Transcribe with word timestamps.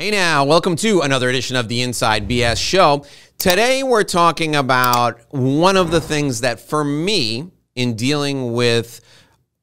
Hey 0.00 0.10
now, 0.10 0.46
welcome 0.46 0.76
to 0.76 1.02
another 1.02 1.28
edition 1.28 1.56
of 1.56 1.68
the 1.68 1.82
Inside 1.82 2.26
BS 2.26 2.56
Show. 2.56 3.04
Today 3.36 3.82
we're 3.82 4.02
talking 4.02 4.56
about 4.56 5.20
one 5.28 5.76
of 5.76 5.90
the 5.90 6.00
things 6.00 6.40
that 6.40 6.58
for 6.58 6.82
me 6.82 7.50
in 7.74 7.96
dealing 7.96 8.54
with 8.54 9.02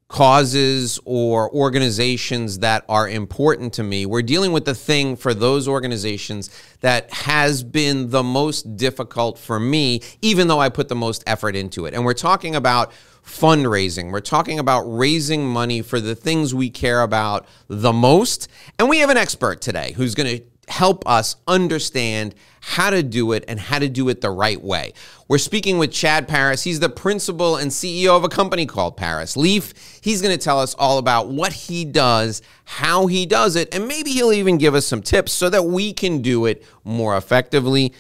causes 0.10 1.00
or 1.05 1.52
organizations 1.55 2.60
that 2.60 2.86
are 2.88 3.10
important 3.10 3.73
to 3.73 3.84
me. 3.84 4.05
We're 4.05 4.21
dealing 4.21 4.52
with 4.52 4.65
the 4.65 4.76
thing 4.76 5.15
for 5.15 5.34
those 5.34 5.68
organizations 5.68 6.52
that 6.82 7.12
has 7.12 7.64
been 7.64 8.12
the 8.12 8.22
most 8.22 8.78
difficult 8.78 9.40
for 9.40 9.60
me, 9.60 10.02
even 10.22 10.48
though 10.48 10.60
I 10.60 10.70
put 10.70 10.88
the 10.88 10.96
most 10.96 11.24
effort 11.26 11.56
into 11.56 11.88
it. 11.88 11.96
And 11.96 12.06
we're 12.06 12.14
talking 12.14 12.56
about 12.56 12.92
fundraising. 13.28 14.12
We're 14.12 14.21
talking 14.21 14.57
about 14.57 14.84
raising 14.84 15.46
money 15.46 15.82
for 15.82 16.00
the 16.00 16.16
things 16.16 16.55
we 16.55 16.70
care 16.70 17.02
about 17.02 17.46
the 17.68 17.94
most. 17.94 18.48
And 18.80 18.89
we 18.89 19.00
have 19.00 19.09
an 19.09 19.18
expert 19.18 19.62
today 19.62 19.91
who's 19.91 20.16
going 20.16 20.38
to 20.38 20.44
help 20.70 21.07
us 21.07 21.38
understand 21.48 22.36
how 22.62 22.90
to 22.90 23.02
do 23.02 23.31
it 23.31 23.45
and 23.48 23.59
how 23.59 23.80
to 23.80 23.88
do 23.88 24.09
it 24.09 24.22
the 24.22 24.30
right 24.30 24.62
way. 24.62 24.94
We're 25.27 25.38
speaking 25.38 25.77
with 25.77 25.91
Chad 25.91 26.27
Paris. 26.27 26.63
He's 26.63 26.80
the 26.80 26.90
principal 26.90 27.55
and 27.55 27.72
CEO 27.72 28.16
of 28.17 28.23
a 28.23 28.30
company 28.30 28.66
called 28.66 28.98
Paris 28.98 29.38
Leaf. 29.38 29.73
He's 30.02 30.22
going 30.22 30.38
to 30.38 30.44
tell 30.44 30.59
us 30.59 30.73
all 30.78 30.98
about 30.98 31.30
what 31.30 31.53
he 31.53 31.86
does, 31.86 32.41
how 32.66 33.08
he 33.08 33.25
does 33.25 33.55
it, 33.55 33.73
and 33.73 33.88
maybe 33.88 34.12
he'll 34.12 34.34
even 34.34 34.58
give 34.58 34.75
us 34.75 34.86
some 34.86 35.02
tips 35.02 35.31
so 35.31 35.50
that 35.50 35.64
we 35.64 35.94
can 35.94 36.22
do 36.22 36.45
it 36.45 36.66
more 36.84 37.16
effectively. 37.16 37.94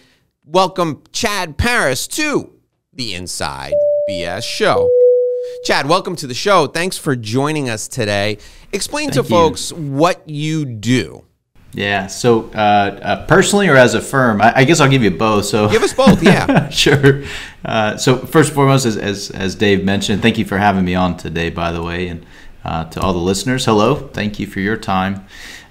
Welcome, 0.45 1.03
Chad 1.11 1.57
Paris, 1.57 2.07
to 2.07 2.53
the 2.93 3.13
Inside 3.13 3.73
BS 4.09 4.43
Show. 4.43 4.89
Chad, 5.63 5.87
welcome 5.87 6.15
to 6.17 6.27
the 6.27 6.33
show. 6.33 6.67
Thanks 6.67 6.97
for 6.97 7.15
joining 7.15 7.69
us 7.69 7.87
today. 7.87 8.37
Explain 8.71 9.11
Thank 9.11 9.13
to 9.15 9.21
you. 9.23 9.29
folks 9.29 9.73
what 9.73 10.27
you 10.29 10.65
do. 10.65 11.23
Yeah. 11.73 12.07
So, 12.07 12.49
uh, 12.55 12.57
uh, 13.01 13.25
personally 13.27 13.67
or 13.67 13.75
as 13.75 13.93
a 13.93 14.01
firm, 14.01 14.41
I, 14.41 14.57
I, 14.57 14.63
guess 14.63 14.79
I'll 14.79 14.89
give 14.89 15.03
you 15.03 15.11
both. 15.11 15.45
So, 15.45 15.69
give 15.69 15.83
us 15.83 15.93
both. 15.93 16.23
Yeah. 16.23 16.69
sure. 16.71 17.23
Uh, 17.63 17.97
so, 17.97 18.17
first 18.17 18.49
and 18.49 18.55
foremost, 18.55 18.85
as, 18.85 18.97
as, 18.97 19.29
as 19.31 19.55
Dave 19.55 19.83
mentioned, 19.83 20.21
thank 20.21 20.37
you 20.37 20.45
for 20.45 20.57
having 20.57 20.85
me 20.85 20.95
on 20.95 21.17
today. 21.17 21.49
By 21.49 21.71
the 21.71 21.83
way, 21.83 22.07
and 22.07 22.25
uh, 22.63 22.85
to 22.85 23.01
all 23.01 23.13
the 23.13 23.19
listeners, 23.19 23.65
hello. 23.65 23.95
Thank 23.95 24.39
you 24.39 24.47
for 24.47 24.59
your 24.59 24.77
time. 24.77 25.25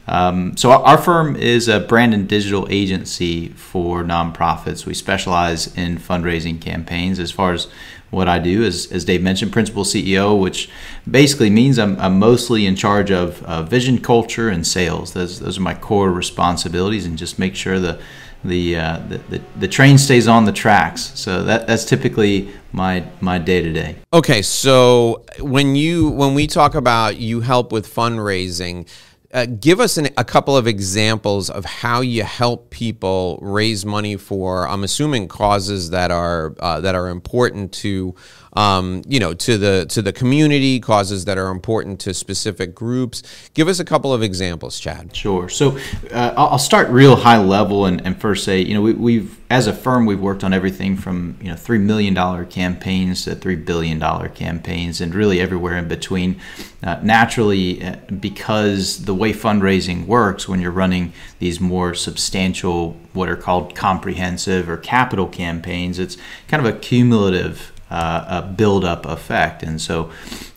Um, 0.06 0.56
so, 0.56 0.70
our, 0.70 0.78
our, 0.80 0.98
firm 0.98 1.34
is 1.34 1.66
a 1.66 1.80
brand 1.80 2.14
and 2.14 2.28
digital 2.28 2.68
agency 2.70 3.48
for 3.48 4.04
nonprofits. 4.04 4.86
We 4.86 4.94
specialize 4.94 5.76
in 5.76 5.98
fundraising 5.98 6.60
campaigns. 6.60 7.18
As 7.18 7.32
far 7.32 7.52
as 7.52 7.66
what 8.10 8.28
I 8.28 8.38
do 8.38 8.62
is, 8.62 8.90
as 8.92 9.04
Dave 9.04 9.22
mentioned, 9.22 9.52
principal 9.52 9.84
CEO, 9.84 10.40
which 10.40 10.68
basically 11.10 11.50
means 11.50 11.78
I'm, 11.78 11.98
I'm 12.00 12.18
mostly 12.18 12.66
in 12.66 12.76
charge 12.76 13.10
of 13.10 13.42
uh, 13.44 13.62
vision, 13.62 13.98
culture, 13.98 14.48
and 14.48 14.66
sales. 14.66 15.12
Those, 15.12 15.40
those 15.40 15.58
are 15.58 15.62
my 15.62 15.74
core 15.74 16.10
responsibilities, 16.10 17.04
and 17.04 17.18
just 17.18 17.38
make 17.38 17.56
sure 17.56 17.78
the 17.78 18.00
the, 18.44 18.76
uh, 18.76 18.98
the, 19.08 19.18
the, 19.18 19.42
the 19.58 19.68
train 19.68 19.98
stays 19.98 20.28
on 20.28 20.44
the 20.44 20.52
tracks. 20.52 21.12
So 21.18 21.42
that 21.44 21.66
that's 21.66 21.84
typically 21.84 22.48
my 22.72 23.04
my 23.20 23.38
day 23.38 23.62
to 23.62 23.72
day. 23.72 23.96
Okay, 24.12 24.42
so 24.42 25.24
when 25.40 25.74
you 25.74 26.10
when 26.10 26.34
we 26.34 26.46
talk 26.46 26.74
about 26.74 27.16
you 27.16 27.40
help 27.40 27.72
with 27.72 27.92
fundraising, 27.92 28.88
uh, 29.32 29.46
give 29.46 29.80
us 29.80 29.96
an, 29.96 30.08
a 30.16 30.24
couple 30.24 30.56
of 30.56 30.66
examples 30.66 31.50
of 31.50 31.64
how 31.64 32.00
you 32.00 32.22
help 32.22 32.70
people 32.70 33.38
raise 33.42 33.84
money 33.84 34.16
for. 34.16 34.68
I'm 34.68 34.84
assuming 34.84 35.28
causes 35.28 35.90
that 35.90 36.10
are 36.10 36.54
uh, 36.60 36.80
that 36.80 36.94
are 36.94 37.08
important 37.08 37.72
to 37.74 38.14
um, 38.56 39.02
you 39.06 39.20
know, 39.20 39.34
to 39.34 39.58
the 39.58 39.86
to 39.90 40.00
the 40.00 40.12
community, 40.12 40.80
causes 40.80 41.26
that 41.26 41.36
are 41.36 41.50
important 41.50 42.00
to 42.00 42.14
specific 42.14 42.74
groups. 42.74 43.22
Give 43.52 43.68
us 43.68 43.78
a 43.78 43.84
couple 43.84 44.14
of 44.14 44.22
examples, 44.22 44.80
Chad. 44.80 45.14
Sure. 45.14 45.48
So 45.50 45.78
uh, 46.10 46.32
I'll 46.36 46.58
start 46.58 46.88
real 46.88 47.16
high 47.16 47.38
level 47.38 47.84
and, 47.84 48.04
and 48.04 48.18
first 48.18 48.44
say, 48.44 48.60
you 48.60 48.72
know, 48.74 48.80
we, 48.80 48.94
we've 48.94 49.38
as 49.50 49.66
a 49.66 49.72
firm 49.72 50.06
we've 50.06 50.20
worked 50.20 50.42
on 50.42 50.52
everything 50.52 50.96
from 50.96 51.36
you 51.40 51.48
know 51.48 51.54
three 51.54 51.78
million 51.78 52.14
dollar 52.14 52.44
campaigns 52.44 53.24
to 53.24 53.34
three 53.34 53.54
billion 53.56 53.98
dollar 53.98 54.28
campaigns, 54.28 55.02
and 55.02 55.14
really 55.14 55.38
everywhere 55.38 55.76
in 55.76 55.86
between. 55.86 56.40
Uh, 56.82 56.98
naturally, 57.02 57.84
uh, 57.84 57.96
because 58.20 59.04
the 59.04 59.14
way 59.14 59.32
fundraising 59.32 60.06
works, 60.06 60.48
when 60.48 60.60
you're 60.60 60.70
running 60.70 61.12
these 61.40 61.60
more 61.60 61.94
substantial, 61.94 62.96
what 63.12 63.28
are 63.28 63.36
called 63.36 63.74
comprehensive 63.74 64.68
or 64.68 64.76
capital 64.76 65.26
campaigns, 65.26 65.98
it's 65.98 66.16
kind 66.48 66.64
of 66.64 66.74
a 66.74 66.78
cumulative 66.78 67.72
uh, 67.90 68.42
a 68.42 68.42
build-up 68.42 69.06
effect. 69.06 69.62
And 69.62 69.80
so, 69.80 70.10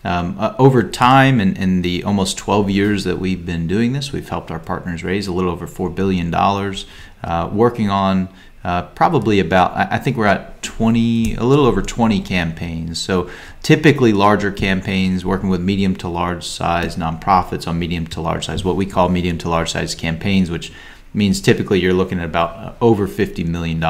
um, 0.04 0.38
uh, 0.40 0.56
over 0.58 0.84
time, 0.84 1.40
in, 1.40 1.56
in, 1.56 1.82
the 1.82 2.04
almost 2.04 2.38
12 2.38 2.70
years 2.70 3.04
that 3.04 3.20
we've 3.20 3.46
been 3.46 3.68
doing 3.68 3.94
this, 3.94 4.12
we've 4.12 4.28
helped 4.28 4.50
our 4.50 4.60
partners 4.60 5.04
raise 5.04 5.28
a 5.28 5.34
little 5.34 5.52
over 5.52 5.68
four 5.68 5.90
billion 5.90 6.32
dollars, 6.32 6.86
uh, 7.24 7.50
working 7.52 7.90
on. 7.90 8.30
Uh, 8.62 8.82
probably 8.82 9.40
about, 9.40 9.72
I 9.74 9.98
think 10.00 10.18
we're 10.18 10.26
at 10.26 10.62
20, 10.62 11.36
a 11.36 11.46
little 11.46 11.66
over 11.66 11.82
20 11.82 12.22
campaigns. 12.22 13.00
So 13.00 13.30
typically 13.64 14.12
larger 14.12 14.52
campaigns, 14.52 15.24
working 15.24 15.48
with 15.48 15.62
medium 15.62 15.96
to 15.98 16.10
large 16.10 16.44
size 16.46 16.98
nonprofits 16.98 17.70
on 17.70 17.80
medium 17.80 18.06
to 18.08 18.20
large 18.20 18.48
size, 18.48 18.66
what 18.66 18.76
we 18.76 18.86
call 18.86 19.08
medium 19.08 19.38
to 19.38 19.50
large 19.50 19.72
size 19.72 19.96
campaigns, 19.96 20.52
which 20.52 20.74
means 21.14 21.40
typically 21.40 21.80
you're 21.80 21.94
looking 21.94 22.20
at 22.20 22.26
about 22.26 22.56
uh, 22.58 22.74
over 22.82 23.08
$50 23.08 23.46
million 23.46 23.82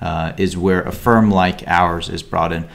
uh, 0.00 0.32
is 0.36 0.56
where 0.56 0.82
a 0.82 0.92
firm 0.92 1.30
like 1.30 1.66
ours 1.66 2.08
is 2.08 2.22
brought 2.22 2.52
in. 2.52 2.68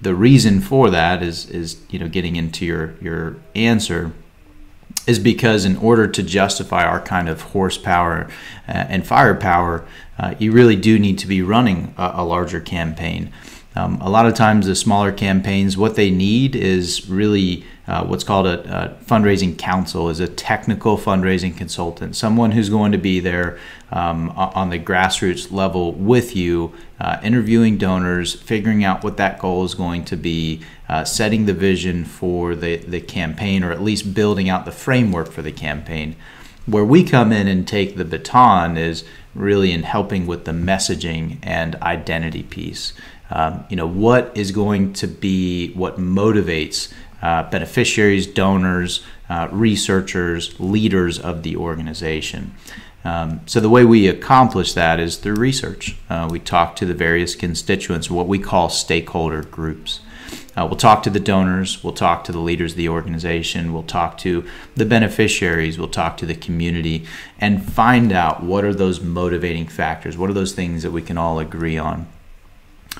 The 0.00 0.14
reason 0.14 0.60
for 0.60 0.90
that 0.90 1.22
is 1.22 1.48
is 1.50 1.80
you 1.90 1.98
know 1.98 2.08
getting 2.08 2.36
into 2.36 2.64
your 2.64 2.94
your 3.00 3.36
answer 3.54 4.12
is 5.06 5.18
because 5.18 5.64
in 5.64 5.76
order 5.76 6.06
to 6.06 6.22
justify 6.22 6.84
our 6.84 7.00
kind 7.00 7.28
of 7.28 7.40
horsepower 7.42 8.28
uh, 8.68 8.72
and 8.72 9.06
firepower, 9.06 9.84
uh, 10.18 10.34
you 10.38 10.52
really 10.52 10.76
do 10.76 10.98
need 10.98 11.18
to 11.18 11.26
be 11.26 11.42
running 11.42 11.94
a, 11.98 12.12
a 12.16 12.24
larger 12.24 12.60
campaign. 12.60 13.32
Um, 13.74 14.00
a 14.00 14.10
lot 14.10 14.26
of 14.26 14.34
times, 14.34 14.66
the 14.66 14.76
smaller 14.76 15.12
campaigns, 15.12 15.76
what 15.76 15.96
they 15.96 16.10
need 16.10 16.54
is 16.54 17.08
really 17.08 17.64
uh, 17.86 18.04
what's 18.04 18.22
called 18.22 18.46
a, 18.46 18.60
a, 18.60 19.04
fundraising 19.04 19.58
counsel, 19.58 20.08
is 20.08 20.20
a 20.20 20.28
technical 20.28 20.96
fundraising 20.96 21.56
consultant, 21.56 22.14
someone 22.14 22.52
who's 22.52 22.68
going 22.68 22.92
to 22.92 22.98
be 22.98 23.18
there 23.18 23.58
um, 23.90 24.30
on 24.30 24.70
the 24.70 24.78
grassroots 24.78 25.50
level 25.50 25.92
with 25.92 26.36
you, 26.36 26.72
uh, 27.00 27.18
interviewing 27.24 27.76
donors, 27.76 28.34
figuring 28.34 28.84
out 28.84 29.02
what 29.02 29.16
that 29.16 29.38
goal 29.38 29.64
is 29.64 29.74
going 29.74 30.04
to 30.04 30.16
be, 30.16 30.62
uh, 30.88 31.02
setting 31.04 31.46
the 31.46 31.52
vision 31.52 32.04
for 32.04 32.54
the, 32.54 32.76
the 32.76 33.00
campaign, 33.00 33.64
or 33.64 33.72
at 33.72 33.82
least 33.82 34.14
building 34.14 34.48
out 34.48 34.64
the 34.64 34.72
framework 34.72 35.32
for 35.32 35.42
the 35.42 35.52
campaign. 35.52 36.14
Where 36.66 36.84
we 36.84 37.02
come 37.02 37.32
in 37.32 37.48
and 37.48 37.66
take 37.66 37.96
the 37.96 38.04
baton 38.04 38.76
is 38.76 39.02
really 39.34 39.72
in 39.72 39.82
helping 39.82 40.26
with 40.26 40.44
the 40.44 40.52
messaging 40.52 41.38
and 41.42 41.74
identity 41.76 42.44
piece. 42.44 42.92
Um, 43.30 43.64
you 43.68 43.76
know, 43.76 43.86
what 43.86 44.30
is 44.36 44.52
going 44.52 44.92
to 44.94 45.08
be 45.08 45.72
what 45.72 45.96
motivates 45.98 46.92
uh, 47.22 47.48
beneficiaries, 47.50 48.26
donors, 48.26 49.04
uh, 49.28 49.48
researchers, 49.50 50.58
leaders 50.58 51.18
of 51.18 51.42
the 51.42 51.56
organization. 51.56 52.54
Um, 53.04 53.40
so 53.46 53.60
the 53.60 53.70
way 53.70 53.84
we 53.84 54.08
accomplish 54.08 54.74
that 54.74 55.00
is 55.00 55.16
through 55.16 55.34
research. 55.34 55.96
Uh, 56.08 56.28
we 56.30 56.38
talk 56.38 56.76
to 56.76 56.86
the 56.86 56.94
various 56.94 57.34
constituents, 57.34 58.10
what 58.10 58.28
we 58.28 58.38
call 58.38 58.68
stakeholder 58.68 59.42
groups. 59.42 60.00
Uh, 60.56 60.66
we'll 60.66 60.76
talk 60.76 61.02
to 61.02 61.10
the 61.10 61.20
donors, 61.20 61.82
we'll 61.82 61.94
talk 61.94 62.24
to 62.24 62.32
the 62.32 62.38
leaders 62.38 62.72
of 62.72 62.76
the 62.76 62.88
organization, 62.88 63.72
we'll 63.72 63.82
talk 63.82 64.18
to 64.18 64.44
the 64.76 64.84
beneficiaries, 64.84 65.78
we'll 65.78 65.88
talk 65.88 66.18
to 66.18 66.26
the 66.26 66.34
community, 66.34 67.06
and 67.38 67.64
find 67.64 68.12
out 68.12 68.42
what 68.42 68.62
are 68.62 68.74
those 68.74 69.00
motivating 69.00 69.66
factors, 69.66 70.18
what 70.18 70.28
are 70.28 70.34
those 70.34 70.52
things 70.52 70.82
that 70.82 70.90
we 70.90 71.00
can 71.00 71.16
all 71.16 71.38
agree 71.38 71.78
on. 71.78 72.06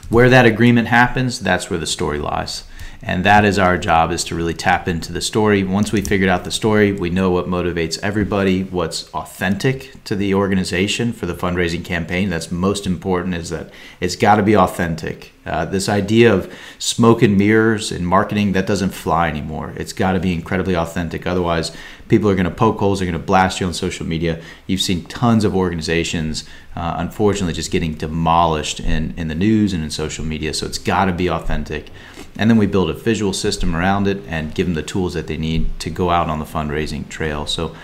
Where 0.09 0.31
that 0.31 0.47
agreement 0.47 0.89
happens, 0.89 1.41
that's 1.41 1.69
where 1.69 1.79
the 1.79 1.87
story 1.87 2.19
lies 2.19 2.65
and 3.03 3.25
that 3.25 3.45
is 3.45 3.59
our 3.59 3.77
job 3.77 4.13
is 4.13 4.23
to 4.25 4.35
really 4.35 4.55
tap 4.55 4.87
into 4.87 5.13
the 5.13 5.21
story. 5.21 5.65
Once 5.65 5.93
we 5.93 6.01
figured 6.01 6.31
out 6.31 6.45
the 6.45 6.51
story 6.51 6.93
we 6.93 7.11
know 7.11 7.31
what 7.31 7.47
motivates 7.47 7.99
everybody 8.03 8.63
what's 8.65 9.13
authentic 9.13 10.03
to 10.05 10.15
the 10.15 10.35
organization 10.35 11.13
for 11.13 11.27
the 11.27 11.35
fundraising 11.35 11.85
campaign. 11.85 12.31
That's 12.31 12.53
most 12.53 12.87
important 12.87 13.35
is 13.35 13.51
that 13.51 13.71
it's 14.01 14.17
got 14.17 14.37
to 14.37 14.43
be 14.43 14.57
authentic 14.57 15.32
uh, 15.45 15.65
this 15.65 15.89
idea 15.89 16.33
of 16.33 16.53
smoke 16.79 17.23
and 17.23 17.37
mirrors 17.37 17.91
and 17.91 18.07
marketing 18.07 18.53
that 18.53 18.67
doesn't 18.67 18.91
fly 18.91 19.29
anymore 19.29 19.73
it's 19.77 19.93
got 19.93 20.13
to 20.13 20.21
be 20.21 20.33
incredibly 20.33 20.77
authentic 20.77 21.27
otherwise 21.27 21.75
people 22.09 22.29
are 22.29 22.35
going 22.35 22.45
to 22.45 22.51
poke 22.51 22.79
holes 22.79 22.99
they're 22.99 23.11
going 23.11 23.21
to 23.21 23.27
blast 23.27 23.61
you 23.61 23.67
on 23.67 23.75
social 23.75 24.07
media 24.07 24.41
you've 24.67 24.81
seen 24.81 25.05
tons 25.05 25.45
of 25.45 25.55
organizations 25.55 26.45
uh, 26.77 26.95
unfortunately 26.99 27.53
just 27.53 27.71
getting 27.71 27.95
demolished 27.95 28.81
in, 28.81 29.15
in 29.17 29.29
the 29.29 29.35
news 29.35 29.73
and 29.73 29.83
in 29.83 29.91
social 29.91 30.25
media 30.25 30.53
so 30.55 30.67
it's 30.67 30.79
got 30.79 31.07
to 31.07 31.13
be 31.13 31.29
authentic 31.29 31.91
and 32.37 32.49
then 32.49 32.57
we 32.57 32.67
build 32.67 32.89
a 32.91 32.95
visual 32.95 33.33
system 33.33 33.77
around 33.77 34.07
it 34.07 34.23
and 34.27 34.55
give 34.55 34.67
them 34.67 34.75
the 34.75 34.83
tools 34.83 35.15
that 35.15 35.27
they 35.27 35.37
need 35.37 35.79
to 35.81 35.91
go 35.91 36.11
out 36.11 36.29
on 36.29 36.39
the 36.39 36.45
fundraising 36.45 37.09
trail. 37.09 37.47
So, 37.47 37.75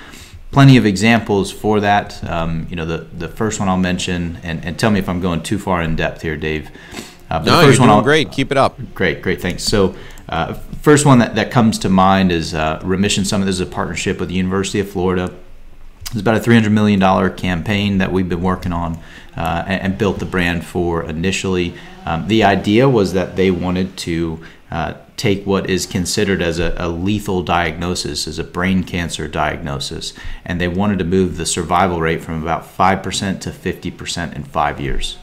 plenty 0.51 0.79
of 0.79 0.87
examples 0.87 1.53
for 1.53 1.81
that. 1.81 2.25
Um, 2.25 2.67
you 2.71 2.77
know, 2.77 2.87
the, 2.87 2.99
the 2.99 3.29
first 3.29 3.61
one 3.61 3.69
I'll 3.69 3.77
mention, 3.77 4.39
and, 4.43 4.65
and 4.65 4.79
tell 4.79 4.91
me 4.91 4.99
if 4.99 5.09
I'm 5.09 5.21
going 5.21 5.43
too 5.43 5.59
far 5.59 5.83
in 5.83 5.97
depth 5.97 6.23
here, 6.23 6.37
Dave. 6.37 6.71
Uh, 7.31 7.41
no, 7.41 7.61
you're 7.61 7.75
doing 7.75 8.03
great. 8.03 8.33
Keep 8.33 8.51
it 8.53 8.57
up. 8.57 8.79
Great, 8.95 9.23
great. 9.23 9.41
Thanks. 9.41 9.63
So, 9.63 9.95
uh, 10.29 10.55
first 10.83 11.07
one 11.07 11.19
that, 11.19 11.35
that 11.35 11.51
comes 11.51 11.79
to 11.81 11.89
mind 11.89 12.33
is 12.33 12.55
uh, 12.55 12.81
Remission 12.83 13.25
Summit. 13.25 13.47
This 13.47 13.57
is 13.57 13.61
a 13.61 13.67
partnership 13.67 14.21
with 14.21 14.29
the 14.29 14.35
University 14.35 14.81
of 14.81 14.91
Florida 14.91 15.35
It's 16.11 16.21
about 16.21 16.37
a 16.37 16.41
$300 16.41 16.71
million 16.71 17.37
campaign 17.37 17.99
that 17.99 18.13
we've 18.13 18.29
been 18.29 18.43
working 18.43 18.73
on 18.73 18.99
uh, 19.37 19.65
and, 19.67 19.83
and, 19.83 19.99
built 19.99 20.19
the 20.19 20.27
brand 20.27 20.65
for 20.65 21.05
initially. 21.05 21.75
Um, 22.05 22.29
the 22.29 22.45
idea 22.45 22.89
was 22.89 23.13
that 23.13 23.37
they 23.37 23.51
wanted 23.51 23.97
to 23.99 24.41
uh, 24.71 24.95
take 25.17 25.45
what 25.45 25.69
is 25.69 25.87
considered 25.87 26.41
as 26.41 26.59
a, 26.59 26.75
a, 26.79 26.89
lethal 26.89 27.43
diagnosis, 27.43 28.27
as 28.27 28.39
a 28.39 28.45
brain 28.45 28.85
cancer 28.85 29.27
diagnosis, 29.29 30.13
and 30.45 30.61
they 30.61 30.69
wanted 30.69 30.99
to 30.99 31.05
move 31.05 31.37
the 31.37 31.47
survival 31.47 32.01
rate 32.01 32.23
from 32.23 32.43
about 32.43 32.65
5% 32.65 33.41
to 33.41 33.51
50% 33.51 34.37
in 34.37 34.45
five 34.45 34.81
years. 34.81 35.19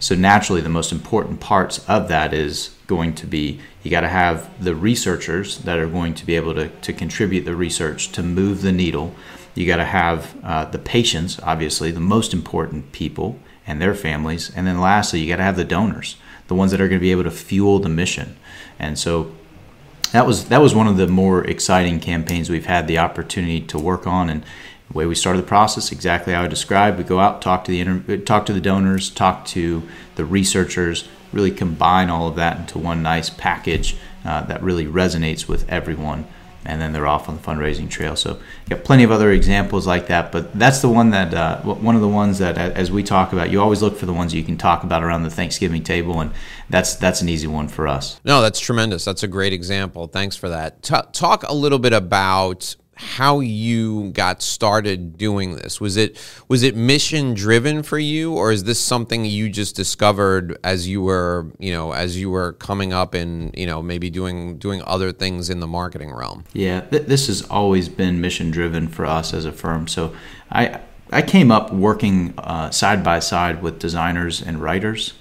So, 0.00 0.14
naturally, 0.14 0.60
the 0.60 0.68
most 0.68 0.92
important 0.92 1.40
parts 1.40 1.86
of 1.88 2.08
that 2.08 2.32
is 2.32 2.74
going 2.86 3.14
to 3.14 3.26
be 3.26 3.60
you 3.82 3.90
got 3.90 4.00
to 4.00 4.08
have 4.08 4.62
the 4.62 4.74
researchers 4.74 5.58
that 5.58 5.78
are 5.78 5.88
going 5.88 6.14
to 6.14 6.26
be 6.26 6.36
able 6.36 6.54
to, 6.54 6.68
to 6.68 6.92
contribute 6.92 7.44
the 7.44 7.56
research 7.56 8.12
to 8.12 8.22
move 8.22 8.62
the 8.62 8.72
needle. 8.72 9.14
You 9.54 9.66
got 9.66 9.76
to 9.76 9.84
have 9.84 10.36
uh, 10.44 10.64
the 10.66 10.78
patients, 10.78 11.40
obviously, 11.42 11.90
the 11.90 12.00
most 12.00 12.32
important 12.32 12.92
people 12.92 13.38
and 13.66 13.80
their 13.80 13.94
families. 13.94 14.50
And 14.54 14.66
then 14.66 14.80
lastly, 14.80 15.20
you 15.20 15.28
got 15.28 15.36
to 15.36 15.42
have 15.42 15.56
the 15.56 15.64
donors, 15.64 16.16
the 16.48 16.54
ones 16.54 16.70
that 16.70 16.80
are 16.80 16.88
going 16.88 17.00
to 17.00 17.04
be 17.04 17.12
able 17.12 17.24
to 17.24 17.30
fuel 17.30 17.78
the 17.78 17.88
mission. 17.88 18.36
And 18.78 18.98
so 18.98 19.32
that 20.12 20.26
was 20.26 20.46
that 20.48 20.60
was 20.60 20.74
one 20.74 20.86
of 20.86 20.96
the 20.96 21.06
more 21.06 21.44
exciting 21.44 22.00
campaigns 22.00 22.48
we've 22.48 22.66
had 22.66 22.86
the 22.86 22.98
opportunity 22.98 23.60
to 23.60 23.78
work 23.78 24.06
on 24.06 24.30
and 24.30 24.44
the 24.90 24.98
way 24.98 25.06
we 25.06 25.14
started 25.14 25.42
the 25.42 25.46
process 25.46 25.92
exactly 25.92 26.32
how 26.32 26.42
I 26.42 26.48
described 26.48 26.98
we 26.98 27.04
go 27.04 27.20
out 27.20 27.42
talk 27.42 27.64
to 27.64 27.70
the 27.70 27.80
inter- 27.80 28.16
talk 28.18 28.46
to 28.46 28.52
the 28.52 28.60
donors 28.60 29.10
talk 29.10 29.44
to 29.46 29.82
the 30.16 30.24
researchers 30.24 31.08
really 31.32 31.50
combine 31.50 32.10
all 32.10 32.26
of 32.26 32.36
that 32.36 32.58
into 32.58 32.78
one 32.78 33.02
nice 33.02 33.30
package 33.30 33.96
uh, 34.24 34.42
that 34.42 34.62
really 34.62 34.86
resonates 34.86 35.46
with 35.46 35.68
everyone 35.68 36.26
and 36.64 36.80
then 36.80 36.92
they're 36.92 37.06
off 37.06 37.28
on 37.28 37.36
the 37.36 37.42
fundraising 37.42 37.88
trail. 37.88 38.14
So 38.14 38.38
got 38.68 38.84
plenty 38.84 39.02
of 39.02 39.10
other 39.10 39.32
examples 39.32 39.86
like 39.86 40.08
that, 40.08 40.30
but 40.30 40.56
that's 40.56 40.80
the 40.80 40.88
one 40.88 41.10
that 41.10 41.32
uh, 41.32 41.62
one 41.62 41.94
of 41.94 42.02
the 42.02 42.08
ones 42.08 42.38
that 42.38 42.58
as 42.58 42.90
we 42.90 43.02
talk 43.02 43.32
about, 43.32 43.50
you 43.50 43.60
always 43.60 43.80
look 43.80 43.96
for 43.96 44.06
the 44.06 44.12
ones 44.12 44.34
you 44.34 44.44
can 44.44 44.58
talk 44.58 44.84
about 44.84 45.02
around 45.02 45.22
the 45.22 45.30
Thanksgiving 45.30 45.82
table, 45.82 46.20
and 46.20 46.30
that's 46.68 46.94
that's 46.96 47.22
an 47.22 47.28
easy 47.28 47.46
one 47.46 47.68
for 47.68 47.88
us. 47.88 48.20
No, 48.22 48.42
that's 48.42 48.60
tremendous. 48.60 49.04
That's 49.04 49.22
a 49.22 49.28
great 49.28 49.52
example. 49.52 50.08
Thanks 50.08 50.36
for 50.36 50.48
that. 50.50 50.82
T- 50.82 50.94
talk 51.12 51.42
a 51.44 51.54
little 51.54 51.78
bit 51.78 51.94
about 51.94 52.76
how 53.00 53.38
you 53.38 54.10
got 54.10 54.42
started 54.42 55.16
doing 55.16 55.54
this. 55.54 55.80
Was 55.80 55.96
it 55.96 56.18
was 56.48 56.64
it 56.64 56.74
mission 56.74 57.32
driven 57.32 57.84
for 57.84 57.96
you, 57.98 58.34
or 58.34 58.50
is 58.50 58.64
this 58.64 58.80
something 58.80 59.24
you 59.24 59.48
just 59.48 59.76
discovered 59.76 60.58
as 60.64 60.88
you 60.88 61.02
were 61.02 61.46
you 61.60 61.72
know 61.72 61.92
as 61.92 62.18
you 62.18 62.28
were 62.28 62.54
coming 62.54 62.92
up 62.92 63.14
and 63.14 63.56
you 63.56 63.66
know 63.66 63.80
maybe 63.82 64.10
doing 64.10 64.58
doing 64.58 64.82
other 64.84 65.12
things 65.12 65.48
in 65.48 65.60
the 65.60 65.66
marketing 65.68 66.12
realm? 66.12 66.44
Yeah, 66.52 66.80
th- 66.80 67.06
this 67.06 67.28
has 67.28 67.42
always 67.42 67.88
been 67.88 68.20
mission 68.20 68.50
driven 68.50 68.88
for 68.88 69.06
us 69.06 69.32
as 69.32 69.44
a 69.44 69.52
firm. 69.52 69.86
So 69.86 70.12
I 70.50 70.80
I 71.12 71.22
came 71.22 71.52
up 71.52 71.72
working 71.72 72.34
uh, 72.36 72.70
side 72.70 73.04
by 73.04 73.20
side 73.20 73.62
with 73.62 73.78
designers 73.78 74.42
and 74.42 74.60
writers. 74.60 75.14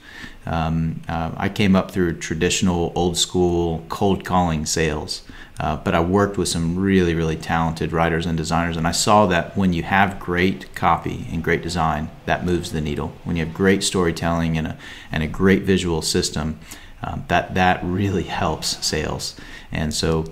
Um, 0.48 1.02
uh, 1.08 1.32
I 1.38 1.50
came 1.50 1.76
up 1.76 1.92
through 1.92 2.18
traditional 2.18 2.92
old 2.96 3.18
school 3.18 3.86
cold 3.88 4.26
calling 4.26 4.66
sales. 4.66 5.22
Uh, 5.60 5.76
but 5.76 5.96
I 5.96 6.00
worked 6.00 6.38
with 6.38 6.48
some 6.48 6.78
really, 6.78 7.16
really 7.16 7.36
talented 7.36 7.92
writers 7.92 8.26
and 8.26 8.38
designers, 8.38 8.78
and 8.78 8.88
I 8.88 8.92
saw 8.92 9.26
that 9.26 9.58
when 9.58 9.74
you 9.74 9.84
have 9.84 10.20
great 10.20 10.76
copy 10.76 11.28
and 11.32 11.44
great 11.44 11.64
design, 11.64 12.10
that 12.26 12.46
moves 12.46 12.72
the 12.72 12.82
needle. 12.82 13.14
When 13.24 13.36
you 13.38 13.46
have 13.46 13.56
great 13.56 13.84
storytelling 13.84 14.58
and 14.58 14.68
a, 14.68 14.78
and 15.12 15.24
a 15.24 15.28
great 15.28 15.64
visual 15.64 16.02
system, 16.02 16.60
um, 17.02 17.26
that 17.28 17.56
that 17.56 17.84
really 17.84 18.24
helps 18.24 18.86
sales. 18.86 19.36
And 19.72 19.94
so 19.94 20.26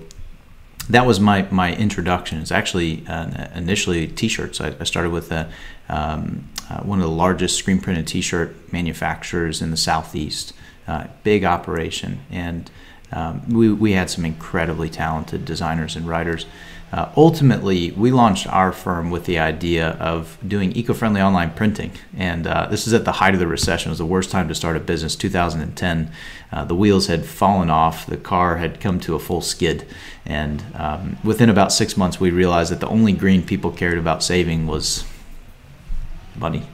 that 0.88 1.06
was 1.06 1.18
my, 1.18 1.48
my 1.50 1.74
introduction. 1.74 2.40
It's 2.40 2.52
actually 2.52 3.04
uh, 3.08 3.48
initially 3.54 4.06
T-shirts. 4.06 4.60
I, 4.60 4.74
I 4.78 4.84
started 4.84 5.10
with 5.10 5.32
a, 5.32 5.50
um, 5.88 6.48
uh, 6.70 6.82
one 6.82 7.00
of 7.00 7.04
the 7.04 7.10
largest 7.10 7.58
screen 7.58 7.80
printed 7.80 8.06
T-shirt 8.06 8.72
manufacturers 8.72 9.60
in 9.60 9.70
the 9.70 9.76
Southeast. 9.76 10.52
Uh, 10.88 11.08
big 11.24 11.42
operation, 11.44 12.20
and 12.30 12.70
um, 13.12 13.48
we, 13.48 13.72
we 13.72 13.92
had 13.92 14.10
some 14.10 14.24
incredibly 14.24 14.88
talented 14.88 15.44
designers 15.44 15.96
and 15.96 16.08
writers. 16.08 16.46
Uh, 16.92 17.10
ultimately, 17.16 17.90
we 17.92 18.12
launched 18.12 18.46
our 18.46 18.72
firm 18.72 19.10
with 19.10 19.24
the 19.24 19.38
idea 19.38 19.90
of 19.90 20.38
doing 20.46 20.72
eco 20.72 20.94
friendly 20.94 21.20
online 21.20 21.50
printing. 21.50 21.90
And 22.16 22.46
uh, 22.46 22.68
this 22.68 22.86
is 22.86 22.92
at 22.92 23.04
the 23.04 23.12
height 23.12 23.34
of 23.34 23.40
the 23.40 23.46
recession. 23.46 23.90
It 23.90 23.92
was 23.92 23.98
the 23.98 24.06
worst 24.06 24.30
time 24.30 24.46
to 24.48 24.54
start 24.54 24.76
a 24.76 24.80
business, 24.80 25.16
2010. 25.16 26.12
Uh, 26.52 26.64
the 26.64 26.76
wheels 26.76 27.08
had 27.08 27.24
fallen 27.24 27.70
off, 27.70 28.06
the 28.06 28.16
car 28.16 28.56
had 28.56 28.80
come 28.80 29.00
to 29.00 29.16
a 29.16 29.18
full 29.18 29.40
skid. 29.40 29.86
And 30.24 30.64
um, 30.74 31.18
within 31.24 31.50
about 31.50 31.72
six 31.72 31.96
months, 31.96 32.20
we 32.20 32.30
realized 32.30 32.70
that 32.70 32.80
the 32.80 32.88
only 32.88 33.12
green 33.12 33.42
people 33.42 33.72
cared 33.72 33.98
about 33.98 34.22
saving 34.22 34.66
was 34.68 35.04
money. 36.36 36.68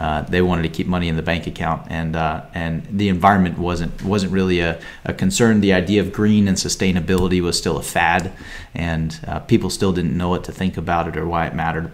Uh, 0.00 0.22
they 0.22 0.42
wanted 0.42 0.62
to 0.62 0.68
keep 0.68 0.86
money 0.86 1.08
in 1.08 1.16
the 1.16 1.22
bank 1.22 1.46
account, 1.46 1.86
and 1.88 2.16
uh, 2.16 2.42
and 2.52 2.86
the 2.90 3.08
environment 3.08 3.58
wasn't 3.58 4.02
wasn't 4.02 4.32
really 4.32 4.60
a, 4.60 4.80
a, 5.04 5.14
concern. 5.14 5.60
The 5.60 5.72
idea 5.72 6.00
of 6.00 6.12
green 6.12 6.48
and 6.48 6.56
sustainability 6.56 7.40
was 7.40 7.56
still 7.56 7.78
a 7.78 7.82
fad, 7.82 8.32
and 8.74 9.18
uh, 9.26 9.40
people 9.40 9.70
still 9.70 9.92
didn't 9.92 10.16
know 10.16 10.28
what 10.28 10.44
to 10.44 10.52
think 10.52 10.76
about 10.76 11.06
it 11.06 11.16
or 11.16 11.26
why 11.26 11.46
it 11.46 11.54
mattered. 11.54 11.92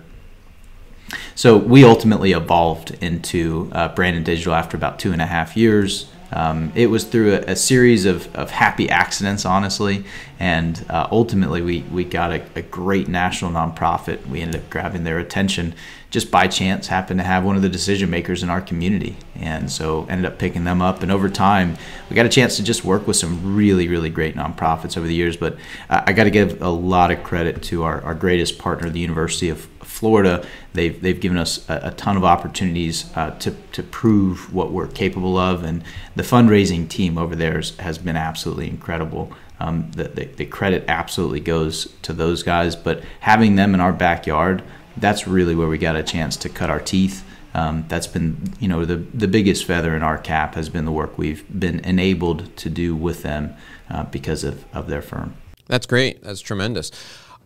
So 1.34 1.56
we 1.56 1.84
ultimately 1.84 2.32
evolved 2.32 2.96
into 3.02 3.70
uh, 3.72 3.88
brand 3.88 4.16
and 4.16 4.24
Digital 4.24 4.54
after 4.54 4.76
about 4.76 4.98
two 4.98 5.12
and 5.12 5.20
a 5.20 5.26
half 5.26 5.56
years. 5.56 6.06
Um, 6.32 6.72
it 6.74 6.86
was 6.86 7.04
through 7.04 7.34
a, 7.34 7.38
a, 7.52 7.56
series 7.56 8.06
of, 8.06 8.34
of 8.36 8.50
happy 8.50 8.88
accidents, 8.88 9.44
honestly, 9.44 10.04
and 10.38 10.84
uh, 10.88 11.08
ultimately 11.10 11.60
we, 11.60 11.80
we 11.82 12.04
got 12.04 12.32
a, 12.32 12.42
a, 12.54 12.62
great 12.62 13.08
national 13.08 13.50
nonprofit. 13.50 14.26
We 14.26 14.40
ended 14.40 14.62
up 14.62 14.70
grabbing 14.70 15.04
their 15.04 15.18
attention 15.18 15.74
just 16.10 16.30
by 16.30 16.48
chance, 16.48 16.88
happened 16.88 17.20
to 17.20 17.24
have 17.24 17.44
one 17.44 17.56
of 17.56 17.62
the 17.62 17.68
decision 17.68 18.10
makers 18.10 18.42
in 18.42 18.50
our 18.50 18.60
community, 18.60 19.16
and 19.36 19.70
so 19.70 20.06
ended 20.08 20.26
up 20.26 20.38
picking 20.38 20.64
them 20.64 20.82
up. 20.82 21.02
And 21.02 21.10
over 21.10 21.28
time, 21.28 21.76
we 22.08 22.16
got 22.16 22.26
a 22.26 22.30
chance 22.30 22.56
to 22.56 22.64
just 22.64 22.84
work 22.84 23.06
with 23.06 23.16
some 23.16 23.54
really, 23.54 23.86
really 23.86 24.10
great 24.10 24.34
nonprofits 24.34 24.96
over 24.96 25.06
the 25.06 25.14
years. 25.14 25.36
But 25.36 25.56
uh, 25.88 26.02
I 26.06 26.12
got 26.12 26.24
to 26.24 26.30
give 26.30 26.60
a 26.62 26.68
lot 26.68 27.12
of 27.12 27.22
credit 27.22 27.62
to 27.64 27.84
our, 27.84 28.02
our 28.02 28.14
greatest 28.14 28.58
partner, 28.58 28.90
the 28.90 29.00
University 29.00 29.50
of 29.50 29.68
Florida. 29.90 30.46
They've, 30.72 31.00
they've 31.00 31.20
given 31.20 31.36
us 31.36 31.68
a, 31.68 31.80
a 31.84 31.90
ton 31.90 32.16
of 32.16 32.24
opportunities 32.24 33.10
uh, 33.16 33.30
to, 33.40 33.50
to 33.72 33.82
prove 33.82 34.54
what 34.54 34.72
we're 34.72 34.86
capable 34.86 35.36
of. 35.36 35.64
And 35.64 35.82
the 36.16 36.22
fundraising 36.22 36.88
team 36.88 37.18
over 37.18 37.36
there 37.36 37.60
has 37.80 37.98
been 37.98 38.16
absolutely 38.16 38.68
incredible. 38.68 39.32
Um, 39.58 39.90
the, 39.90 40.04
the, 40.04 40.24
the, 40.24 40.46
credit 40.46 40.84
absolutely 40.88 41.40
goes 41.40 41.92
to 42.02 42.14
those 42.14 42.42
guys. 42.42 42.76
But 42.76 43.02
having 43.20 43.56
them 43.56 43.74
in 43.74 43.80
our 43.80 43.92
backyard, 43.92 44.62
that's 44.96 45.26
really 45.26 45.54
where 45.54 45.68
we 45.68 45.76
got 45.76 45.96
a 45.96 46.02
chance 46.02 46.36
to 46.38 46.48
cut 46.48 46.70
our 46.70 46.80
teeth. 46.80 47.24
Um, 47.52 47.84
that's 47.88 48.06
been, 48.06 48.54
you 48.60 48.68
know, 48.68 48.84
the, 48.84 48.96
the 48.96 49.28
biggest 49.28 49.64
feather 49.64 49.94
in 49.96 50.02
our 50.02 50.16
cap 50.16 50.54
has 50.54 50.68
been 50.68 50.84
the 50.84 50.92
work 50.92 51.18
we've 51.18 51.44
been 51.58 51.80
enabled 51.80 52.56
to 52.58 52.70
do 52.70 52.94
with 52.94 53.22
them 53.22 53.54
uh, 53.90 54.04
because 54.04 54.44
of, 54.44 54.64
of 54.72 54.86
their 54.86 55.02
firm. 55.02 55.34
That's 55.66 55.86
great. 55.86 56.22
That's 56.22 56.40
tremendous. 56.40 56.90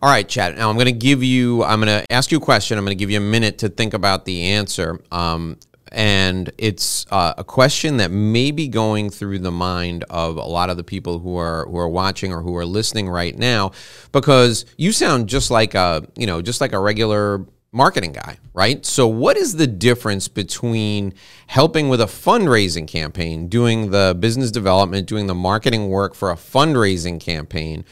All 0.05 0.11
right, 0.11 0.29
Chad. 0.29 0.55
Now 0.55 0.69
I'm 0.69 0.75
going 0.75 0.85
to 0.85 0.91
give 0.91 1.23
you. 1.23 1.63
I'm 1.63 1.81
going 1.81 1.87
to 1.87 2.13
ask 2.13 2.31
you 2.31 2.37
a 2.37 2.39
question. 2.39 2.77
I'm 2.77 2.85
going 2.85 2.95
to 2.95 2.99
give 2.99 3.09
you 3.09 3.17
a 3.17 3.21
minute 3.21 3.57
to 3.57 3.69
think 3.69 3.95
about 3.95 4.25
the 4.25 4.51
answer. 4.51 5.01
Um, 5.11 5.57
and 5.91 6.51
it's 6.59 7.07
uh, 7.09 7.33
a 7.39 7.43
question 7.43 7.97
that 7.97 8.11
may 8.11 8.51
be 8.51 8.67
going 8.67 9.09
through 9.09 9.39
the 9.39 9.49
mind 9.49 10.03
of 10.11 10.37
a 10.37 10.43
lot 10.43 10.69
of 10.69 10.77
the 10.77 10.83
people 10.83 11.17
who 11.17 11.37
are 11.37 11.65
who 11.65 11.77
are 11.77 11.89
watching 11.89 12.31
or 12.31 12.43
who 12.43 12.55
are 12.55 12.67
listening 12.67 13.09
right 13.09 13.35
now, 13.35 13.71
because 14.11 14.67
you 14.77 14.91
sound 14.91 15.27
just 15.27 15.49
like 15.49 15.73
a 15.73 16.07
you 16.15 16.27
know 16.27 16.39
just 16.39 16.61
like 16.61 16.73
a 16.73 16.79
regular 16.79 17.43
marketing 17.71 18.11
guy, 18.11 18.37
right? 18.53 18.85
So, 18.85 19.07
what 19.07 19.37
is 19.37 19.55
the 19.55 19.65
difference 19.65 20.27
between 20.27 21.15
helping 21.47 21.89
with 21.89 21.99
a 21.99 22.05
fundraising 22.05 22.87
campaign, 22.87 23.47
doing 23.47 23.89
the 23.89 24.15
business 24.19 24.51
development, 24.51 25.07
doing 25.07 25.25
the 25.25 25.33
marketing 25.33 25.89
work 25.89 26.13
for 26.13 26.29
a 26.29 26.35
fundraising 26.35 27.19
campaign? 27.19 27.85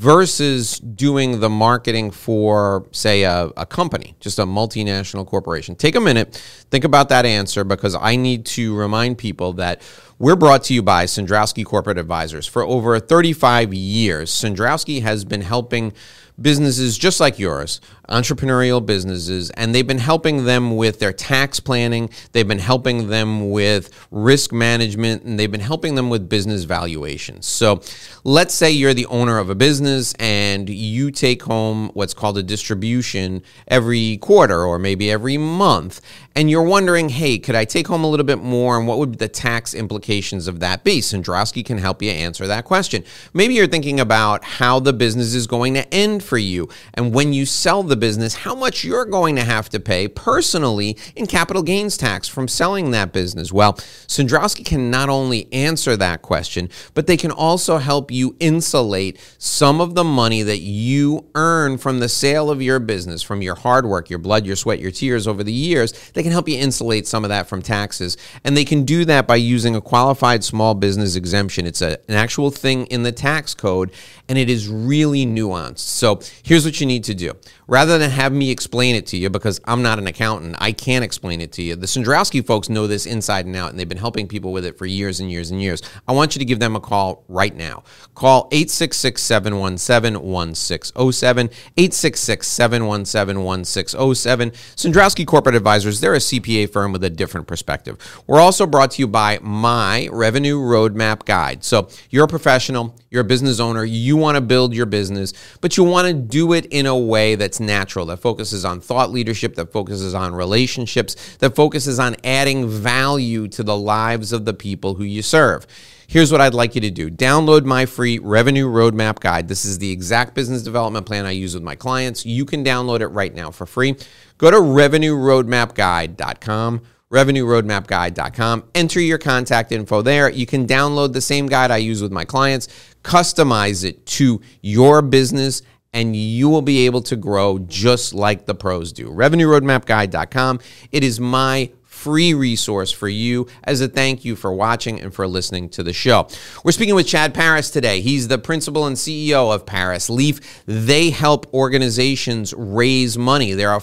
Versus 0.00 0.78
doing 0.78 1.40
the 1.40 1.50
marketing 1.50 2.10
for, 2.10 2.86
say, 2.90 3.22
a, 3.24 3.50
a, 3.54 3.66
company, 3.66 4.14
just 4.18 4.38
a 4.38 4.44
multinational 4.44 5.26
corporation? 5.26 5.74
Take 5.74 5.94
a 5.94 6.00
minute, 6.00 6.42
think 6.70 6.84
about 6.84 7.10
that 7.10 7.26
answer 7.26 7.64
because 7.64 7.94
I 7.94 8.16
need 8.16 8.46
to 8.46 8.74
remind 8.74 9.18
people 9.18 9.52
that 9.54 9.82
we're 10.18 10.36
brought 10.36 10.64
to 10.64 10.74
you 10.74 10.82
by 10.82 11.04
Cendrowski 11.04 11.66
Corporate 11.66 11.98
Advisors. 11.98 12.46
For 12.46 12.62
over 12.62 12.98
35 12.98 13.74
years, 13.74 14.30
Cendrowski 14.30 15.02
has 15.02 15.26
been 15.26 15.42
helping 15.42 15.92
businesses 16.40 16.96
just 16.96 17.20
like 17.20 17.38
yours, 17.38 17.82
entrepreneurial 18.10 18.84
businesses, 18.84 19.50
and 19.50 19.74
they've 19.74 19.86
been 19.86 19.98
helping 19.98 20.44
them 20.44 20.76
with 20.76 20.98
their 20.98 21.12
tax 21.12 21.60
planning, 21.60 22.10
they've 22.32 22.48
been 22.48 22.58
helping 22.58 23.08
them 23.08 23.50
with 23.50 23.90
risk 24.10 24.52
management, 24.52 25.22
and 25.22 25.38
they've 25.38 25.52
been 25.52 25.60
helping 25.60 25.94
them 25.94 26.10
with 26.10 26.28
business 26.28 26.64
valuations. 26.64 27.46
So 27.46 27.80
let's 28.24 28.52
say 28.52 28.70
you're 28.70 28.94
the 28.94 29.06
owner 29.06 29.38
of 29.38 29.48
a 29.48 29.54
business 29.54 30.12
and 30.18 30.68
you 30.68 31.10
take 31.10 31.42
home 31.42 31.90
what's 31.94 32.14
called 32.14 32.36
a 32.36 32.42
distribution 32.42 33.42
every 33.68 34.16
quarter 34.18 34.64
or 34.64 34.78
maybe 34.78 35.10
every 35.10 35.38
month, 35.38 36.00
and 36.34 36.50
you're 36.50 36.62
wondering, 36.62 37.08
hey, 37.08 37.38
could 37.38 37.54
I 37.54 37.64
take 37.64 37.86
home 37.88 38.04
a 38.04 38.08
little 38.08 38.26
bit 38.26 38.40
more, 38.40 38.78
and 38.78 38.86
what 38.86 38.98
would 38.98 39.18
the 39.18 39.28
tax 39.28 39.74
implications 39.74 40.48
of 40.48 40.60
that 40.60 40.84
be? 40.84 41.00
Cendrowski 41.00 41.64
can 41.64 41.78
help 41.78 42.02
you 42.02 42.10
answer 42.10 42.46
that 42.46 42.64
question. 42.64 43.04
Maybe 43.32 43.54
you're 43.54 43.66
thinking 43.66 44.00
about 44.00 44.44
how 44.44 44.80
the 44.80 44.92
business 44.92 45.34
is 45.34 45.46
going 45.46 45.74
to 45.74 45.94
end 45.94 46.22
for 46.24 46.38
you. 46.38 46.68
And 46.94 47.12
when 47.14 47.32
you 47.32 47.46
sell 47.46 47.82
the 47.82 47.99
business, 48.00 48.34
how 48.34 48.54
much 48.54 48.82
you're 48.82 49.04
going 49.04 49.36
to 49.36 49.44
have 49.44 49.68
to 49.68 49.78
pay 49.78 50.08
personally 50.08 50.96
in 51.14 51.26
capital 51.26 51.62
gains 51.62 51.96
tax 51.96 52.26
from 52.26 52.48
selling 52.48 52.90
that 52.90 53.12
business. 53.12 53.52
Well, 53.52 53.74
Cendrowski 53.74 54.64
can 54.64 54.90
not 54.90 55.08
only 55.08 55.52
answer 55.52 55.96
that 55.96 56.22
question, 56.22 56.68
but 56.94 57.06
they 57.06 57.16
can 57.16 57.30
also 57.30 57.78
help 57.78 58.10
you 58.10 58.34
insulate 58.40 59.20
some 59.38 59.80
of 59.80 59.94
the 59.94 60.04
money 60.04 60.42
that 60.42 60.60
you 60.60 61.26
earn 61.34 61.78
from 61.78 62.00
the 62.00 62.08
sale 62.08 62.50
of 62.50 62.60
your 62.60 62.78
business, 62.78 63.22
from 63.22 63.42
your 63.42 63.54
hard 63.54 63.86
work, 63.86 64.10
your 64.10 64.18
blood, 64.18 64.46
your 64.46 64.56
sweat, 64.56 64.80
your 64.80 64.90
tears 64.90 65.28
over 65.28 65.44
the 65.44 65.52
years. 65.52 66.10
They 66.10 66.22
can 66.22 66.32
help 66.32 66.48
you 66.48 66.58
insulate 66.58 67.06
some 67.06 67.24
of 67.24 67.28
that 67.28 67.46
from 67.46 67.62
taxes. 67.62 68.16
And 68.44 68.56
they 68.56 68.64
can 68.64 68.84
do 68.84 69.04
that 69.04 69.26
by 69.26 69.36
using 69.36 69.76
a 69.76 69.80
qualified 69.80 70.42
small 70.42 70.74
business 70.74 71.14
exemption. 71.16 71.66
It's 71.66 71.82
a, 71.82 71.98
an 72.08 72.14
actual 72.14 72.50
thing 72.50 72.86
in 72.86 73.02
the 73.02 73.12
tax 73.12 73.54
code, 73.54 73.92
and 74.30 74.38
it 74.38 74.48
is 74.48 74.68
really 74.68 75.26
nuanced. 75.26 75.80
So 75.80 76.20
here's 76.44 76.64
what 76.64 76.80
you 76.80 76.86
need 76.86 77.02
to 77.04 77.14
do. 77.14 77.32
Rather 77.66 77.98
than 77.98 78.10
have 78.10 78.32
me 78.32 78.50
explain 78.50 78.94
it 78.94 79.06
to 79.08 79.16
you, 79.16 79.28
because 79.28 79.60
I'm 79.64 79.82
not 79.82 79.98
an 79.98 80.06
accountant, 80.06 80.54
I 80.58 80.70
can't 80.70 81.04
explain 81.04 81.40
it 81.40 81.50
to 81.52 81.62
you. 81.62 81.74
The 81.74 81.86
Cendrowski 81.86 82.44
folks 82.46 82.68
know 82.68 82.86
this 82.86 83.06
inside 83.06 83.46
and 83.46 83.56
out, 83.56 83.70
and 83.70 83.78
they've 83.78 83.88
been 83.88 83.98
helping 83.98 84.28
people 84.28 84.52
with 84.52 84.64
it 84.64 84.78
for 84.78 84.86
years 84.86 85.18
and 85.18 85.30
years 85.32 85.50
and 85.50 85.60
years. 85.60 85.82
I 86.06 86.12
want 86.12 86.36
you 86.36 86.38
to 86.38 86.44
give 86.44 86.60
them 86.60 86.76
a 86.76 86.80
call 86.80 87.24
right 87.26 87.54
now. 87.54 87.82
Call 88.14 88.48
866 88.52 89.20
717 89.20 90.22
1607. 90.22 91.46
866 91.76 92.46
717 92.46 93.44
1607. 93.44 94.50
Cendrowski 94.50 95.26
Corporate 95.26 95.56
Advisors, 95.56 96.00
they're 96.00 96.14
a 96.14 96.18
CPA 96.18 96.72
firm 96.72 96.92
with 96.92 97.02
a 97.02 97.10
different 97.10 97.48
perspective. 97.48 97.98
We're 98.28 98.40
also 98.40 98.64
brought 98.64 98.92
to 98.92 99.02
you 99.02 99.08
by 99.08 99.40
My 99.42 100.08
Revenue 100.12 100.58
Roadmap 100.60 101.24
Guide. 101.24 101.64
So 101.64 101.88
you're 102.10 102.26
a 102.26 102.28
professional, 102.28 102.94
you're 103.10 103.22
a 103.22 103.24
business 103.24 103.58
owner, 103.58 103.84
you 103.84 104.19
want 104.20 104.36
to 104.36 104.40
build 104.40 104.72
your 104.74 104.86
business, 104.86 105.32
but 105.60 105.76
you 105.76 105.82
want 105.82 106.06
to 106.06 106.14
do 106.14 106.52
it 106.52 106.66
in 106.66 106.86
a 106.86 106.96
way 106.96 107.34
that's 107.34 107.58
natural, 107.58 108.06
that 108.06 108.18
focuses 108.18 108.64
on 108.64 108.80
thought 108.80 109.10
leadership, 109.10 109.56
that 109.56 109.72
focuses 109.72 110.14
on 110.14 110.32
relationships, 110.34 111.36
that 111.38 111.56
focuses 111.56 111.98
on 111.98 112.14
adding 112.22 112.68
value 112.68 113.48
to 113.48 113.64
the 113.64 113.76
lives 113.76 114.32
of 114.32 114.44
the 114.44 114.54
people 114.54 114.94
who 114.94 115.04
you 115.04 115.22
serve. 115.22 115.66
Here's 116.06 116.30
what 116.32 116.40
I'd 116.40 116.54
like 116.54 116.74
you 116.74 116.80
to 116.80 116.90
do 116.90 117.08
download 117.10 117.64
my 117.64 117.86
free 117.86 118.18
revenue 118.18 118.68
roadmap 118.68 119.20
guide. 119.20 119.46
This 119.48 119.64
is 119.64 119.78
the 119.78 119.92
exact 119.92 120.34
business 120.34 120.62
development 120.62 121.06
plan 121.06 121.24
I 121.24 121.30
use 121.30 121.54
with 121.54 121.62
my 121.62 121.76
clients. 121.76 122.26
You 122.26 122.44
can 122.44 122.64
download 122.64 123.00
it 123.00 123.08
right 123.08 123.34
now 123.34 123.50
for 123.50 123.64
free. 123.64 123.96
Go 124.36 124.50
to 124.50 124.56
revenueroadmapguide.com 124.56 126.82
revenueroadmapguide.com. 127.10 128.64
Enter 128.74 129.00
your 129.00 129.18
contact 129.18 129.72
info 129.72 130.00
there. 130.00 130.30
You 130.30 130.46
can 130.46 130.66
download 130.66 131.12
the 131.12 131.20
same 131.20 131.46
guide 131.46 131.70
I 131.70 131.78
use 131.78 132.00
with 132.00 132.12
my 132.12 132.24
clients, 132.24 132.68
customize 133.02 133.84
it 133.84 134.06
to 134.06 134.40
your 134.62 135.02
business, 135.02 135.62
and 135.92 136.14
you 136.14 136.48
will 136.48 136.62
be 136.62 136.86
able 136.86 137.02
to 137.02 137.16
grow 137.16 137.58
just 137.58 138.14
like 138.14 138.46
the 138.46 138.54
pros 138.54 138.92
do. 138.92 139.08
RevenueRoadmapGuide.com. 139.10 140.60
It 140.92 141.02
is 141.04 141.18
my 141.18 141.70
free 142.00 142.32
resource 142.32 142.90
for 142.90 143.08
you 143.08 143.46
as 143.64 143.82
a 143.82 143.88
thank 143.88 144.24
you 144.24 144.34
for 144.34 144.52
watching 144.52 144.98
and 145.00 145.12
for 145.12 145.26
listening 145.26 145.68
to 145.68 145.82
the 145.82 145.92
show. 145.92 146.26
We're 146.64 146.72
speaking 146.72 146.94
with 146.94 147.06
Chad 147.06 147.34
Paris 147.34 147.68
today. 147.68 148.00
He's 148.00 148.28
the 148.28 148.38
principal 148.38 148.86
and 148.86 148.96
CEO 148.96 149.54
of 149.54 149.66
Paris 149.66 150.08
Leaf. 150.08 150.64
They 150.64 151.10
help 151.10 151.52
organizations 151.52 152.54
raise 152.56 153.18
money. 153.18 153.52
They're 153.52 153.74
a 153.74 153.82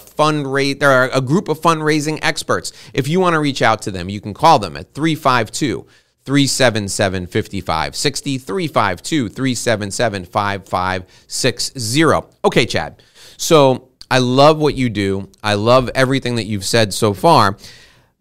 they're 0.74 1.04
a 1.10 1.20
group 1.20 1.48
of 1.48 1.60
fundraising 1.60 2.18
experts. 2.20 2.72
If 2.92 3.06
you 3.06 3.20
want 3.20 3.34
to 3.34 3.40
reach 3.40 3.62
out 3.62 3.82
to 3.82 3.92
them, 3.92 4.08
you 4.08 4.20
can 4.20 4.34
call 4.34 4.58
them 4.58 4.76
at 4.76 4.94
352 4.94 5.86
377 6.28 7.26
5560 7.26 8.36
352 8.36 9.30
377 9.30 10.24
5560. 10.26 12.36
Okay, 12.44 12.66
Chad. 12.66 13.02
So 13.38 13.88
I 14.10 14.18
love 14.18 14.58
what 14.58 14.74
you 14.74 14.90
do. 14.90 15.30
I 15.42 15.54
love 15.54 15.88
everything 15.94 16.34
that 16.34 16.44
you've 16.44 16.66
said 16.66 16.92
so 16.92 17.14
far 17.14 17.56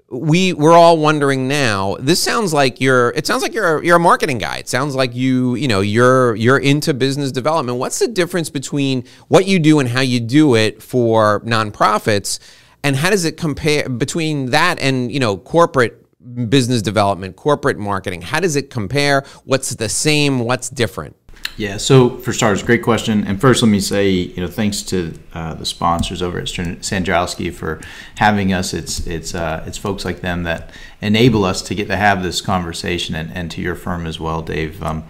we 0.10 0.54
we're 0.54 0.72
all 0.72 0.98
wondering 0.98 1.50
now 1.50 1.98
this 2.00 2.24
sounds 2.24 2.54
like 2.54 2.80
you're 2.80 3.10
it 3.10 3.28
sounds 3.28 3.44
like 3.44 3.54
you're 3.54 3.84
you're 3.84 3.98
a 3.98 4.00
marketing 4.00 4.38
guy 4.38 4.56
it 4.56 4.70
sounds 4.70 4.96
like 4.96 5.14
you 5.14 5.56
you 5.56 5.68
know 5.68 5.82
you're 5.82 6.34
you're 6.36 6.60
into 6.60 6.94
business 6.94 7.30
development 7.30 7.78
what's 7.78 8.00
the 8.00 8.08
difference 8.08 8.50
between 8.50 9.04
what 9.28 9.46
you 9.46 9.60
do 9.60 9.80
and 9.80 9.90
how 9.90 10.00
you 10.00 10.22
do 10.22 10.56
it 10.56 10.82
for 10.82 11.42
nonprofits 11.42 12.40
and 12.86 12.96
how 12.96 13.10
does 13.10 13.26
it 13.26 13.36
compare 13.36 13.90
between 13.90 14.52
that 14.52 14.80
and 14.80 15.12
you 15.12 15.20
know 15.20 15.36
corporate 15.36 16.07
business 16.50 16.82
development 16.82 17.36
corporate 17.36 17.78
marketing 17.78 18.22
how 18.22 18.40
does 18.40 18.56
it 18.56 18.70
compare 18.70 19.24
what's 19.46 19.76
the 19.76 19.90
same 19.90 20.40
what's 20.40 20.70
different 20.70 21.16
yeah. 21.58 21.78
So 21.78 22.18
for 22.18 22.34
starters, 22.34 22.62
great 22.62 22.84
question. 22.84 23.26
And 23.26 23.42
first, 23.42 23.64
let 23.64 23.70
me 23.70 23.80
say, 23.80 24.12
you 24.12 24.42
know, 24.42 24.48
thanks 24.48 24.84
to 24.84 25.14
uh, 25.34 25.56
the 25.56 25.66
sponsors 25.66 26.22
over 26.22 26.38
at 26.38 26.46
Cendrowski 26.46 27.52
for 27.52 27.82
having 28.18 28.54
us. 28.54 28.76
It's 28.76 29.06
it's 29.08 29.34
uh, 29.34 29.64
it's 29.66 29.78
folks 29.78 30.06
like 30.06 30.22
them 30.22 30.44
that 30.44 30.72
enable 31.02 31.46
us 31.46 31.64
to 31.64 31.76
get 31.76 31.88
to 31.88 31.98
have 31.98 32.22
this 32.22 32.42
conversation, 32.42 33.16
and, 33.16 33.32
and 33.34 33.50
to 33.52 33.62
your 33.62 33.74
firm 33.74 34.06
as 34.06 34.20
well, 34.20 34.44
Dave. 34.44 34.84
Um, 34.84 35.04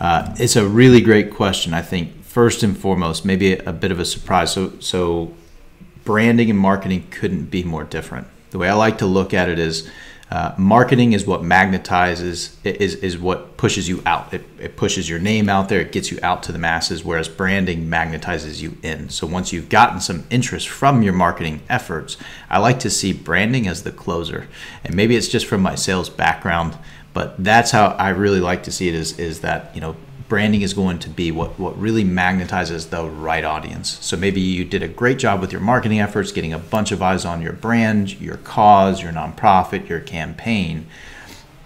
uh, 0.00 0.34
it's 0.38 0.56
a 0.56 0.66
really 0.66 1.02
great 1.02 1.34
question. 1.34 1.74
I 1.74 1.82
think 1.82 2.24
first 2.24 2.62
and 2.62 2.76
foremost, 2.76 3.26
maybe 3.26 3.52
a, 3.52 3.68
a 3.68 3.72
bit 3.72 3.92
of 3.92 4.00
a 4.00 4.06
surprise. 4.06 4.52
So 4.52 4.78
so 4.80 5.34
branding 6.04 6.48
and 6.48 6.58
marketing 6.58 7.08
couldn't 7.10 7.50
be 7.50 7.62
more 7.62 7.84
different. 7.84 8.26
The 8.52 8.58
way 8.58 8.70
I 8.70 8.74
like 8.74 8.98
to 8.98 9.06
look 9.06 9.34
at 9.34 9.50
it 9.50 9.58
is 9.58 9.88
uh, 10.30 10.54
marketing 10.56 11.12
is 11.12 11.26
what 11.26 11.42
magnetizes, 11.42 12.54
is, 12.64 12.94
is 12.96 13.18
what 13.18 13.56
pushes 13.56 13.88
you 13.88 14.00
out. 14.06 14.32
It, 14.32 14.44
it 14.60 14.76
pushes 14.76 15.08
your 15.08 15.18
name 15.18 15.48
out 15.48 15.68
there, 15.68 15.80
it 15.80 15.90
gets 15.90 16.12
you 16.12 16.20
out 16.22 16.44
to 16.44 16.52
the 16.52 16.58
masses, 16.58 17.04
whereas 17.04 17.28
branding 17.28 17.88
magnetizes 17.88 18.62
you 18.62 18.76
in. 18.82 19.08
So 19.08 19.26
once 19.26 19.52
you've 19.52 19.68
gotten 19.68 20.00
some 20.00 20.24
interest 20.30 20.68
from 20.68 21.02
your 21.02 21.14
marketing 21.14 21.62
efforts, 21.68 22.16
I 22.48 22.58
like 22.58 22.78
to 22.80 22.90
see 22.90 23.12
branding 23.12 23.66
as 23.66 23.82
the 23.82 23.90
closer. 23.90 24.46
And 24.84 24.94
maybe 24.94 25.16
it's 25.16 25.28
just 25.28 25.46
from 25.46 25.62
my 25.62 25.74
sales 25.74 26.08
background, 26.08 26.78
but 27.12 27.42
that's 27.42 27.72
how 27.72 27.88
I 27.88 28.10
really 28.10 28.40
like 28.40 28.62
to 28.64 28.72
see 28.72 28.88
it 28.88 28.94
is, 28.94 29.18
is 29.18 29.40
that, 29.40 29.74
you 29.74 29.80
know, 29.80 29.96
branding 30.30 30.62
is 30.62 30.72
going 30.72 30.96
to 31.00 31.10
be 31.10 31.32
what, 31.32 31.58
what 31.58 31.76
really 31.76 32.04
magnetizes 32.04 32.88
the 32.88 33.04
right 33.04 33.44
audience. 33.44 33.98
So 34.00 34.16
maybe 34.16 34.40
you 34.40 34.64
did 34.64 34.80
a 34.80 34.88
great 34.88 35.18
job 35.18 35.40
with 35.40 35.50
your 35.50 35.60
marketing 35.60 35.98
efforts, 35.98 36.30
getting 36.30 36.52
a 36.52 36.58
bunch 36.58 36.92
of 36.92 37.02
eyes 37.02 37.24
on 37.24 37.42
your 37.42 37.52
brand, 37.52 38.18
your 38.20 38.36
cause, 38.36 39.02
your 39.02 39.12
nonprofit, 39.12 39.88
your 39.88 39.98
campaign. 39.98 40.86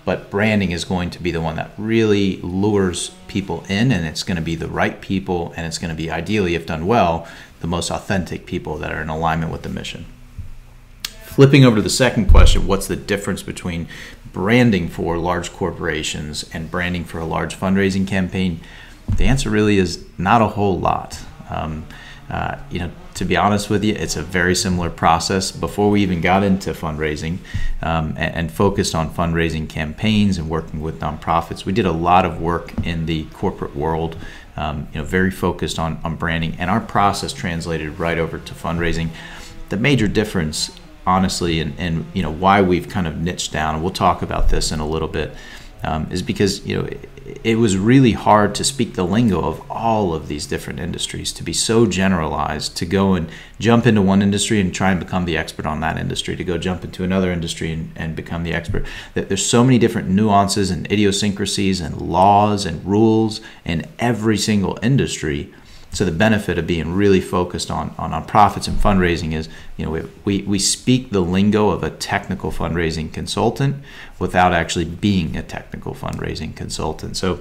But 0.07 0.31
branding 0.31 0.71
is 0.71 0.87
going 0.87 1.11
to 1.11 1.23
be 1.23 1.31
the 1.31 1.43
one 1.43 1.57
that 1.57 1.73
really 1.77 2.39
lures 2.39 3.11
people 3.29 3.65
in, 3.69 3.93
and 3.93 4.07
it's 4.07 4.23
going 4.23 4.37
to 4.37 4.43
be 4.43 4.55
the 4.55 4.69
right 4.69 4.99
people, 4.99 5.53
and 5.59 5.67
it's 5.67 5.79
going 5.79 5.95
to 5.95 6.03
be 6.03 6.11
ideally, 6.11 6.55
if 6.55 6.65
done 6.65 6.87
well, 6.87 7.29
the 7.61 7.67
most 7.67 7.91
authentic 7.91 8.47
people 8.47 8.79
that 8.79 8.91
are 8.91 9.03
in 9.03 9.11
alignment 9.11 9.53
with 9.53 9.63
the 9.63 9.69
mission. 9.69 10.07
Flipping 11.03 11.67
over 11.67 11.77
to 11.77 11.83
the 11.83 11.91
second 11.91 12.31
question, 12.31 12.67
what's 12.67 12.87
the 12.87 12.97
difference 12.97 13.43
between 13.43 13.89
branding 14.35 14.89
for 14.89 15.17
large 15.17 15.53
corporations 15.53 16.45
and 16.53 16.71
branding 16.71 17.05
for 17.05 17.19
a 17.21 17.25
large 17.25 17.57
fundraising 17.57 18.07
campaign? 18.07 18.61
The 19.17 19.25
answer 19.25 19.49
really 19.49 19.79
is 19.79 20.05
not 20.19 20.43
a 20.43 20.49
whole 20.49 20.79
lot. 20.79 21.19
Um, 21.49 21.87
uh, 22.29 22.59
you 22.71 22.81
know, 22.81 22.91
to 23.15 23.25
be 23.25 23.37
honest 23.37 23.71
with 23.71 23.85
you, 23.85 23.95
it's 23.95 24.17
a 24.17 24.23
very 24.23 24.55
similar 24.55 24.91
process. 24.91 25.53
Before 25.53 25.89
we 25.89 26.03
even 26.03 26.21
got 26.21 26.43
into 26.43 26.73
fundraising 26.73 27.39
um, 27.81 28.15
and, 28.17 28.35
and, 28.35 28.51
focused 28.51 28.95
on 28.95 29.11
fundraising 29.11 29.69
campaigns 29.69 30.39
and 30.39 30.49
working 30.49 30.81
with 30.81 31.01
nonprofits, 31.01 31.65
we 31.65 31.73
did 31.73 31.87
a 31.87 31.93
lot 31.93 32.25
of 32.25 32.41
work 32.41 32.73
in 32.83 33.07
the 33.07 33.25
corporate 33.27 33.77
world. 33.77 34.17
Um, 34.57 34.89
you 34.93 35.01
know, 35.01 35.05
very 35.05 35.31
focused 35.31 35.79
on, 35.79 36.01
on 36.03 36.17
branding, 36.17 36.57
and 36.59 36.71
our 36.71 36.81
process 36.81 37.33
translated 37.33 37.99
right 37.99 38.19
over 38.19 38.39
to 38.39 38.55
fundraising. 38.55 39.11
The 39.69 39.77
major 39.77 40.09
difference 40.09 40.71
honestly, 41.07 41.61
and, 41.61 41.75
and 41.79 42.07
you 42.15 42.23
know 42.23 42.33
why 42.33 42.63
we've 42.63 42.89
kind 42.89 43.07
of 43.07 43.19
niched 43.19 43.53
down. 43.53 43.75
And 43.75 43.83
we'll 43.83 43.93
talk 43.93 44.23
about 44.23 44.49
this 44.49 44.73
in 44.73 44.81
a 44.81 44.87
little 44.87 45.09
bit. 45.09 45.33
Um, 45.83 46.09
is 46.11 46.23
because 46.23 46.65
you 46.67 46.79
know 46.79 46.85
it, 46.87 47.11
it, 47.45 47.57
was 47.57 47.77
really 47.77 48.13
hard 48.13 48.55
to 48.55 48.65
speak 48.65 48.95
the 48.95 49.05
lingo 49.05 49.43
of 49.43 49.71
all 49.71 50.15
of 50.15 50.29
these 50.29 50.47
different 50.47 50.81
industries 50.81 51.31
to 51.35 51.43
be 51.43 51.53
so 51.53 51.85
generalized 51.85 52.75
to 52.79 52.87
go 52.87 53.13
and 53.13 53.29
jump 53.59 53.87
into 53.87 54.01
one 54.01 54.23
industry 54.23 54.63
and 54.63 54.75
try 54.75 54.93
and 54.93 54.99
become 54.99 55.27
the 55.27 55.37
expert 55.37 55.67
on 55.67 55.81
that 55.81 55.99
industry 55.99 56.37
to 56.37 56.45
go 56.45 56.57
jump 56.57 56.85
into 56.85 57.05
another 57.05 57.31
industry 57.31 57.71
and, 57.71 57.93
and 57.97 58.17
become 58.17 58.45
the 58.45 58.55
expert 58.55 58.87
that 59.13 59.29
there's 59.29 59.45
so 59.45 59.63
many 59.63 59.79
different 59.79 60.09
nuances 60.09 60.71
and 60.71 60.91
idiosyncrasies 60.91 61.83
and 61.83 62.01
laws 62.01 62.65
and 62.65 62.83
rules 62.87 63.43
in 63.67 63.87
every 63.99 64.39
single 64.39 64.79
industry 64.83 65.53
so 65.95 66.05
the 66.05 66.13
benefit 66.13 66.59
of 66.59 66.67
being 66.67 66.93
really 66.93 67.21
focused 67.21 67.71
on, 67.71 67.95
on, 67.99 68.25
profits 68.27 68.67
and 68.67 68.77
fundraising 68.79 69.33
is, 69.33 69.49
you 69.77 69.85
know, 69.85 69.91
we, 69.93 70.03
we, 70.25 70.43
we 70.43 70.59
speak 70.59 71.11
the 71.11 71.21
lingo 71.21 71.71
of 71.71 71.85
a 71.85 71.91
technical 71.91 72.51
fundraising 72.51 73.13
consultant 73.13 73.77
without 74.19 74.53
actually 74.53 74.85
being 74.85 75.37
a 75.37 75.43
technical 75.43 75.95
fundraising 75.95 76.55
consultant. 76.55 77.17
So 77.17 77.41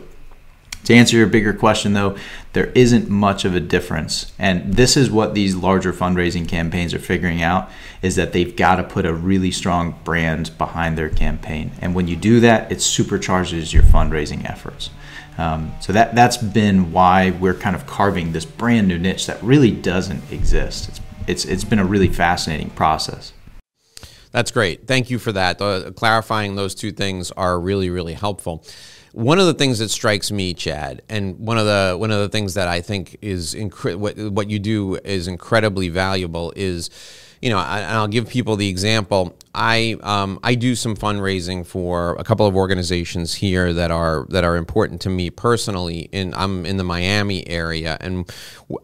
to 0.86 0.94
answer 0.94 1.18
your 1.18 1.28
bigger 1.28 1.54
question 1.54 1.94
though, 1.94 2.16
there 2.52 2.68
isn't 2.76 3.10
much 3.10 3.46
of 3.46 3.56
a 3.56 3.60
difference. 3.60 4.32
And 4.38 4.74
this 4.74 4.98
is 4.98 5.10
what 5.10 5.34
these 5.34 5.56
larger 5.56 5.94
fundraising 5.94 6.48
campaigns 6.48 6.94
are 6.94 7.00
figuring 7.00 7.42
out 7.42 7.72
is 8.02 8.16
that 8.18 8.34
they've 8.34 8.56
got 8.56 8.76
to 8.76 8.84
put 8.84 9.06
a 9.06 9.14
really 9.14 9.52
strong 9.52 9.98
brand 10.04 10.56
behind 10.58 10.98
their 10.98 11.10
campaign. 11.10 11.72
And 11.82 11.96
when 11.96 12.08
you 12.08 12.16
do 12.16 12.40
that, 12.42 12.72
it 12.72 12.80
supercharges 12.80 13.74
your 13.74 13.84
fundraising 13.84 14.48
efforts. 14.48 14.90
Um, 15.38 15.74
so 15.82 15.94
that 15.94 16.16
that's 16.16 16.38
been 16.38 16.92
why 16.92 17.32
we're 17.32 17.54
kind 17.56 17.76
of 17.76 17.88
carving 17.88 18.32
this 18.32 18.46
brand 18.46 18.88
new 18.88 19.00
niche 19.00 19.26
that 19.28 19.42
really 19.42 19.72
doesn't 19.72 20.32
exist. 20.32 20.90
It's 20.90 21.02
it's 21.28 21.46
it's 21.46 21.64
been 21.64 21.80
a 21.80 21.86
really 21.86 22.10
fascinating 22.10 22.70
process. 22.72 23.34
That's 24.32 24.52
great. 24.52 24.88
Thank 24.88 25.10
you 25.10 25.20
for 25.20 25.32
that. 25.32 25.62
Uh, 25.62 25.92
clarifying 25.92 26.56
those 26.56 26.76
two 26.76 26.92
things 26.92 27.32
are 27.32 27.60
really 27.60 27.90
really 27.90 28.14
helpful. 28.14 28.64
One 29.12 29.38
of 29.38 29.46
the 29.46 29.54
things 29.54 29.78
that 29.78 29.90
strikes 29.90 30.32
me, 30.32 30.56
Chad, 30.56 31.04
and 31.08 31.38
one 31.38 31.58
of 31.58 31.66
the 31.66 31.96
one 31.98 32.12
of 32.12 32.20
the 32.20 32.30
things 32.30 32.56
that 32.56 32.68
I 32.68 32.82
think 32.82 33.18
is 33.22 33.54
incre- 33.54 33.96
what 33.96 34.18
what 34.18 34.50
you 34.50 34.60
do 34.60 34.96
is 34.98 35.28
incredibly 35.28 35.90
valuable 35.90 36.54
is 36.56 36.90
you 37.44 37.50
know, 37.50 37.58
I, 37.58 38.00
will 38.00 38.08
give 38.08 38.30
people 38.30 38.56
the 38.56 38.70
example. 38.70 39.36
I 39.54 39.98
um, 40.02 40.40
I 40.44 40.56
do 40.56 40.76
some 40.76 40.96
fundraising 40.96 41.66
for 41.66 42.16
a 42.16 42.24
couple 42.24 42.48
of 42.48 42.56
organizations 42.56 43.34
here 43.34 43.74
that 43.74 43.92
are 43.92 44.26
that 44.30 44.46
are 44.46 44.56
important 44.56 45.02
to 45.02 45.10
me 45.10 45.30
personally. 45.30 46.08
In 46.14 46.34
I'm 46.36 46.66
in 46.66 46.78
the 46.78 46.86
Miami 46.86 47.46
area, 47.46 47.98
and 48.00 48.32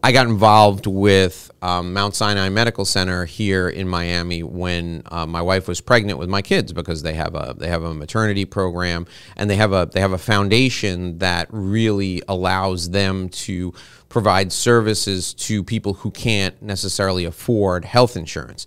I 0.02 0.12
got 0.12 0.26
involved 0.26 0.86
with 0.86 1.50
um, 1.62 1.94
Mount 1.94 2.14
Sinai 2.14 2.50
Medical 2.50 2.84
Center 2.84 3.24
here 3.24 3.66
in 3.66 3.88
Miami 3.88 4.42
when 4.42 5.04
uh, 5.06 5.24
my 5.24 5.40
wife 5.40 5.66
was 5.66 5.80
pregnant 5.80 6.18
with 6.18 6.28
my 6.28 6.42
kids 6.42 6.74
because 6.74 7.02
they 7.02 7.14
have 7.14 7.34
a 7.34 7.54
they 7.56 7.68
have 7.68 7.82
a 7.82 7.94
maternity 7.94 8.44
program 8.44 9.06
and 9.38 9.48
they 9.48 9.56
have 9.56 9.72
a 9.72 9.88
they 9.90 10.00
have 10.00 10.12
a 10.12 10.18
foundation 10.18 11.16
that 11.16 11.48
really 11.50 12.22
allows 12.28 12.90
them 12.90 13.30
to 13.30 13.72
provide 14.10 14.52
services 14.52 15.32
to 15.32 15.64
people 15.64 15.94
who 15.94 16.10
can't 16.10 16.60
necessarily 16.60 17.24
afford 17.24 17.86
health 17.86 18.16
insurance. 18.16 18.66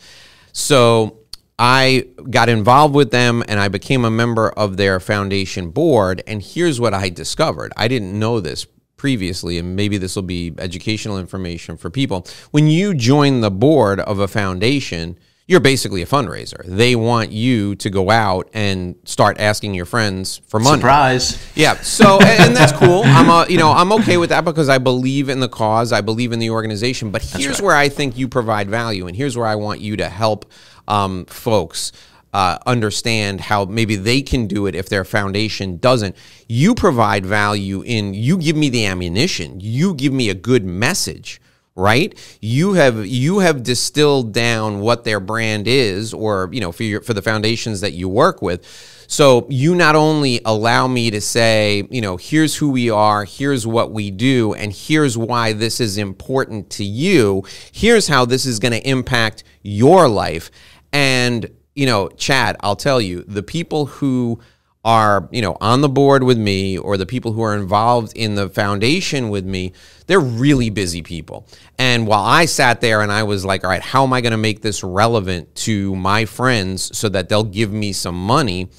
So 0.53 1.19
I 1.59 2.07
got 2.31 2.50
involved 2.50 2.95
with 2.95 3.12
them 3.12 3.43
and 3.47 3.59
I 3.59 3.67
became 3.67 4.05
a 4.05 4.09
member 4.09 4.50
of 4.50 4.77
their 4.77 5.00
foundation 5.00 5.69
board. 5.69 6.23
And 6.25 6.41
here's 6.41 6.79
what 6.79 6.95
I 6.95 7.09
discovered 7.09 7.71
I 7.77 7.88
didn't 7.88 8.17
know 8.17 8.39
this 8.39 8.65
previously, 8.97 9.59
and 9.59 9.75
maybe 9.75 9.97
this 9.97 10.15
will 10.15 10.23
be 10.23 10.53
educational 10.57 11.19
information 11.19 11.75
for 11.77 11.89
people. 11.89 12.25
When 12.51 12.67
you 12.67 12.93
join 12.93 13.41
the 13.41 13.51
board 13.51 14.00
of 14.00 14.17
a 14.19 14.29
foundation, 14.29 15.19
you're 15.45 15.59
basically 15.59 16.01
a 16.01 16.05
fundraiser. 16.05 16.63
They 16.65 16.95
want 16.95 17.31
you 17.31 17.75
to 17.75 17.89
go 17.89 18.09
out 18.09 18.50
and 18.53 18.95
start 19.03 19.39
asking 19.39 19.73
your 19.73 19.85
friends 19.85 20.41
for 20.47 20.59
money. 20.59 20.77
Surprise. 20.77 21.51
Yeah. 21.53 21.75
So, 21.75 22.19
and, 22.21 22.43
and 22.43 22.55
that's 22.55 22.71
cool. 22.71 23.03
I'm 23.05 23.29
a, 23.29 23.45
you 23.51 23.57
know, 23.57 23.71
I'm 23.71 23.91
okay 23.93 24.15
with 24.17 24.29
that 24.29 24.45
because 24.45 24.69
I 24.69 24.77
believe 24.77 25.27
in 25.27 25.41
the 25.41 25.50
cause. 25.50 25.91
I 25.91 26.00
believe 26.00 26.31
in 26.31 26.39
the 26.39 26.50
organization. 26.50 27.12
But 27.12 27.23
here's 27.23 27.59
right. 27.59 27.62
where 27.62 27.75
I 27.75 27.89
think 27.89 28.17
you 28.17 28.29
provide 28.29 28.69
value, 28.69 29.07
and 29.07 29.17
here's 29.17 29.38
where 29.38 29.47
I 29.47 29.55
want 29.55 29.81
you 29.81 29.97
to 29.97 30.09
help 30.09 30.50
um, 30.88 31.25
folks. 31.25 31.91
Uh, 32.33 32.57
understand 32.65 33.39
how 33.39 33.63
maybe 33.65 33.95
they 33.95 34.19
can 34.19 34.47
do 34.47 34.65
it 34.65 34.73
if 34.73 34.89
their 34.89 35.03
foundation 35.03 35.77
doesn't. 35.77 36.15
You 36.47 36.73
provide 36.73 37.27
value 37.27 37.83
in 37.83 38.15
you 38.15 38.39
give 38.39 38.55
me 38.55 38.69
the 38.69 38.88
ammunition. 38.88 39.59
You 39.59 39.93
give 39.93 40.13
me 40.13 40.29
a 40.29 40.33
good 40.33 40.65
message 40.65 41.39
right? 41.75 42.18
You 42.39 42.74
have 42.74 43.06
you 43.06 43.39
have 43.39 43.63
distilled 43.63 44.34
down 44.34 44.80
what 44.80 45.03
their 45.03 45.20
brand 45.20 45.68
is 45.68 46.13
or 46.13 46.50
you 46.51 46.62
know 46.62 46.72
for 46.72 46.84
your 46.84 47.01
for 47.01 47.13
the 47.13 47.22
foundations 47.22 47.82
that 47.82 47.94
you 47.94 48.08
work 48.08 48.42
with. 48.42 48.65
So 49.08 49.48
you 49.50 49.75
not 49.75 49.96
only 49.96 50.39
allow 50.46 50.88
me 50.88 51.12
to 51.12 51.22
say 51.22 51.88
you 51.89 52.01
know 52.01 52.18
here's 52.18 52.56
who 52.56 52.70
we 52.72 52.89
are 52.89 53.25
here's 53.25 53.65
what 53.65 53.92
we 53.92 54.12
do 54.12 54.53
and 54.53 54.72
here's 54.72 55.18
why 55.18 55.53
this 55.53 55.80
is 55.80 55.98
important 55.98 56.70
to 56.72 56.84
you 56.84 57.44
here's 57.72 58.08
how 58.08 58.25
this 58.25 58.46
is 58.46 58.60
going 58.60 58.74
to 58.74 58.88
impact 58.88 59.44
your 59.62 60.08
life. 60.08 60.51
And 60.92 61.50
you 61.75 61.88
know 61.88 62.08
chad 62.10 62.56
i'll 62.60 62.75
tell 62.75 63.01
you 63.01 63.24
the 63.24 63.42
people 63.42 63.88
who 63.88 64.39
are 64.83 65.29
you 65.31 65.41
know 65.41 65.57
on 65.61 65.81
the 65.81 65.89
board 65.89 66.23
with 66.23 66.37
me 66.37 66.77
or 66.77 66.97
the 66.97 67.05
people 67.05 67.31
who 67.31 67.41
are 67.41 67.55
involved 67.55 68.11
in 68.15 68.35
the 68.35 68.49
foundation 68.49 69.29
with 69.29 69.45
me 69.45 69.71
they're 70.07 70.19
really 70.19 70.69
busy 70.69 71.01
people 71.01 71.47
and 71.77 72.05
while 72.05 72.23
i 72.23 72.45
sat 72.45 72.81
there 72.81 73.01
and 73.01 73.11
i 73.11 73.23
was 73.23 73.45
like 73.45 73.63
all 73.63 73.69
right 73.69 73.81
how 73.81 74.03
am 74.03 74.11
i 74.11 74.19
going 74.19 74.31
to 74.31 74.37
make 74.37 74.61
this 74.61 74.83
relevant 74.83 75.53
to 75.55 75.95
my 75.95 76.25
friends 76.25 76.95
so 76.97 77.07
that 77.07 77.29
they'll 77.29 77.43
give 77.43 77.71
me 77.71 77.93
some 77.93 78.15
money 78.15 78.69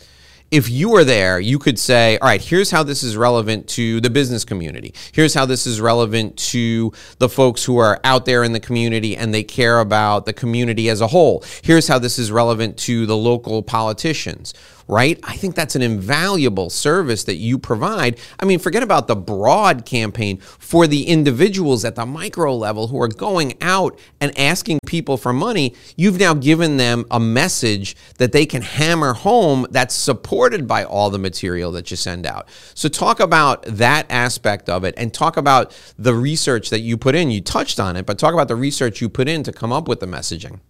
if 0.54 0.70
you 0.70 0.90
were 0.90 1.02
there, 1.02 1.40
you 1.40 1.58
could 1.58 1.80
say, 1.80 2.16
all 2.18 2.28
right, 2.28 2.40
here's 2.40 2.70
how 2.70 2.84
this 2.84 3.02
is 3.02 3.16
relevant 3.16 3.66
to 3.70 4.00
the 4.00 4.08
business 4.08 4.44
community. 4.44 4.94
Here's 5.10 5.34
how 5.34 5.46
this 5.46 5.66
is 5.66 5.80
relevant 5.80 6.36
to 6.50 6.92
the 7.18 7.28
folks 7.28 7.64
who 7.64 7.78
are 7.78 7.98
out 8.04 8.24
there 8.24 8.44
in 8.44 8.52
the 8.52 8.60
community 8.60 9.16
and 9.16 9.34
they 9.34 9.42
care 9.42 9.80
about 9.80 10.26
the 10.26 10.32
community 10.32 10.88
as 10.88 11.00
a 11.00 11.08
whole. 11.08 11.42
Here's 11.62 11.88
how 11.88 11.98
this 11.98 12.20
is 12.20 12.30
relevant 12.30 12.76
to 12.78 13.04
the 13.04 13.16
local 13.16 13.64
politicians 13.64 14.54
right? 14.88 15.18
I 15.22 15.36
think 15.36 15.54
that's 15.54 15.76
an 15.76 15.82
invaluable 15.82 16.70
service 16.70 17.24
that 17.24 17.36
you 17.36 17.58
provide. 17.58 18.18
I 18.38 18.44
mean, 18.44 18.58
forget 18.58 18.82
about 18.82 19.08
the 19.08 19.16
broad 19.16 19.84
campaign 19.84 20.38
for 20.38 20.86
the 20.86 21.06
individuals 21.06 21.84
at 21.84 21.94
the 21.94 22.06
micro 22.06 22.54
level 22.54 22.88
who 22.88 23.00
are 23.00 23.08
going 23.08 23.54
out 23.60 23.98
and 24.20 24.36
asking 24.38 24.80
people 24.86 25.16
for 25.16 25.32
money. 25.32 25.74
You've 25.96 26.18
now 26.18 26.34
given 26.34 26.76
them 26.76 27.04
a 27.10 27.20
message 27.20 27.96
that 28.18 28.32
they 28.32 28.46
can 28.46 28.62
hammer 28.62 29.14
home 29.14 29.66
that's 29.70 29.94
supported 29.94 30.66
by 30.66 30.84
all 30.84 31.10
the 31.10 31.18
material 31.18 31.72
that 31.72 31.90
you 31.90 31.96
send 31.96 32.26
out. 32.26 32.48
So, 32.74 32.88
talk 32.88 33.20
about 33.20 33.64
that 33.64 34.06
aspect 34.10 34.68
of 34.68 34.84
it 34.84 34.94
and 34.96 35.12
talk 35.12 35.36
about 35.36 35.76
the 35.98 36.14
research 36.14 36.70
that 36.70 36.80
you 36.80 36.96
put 36.96 37.14
in. 37.14 37.30
You 37.30 37.40
touched 37.40 37.80
on 37.80 37.96
it, 37.96 38.06
but 38.06 38.18
talk 38.18 38.34
about 38.34 38.48
the 38.48 38.56
research 38.56 39.00
you 39.00 39.08
put 39.08 39.28
in 39.28 39.42
to 39.44 39.52
come 39.52 39.72
up 39.72 39.88
with 39.88 40.00
the 40.00 40.06
messaging. 40.06 40.60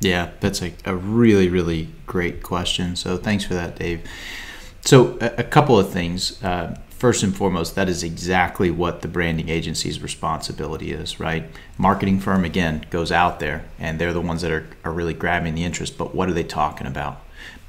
Yeah, 0.00 0.30
that's 0.40 0.62
a, 0.62 0.72
a 0.84 0.96
really, 0.96 1.48
really 1.48 1.88
great 2.06 2.42
question. 2.42 2.96
So 2.96 3.16
thanks 3.16 3.44
for 3.44 3.54
that, 3.54 3.76
Dave. 3.76 4.02
So, 4.82 5.18
a, 5.20 5.34
a 5.38 5.44
couple 5.44 5.78
of 5.78 5.90
things. 5.90 6.42
Uh, 6.42 6.78
first 6.88 7.22
and 7.22 7.36
foremost, 7.36 7.74
that 7.74 7.88
is 7.88 8.02
exactly 8.02 8.70
what 8.70 9.02
the 9.02 9.08
branding 9.08 9.48
agency's 9.48 10.02
responsibility 10.02 10.92
is, 10.92 11.20
right? 11.20 11.44
Marketing 11.78 12.18
firm, 12.18 12.44
again, 12.44 12.86
goes 12.90 13.12
out 13.12 13.40
there 13.40 13.64
and 13.78 13.98
they're 13.98 14.12
the 14.12 14.20
ones 14.20 14.42
that 14.42 14.50
are, 14.50 14.66
are 14.84 14.92
really 14.92 15.14
grabbing 15.14 15.54
the 15.54 15.64
interest, 15.64 15.96
but 15.96 16.14
what 16.14 16.28
are 16.28 16.34
they 16.34 16.44
talking 16.44 16.86
about? 16.86 17.20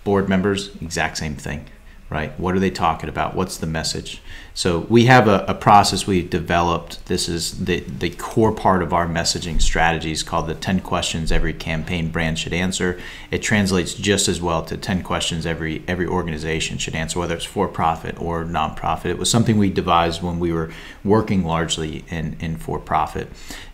Board 0.03 0.27
members, 0.27 0.75
exact 0.81 1.17
same 1.17 1.35
thing 1.35 1.65
right? 2.11 2.37
What 2.37 2.53
are 2.53 2.59
they 2.59 2.69
talking 2.69 3.07
about? 3.07 3.35
What's 3.35 3.57
the 3.57 3.65
message? 3.65 4.21
So 4.53 4.79
we 4.79 5.05
have 5.05 5.29
a, 5.29 5.45
a, 5.47 5.53
process 5.53 6.05
we've 6.05 6.29
developed. 6.29 7.05
This 7.05 7.29
is 7.29 7.63
the, 7.63 7.79
the 7.79 8.09
core 8.09 8.51
part 8.51 8.83
of 8.83 8.91
our 8.91 9.07
messaging 9.07 9.61
strategies 9.61 10.21
called 10.21 10.47
the 10.47 10.53
10 10.53 10.81
questions 10.81 11.31
every 11.31 11.53
campaign 11.53 12.09
brand 12.09 12.37
should 12.37 12.51
answer. 12.51 12.99
It 13.31 13.41
translates 13.41 13.93
just 13.93 14.27
as 14.27 14.41
well 14.41 14.61
to 14.65 14.75
10 14.75 15.03
questions 15.03 15.45
every 15.45 15.85
every 15.87 16.05
organization 16.05 16.77
should 16.77 16.95
answer, 16.95 17.17
whether 17.17 17.35
it's 17.35 17.45
for 17.45 17.69
profit 17.69 18.21
or 18.21 18.43
nonprofit. 18.43 19.05
It 19.05 19.17
was 19.17 19.31
something 19.31 19.57
we 19.57 19.69
devised 19.69 20.21
when 20.21 20.37
we 20.37 20.51
were 20.51 20.69
working 21.05 21.45
largely 21.45 22.03
in, 22.09 22.35
in 22.41 22.57
for 22.57 22.77
profit. 22.77 23.29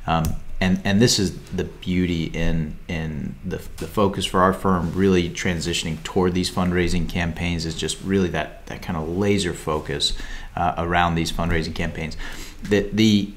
Um, 0.06 0.36
and 0.60 0.82
and 0.84 1.02
this 1.02 1.20
is 1.20 1.38
the 1.50 1.66
beauty 1.66 2.26
in 2.26 2.76
in 2.88 3.36
the, 3.46 3.58
the 3.78 3.88
focus 3.88 4.26
for 4.26 4.42
our 4.42 4.54
firm 4.54 4.92
really 4.94 5.30
transitioning 5.30 6.02
toward 6.04 6.34
these 6.34 6.50
fundraising 6.50 7.08
campaigns 7.08 7.66
is 7.66 7.76
just 7.76 8.02
really 8.02 8.30
that 8.30 8.66
that 8.68 8.82
kind 8.82 8.98
of 8.98 9.08
laser 9.08 9.54
focus 9.54 10.18
uh, 10.56 10.74
around 10.78 11.16
these 11.16 11.32
fundraising 11.32 11.76
campaigns. 11.76 12.18
The 12.64 12.90
the 12.92 13.32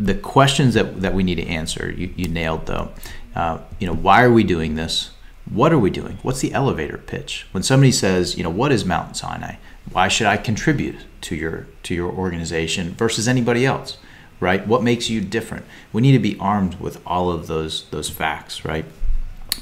the 0.00 0.14
questions 0.14 0.74
that, 0.74 1.02
that 1.02 1.12
we 1.12 1.22
need 1.22 1.34
to 1.34 1.46
answer 1.46 1.92
you, 1.92 2.12
you 2.16 2.26
nailed 2.26 2.66
though. 2.66 2.90
Uh, 3.34 3.58
you 3.78 3.86
know 3.86 3.94
why 3.94 4.24
are 4.24 4.32
we 4.32 4.42
doing 4.42 4.74
this? 4.74 5.10
What 5.48 5.72
are 5.72 5.78
we 5.78 5.90
doing? 5.90 6.18
What's 6.22 6.40
the 6.40 6.52
elevator 6.52 6.98
pitch? 6.98 7.46
When 7.52 7.62
somebody 7.62 7.92
says 7.92 8.36
you 8.36 8.42
know 8.42 8.50
what 8.50 8.72
is 8.72 8.84
Mount 8.84 9.16
Sinai? 9.16 9.56
Why 9.92 10.08
should 10.08 10.26
I 10.26 10.38
contribute 10.38 10.96
to 11.22 11.36
your 11.36 11.68
to 11.84 11.94
your 11.94 12.10
organization 12.10 12.94
versus 12.94 13.28
anybody 13.28 13.64
else 13.64 13.96
right? 14.40 14.66
What 14.66 14.82
makes 14.82 15.08
you 15.08 15.20
different? 15.20 15.66
We 15.92 16.02
need 16.02 16.12
to 16.12 16.18
be 16.18 16.36
armed 16.40 16.80
with 16.80 17.00
all 17.06 17.30
of 17.30 17.46
those 17.46 17.88
those 17.90 18.10
facts, 18.10 18.64
right? 18.64 18.84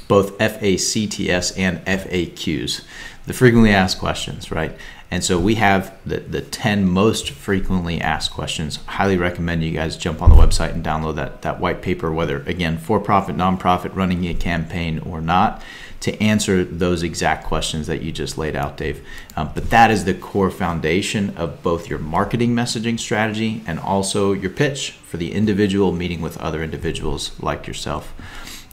Both 0.07 0.37
FACTS 0.39 1.51
and 1.57 1.85
FAQs, 1.85 2.83
the 3.25 3.33
frequently 3.33 3.71
asked 3.71 3.99
questions, 3.99 4.51
right? 4.51 4.75
And 5.11 5.23
so 5.23 5.39
we 5.39 5.55
have 5.55 5.97
the, 6.05 6.19
the 6.19 6.41
10 6.41 6.87
most 6.87 7.31
frequently 7.31 7.99
asked 7.99 8.31
questions. 8.31 8.77
Highly 8.85 9.17
recommend 9.17 9.63
you 9.63 9.71
guys 9.71 9.97
jump 9.97 10.21
on 10.21 10.29
the 10.29 10.35
website 10.35 10.71
and 10.71 10.85
download 10.85 11.15
that, 11.15 11.41
that 11.41 11.59
white 11.59 11.81
paper, 11.81 12.11
whether 12.11 12.43
again, 12.43 12.77
for 12.77 12.99
profit, 12.99 13.35
nonprofit, 13.35 13.95
running 13.95 14.25
a 14.25 14.35
campaign 14.35 14.99
or 14.99 15.19
not 15.21 15.63
to 16.01 16.21
answer 16.21 16.63
those 16.63 17.03
exact 17.03 17.45
questions 17.45 17.87
that 17.87 18.01
you 18.01 18.11
just 18.11 18.37
laid 18.37 18.55
out, 18.55 18.77
Dave. 18.77 19.05
Um, 19.35 19.51
but 19.53 19.69
that 19.69 19.91
is 19.91 20.05
the 20.05 20.13
core 20.13 20.51
foundation 20.51 21.35
of 21.35 21.61
both 21.61 21.89
your 21.89 21.99
marketing 21.99 22.55
messaging 22.55 22.99
strategy 22.99 23.61
and 23.67 23.79
also 23.79 24.31
your 24.31 24.49
pitch 24.49 24.91
for 24.91 25.17
the 25.17 25.33
individual 25.33 25.91
meeting 25.91 26.21
with 26.21 26.37
other 26.37 26.63
individuals 26.63 27.37
like 27.41 27.67
yourself. 27.67 28.13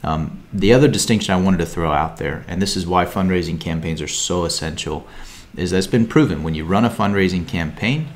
Um, 0.03 0.43
the 0.53 0.73
other 0.73 0.87
distinction 0.87 1.33
I 1.33 1.41
wanted 1.41 1.57
to 1.57 1.65
throw 1.65 1.91
out 1.91 2.17
there, 2.17 2.45
and 2.47 2.61
this 2.61 2.77
is 2.77 2.85
why 2.85 3.05
fundraising 3.05 3.59
campaigns 3.59 4.01
are 4.01 4.07
so 4.07 4.45
essential, 4.45 5.07
is 5.55 5.71
that 5.71 5.77
it's 5.77 5.87
been 5.87 6.07
proven 6.07 6.43
when 6.43 6.53
you 6.53 6.63
run 6.63 6.85
a 6.85 6.89
fundraising 6.89 7.47
campaign, 7.47 8.07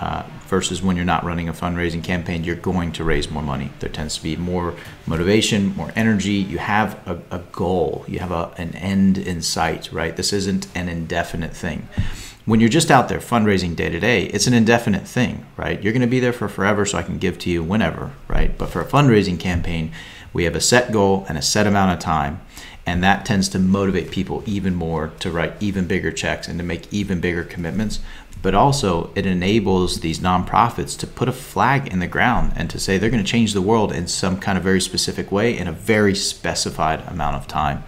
uh, 0.00 0.22
versus 0.48 0.82
when 0.82 0.96
you're 0.96 1.04
not 1.04 1.24
running 1.24 1.48
a 1.48 1.52
fundraising 1.52 2.02
campaign, 2.02 2.44
you're 2.44 2.56
going 2.56 2.92
to 2.92 3.04
raise 3.04 3.30
more 3.30 3.42
money. 3.42 3.70
There 3.80 3.90
tends 3.90 4.16
to 4.16 4.22
be 4.22 4.36
more 4.36 4.74
motivation, 5.06 5.76
more 5.76 5.92
energy. 5.96 6.34
You 6.34 6.58
have 6.58 6.94
a, 7.06 7.20
a 7.30 7.38
goal, 7.52 8.04
you 8.08 8.18
have 8.20 8.32
a, 8.32 8.52
an 8.56 8.74
end 8.76 9.18
in 9.18 9.42
sight, 9.42 9.92
right? 9.92 10.16
This 10.16 10.32
isn't 10.32 10.68
an 10.74 10.88
indefinite 10.88 11.54
thing. 11.54 11.88
when 12.46 12.60
you're 12.60 12.68
just 12.68 12.92
out 12.92 13.08
there 13.08 13.18
fundraising 13.18 13.74
day 13.74 13.88
to 13.88 13.98
day, 13.98 14.26
it's 14.26 14.46
an 14.46 14.54
indefinite 14.54 15.06
thing, 15.06 15.44
right? 15.56 15.82
You're 15.82 15.92
going 15.92 16.00
to 16.00 16.06
be 16.06 16.20
there 16.20 16.32
for 16.32 16.48
forever, 16.48 16.86
so 16.86 16.96
I 16.96 17.02
can 17.02 17.18
give 17.18 17.38
to 17.40 17.50
you 17.50 17.62
whenever, 17.62 18.12
right? 18.28 18.56
But 18.56 18.70
for 18.70 18.80
a 18.80 18.86
fundraising 18.86 19.38
campaign, 19.38 19.90
we 20.32 20.44
have 20.44 20.54
a 20.54 20.60
set 20.60 20.92
goal 20.92 21.26
and 21.28 21.36
a 21.36 21.42
set 21.42 21.66
amount 21.66 21.92
of 21.92 21.98
time, 21.98 22.40
and 22.86 23.02
that 23.02 23.26
tends 23.26 23.48
to 23.48 23.58
motivate 23.58 24.12
people 24.12 24.44
even 24.46 24.76
more 24.76 25.08
to 25.18 25.30
write 25.30 25.54
even 25.60 25.86
bigger 25.88 26.12
checks 26.12 26.46
and 26.46 26.56
to 26.60 26.64
make 26.64 26.92
even 26.92 27.20
bigger 27.20 27.42
commitments. 27.42 27.98
But 28.46 28.54
also, 28.54 29.10
it 29.16 29.26
enables 29.26 29.98
these 29.98 30.20
nonprofits 30.20 30.96
to 31.00 31.08
put 31.08 31.28
a 31.28 31.32
flag 31.32 31.88
in 31.88 31.98
the 31.98 32.06
ground 32.06 32.52
and 32.54 32.70
to 32.70 32.78
say 32.78 32.96
they're 32.96 33.10
going 33.10 33.24
to 33.24 33.28
change 33.28 33.54
the 33.54 33.60
world 33.60 33.92
in 33.92 34.06
some 34.06 34.38
kind 34.38 34.56
of 34.56 34.62
very 34.62 34.80
specific 34.80 35.32
way 35.32 35.58
in 35.58 35.66
a 35.66 35.72
very 35.72 36.14
specified 36.14 37.00
amount 37.08 37.34
of 37.34 37.48
time. 37.48 37.82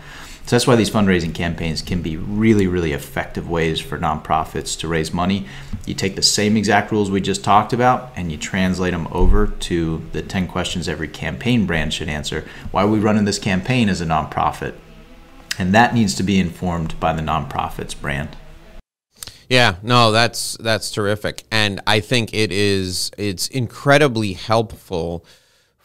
So 0.47 0.57
that's 0.57 0.67
why 0.67 0.75
these 0.75 0.91
fundraising 0.91 1.33
campaigns 1.33 1.81
can 1.81 2.03
be 2.03 2.17
really, 2.17 2.67
really 2.67 2.91
effective 2.91 3.49
ways 3.49 3.79
for 3.79 3.99
nonprofits 3.99 4.77
to 4.81 4.89
raise 4.89 5.13
money. 5.13 5.47
You 5.87 5.95
take 5.95 6.17
the 6.17 6.23
same 6.23 6.57
exact 6.57 6.91
rules 6.91 7.09
we 7.09 7.21
just 7.21 7.45
talked 7.45 7.73
about 7.73 8.11
and 8.17 8.33
you 8.33 8.37
translate 8.37 8.95
them 8.95 9.07
over 9.13 9.47
to 9.47 10.05
the 10.11 10.23
10 10.23 10.49
questions 10.49 10.89
every 10.89 11.07
campaign 11.07 11.67
brand 11.67 11.95
should 11.95 12.09
answer. 12.09 12.45
Why 12.73 12.83
are 12.83 12.89
we 12.89 12.99
running 12.99 13.27
this 13.27 13.39
campaign 13.39 13.89
as 13.89 14.01
a 14.01 14.07
nonprofit? 14.07 14.75
And 15.57 15.73
that 15.73 15.95
needs 15.95 16.17
to 16.17 16.25
be 16.25 16.41
informed 16.41 16.99
by 16.99 17.13
the 17.13 17.23
nonprofit's 17.23 17.95
brand. 17.95 18.37
Yeah, 19.49 19.77
no, 19.83 20.13
that's 20.13 20.57
that's 20.61 20.91
terrific. 20.91 21.45
And 21.51 21.81
I 21.87 22.01
think 22.01 22.35
it 22.35 22.53
is 22.53 23.11
it's 23.17 23.49
incredibly 23.49 24.35
helpful 24.35 25.25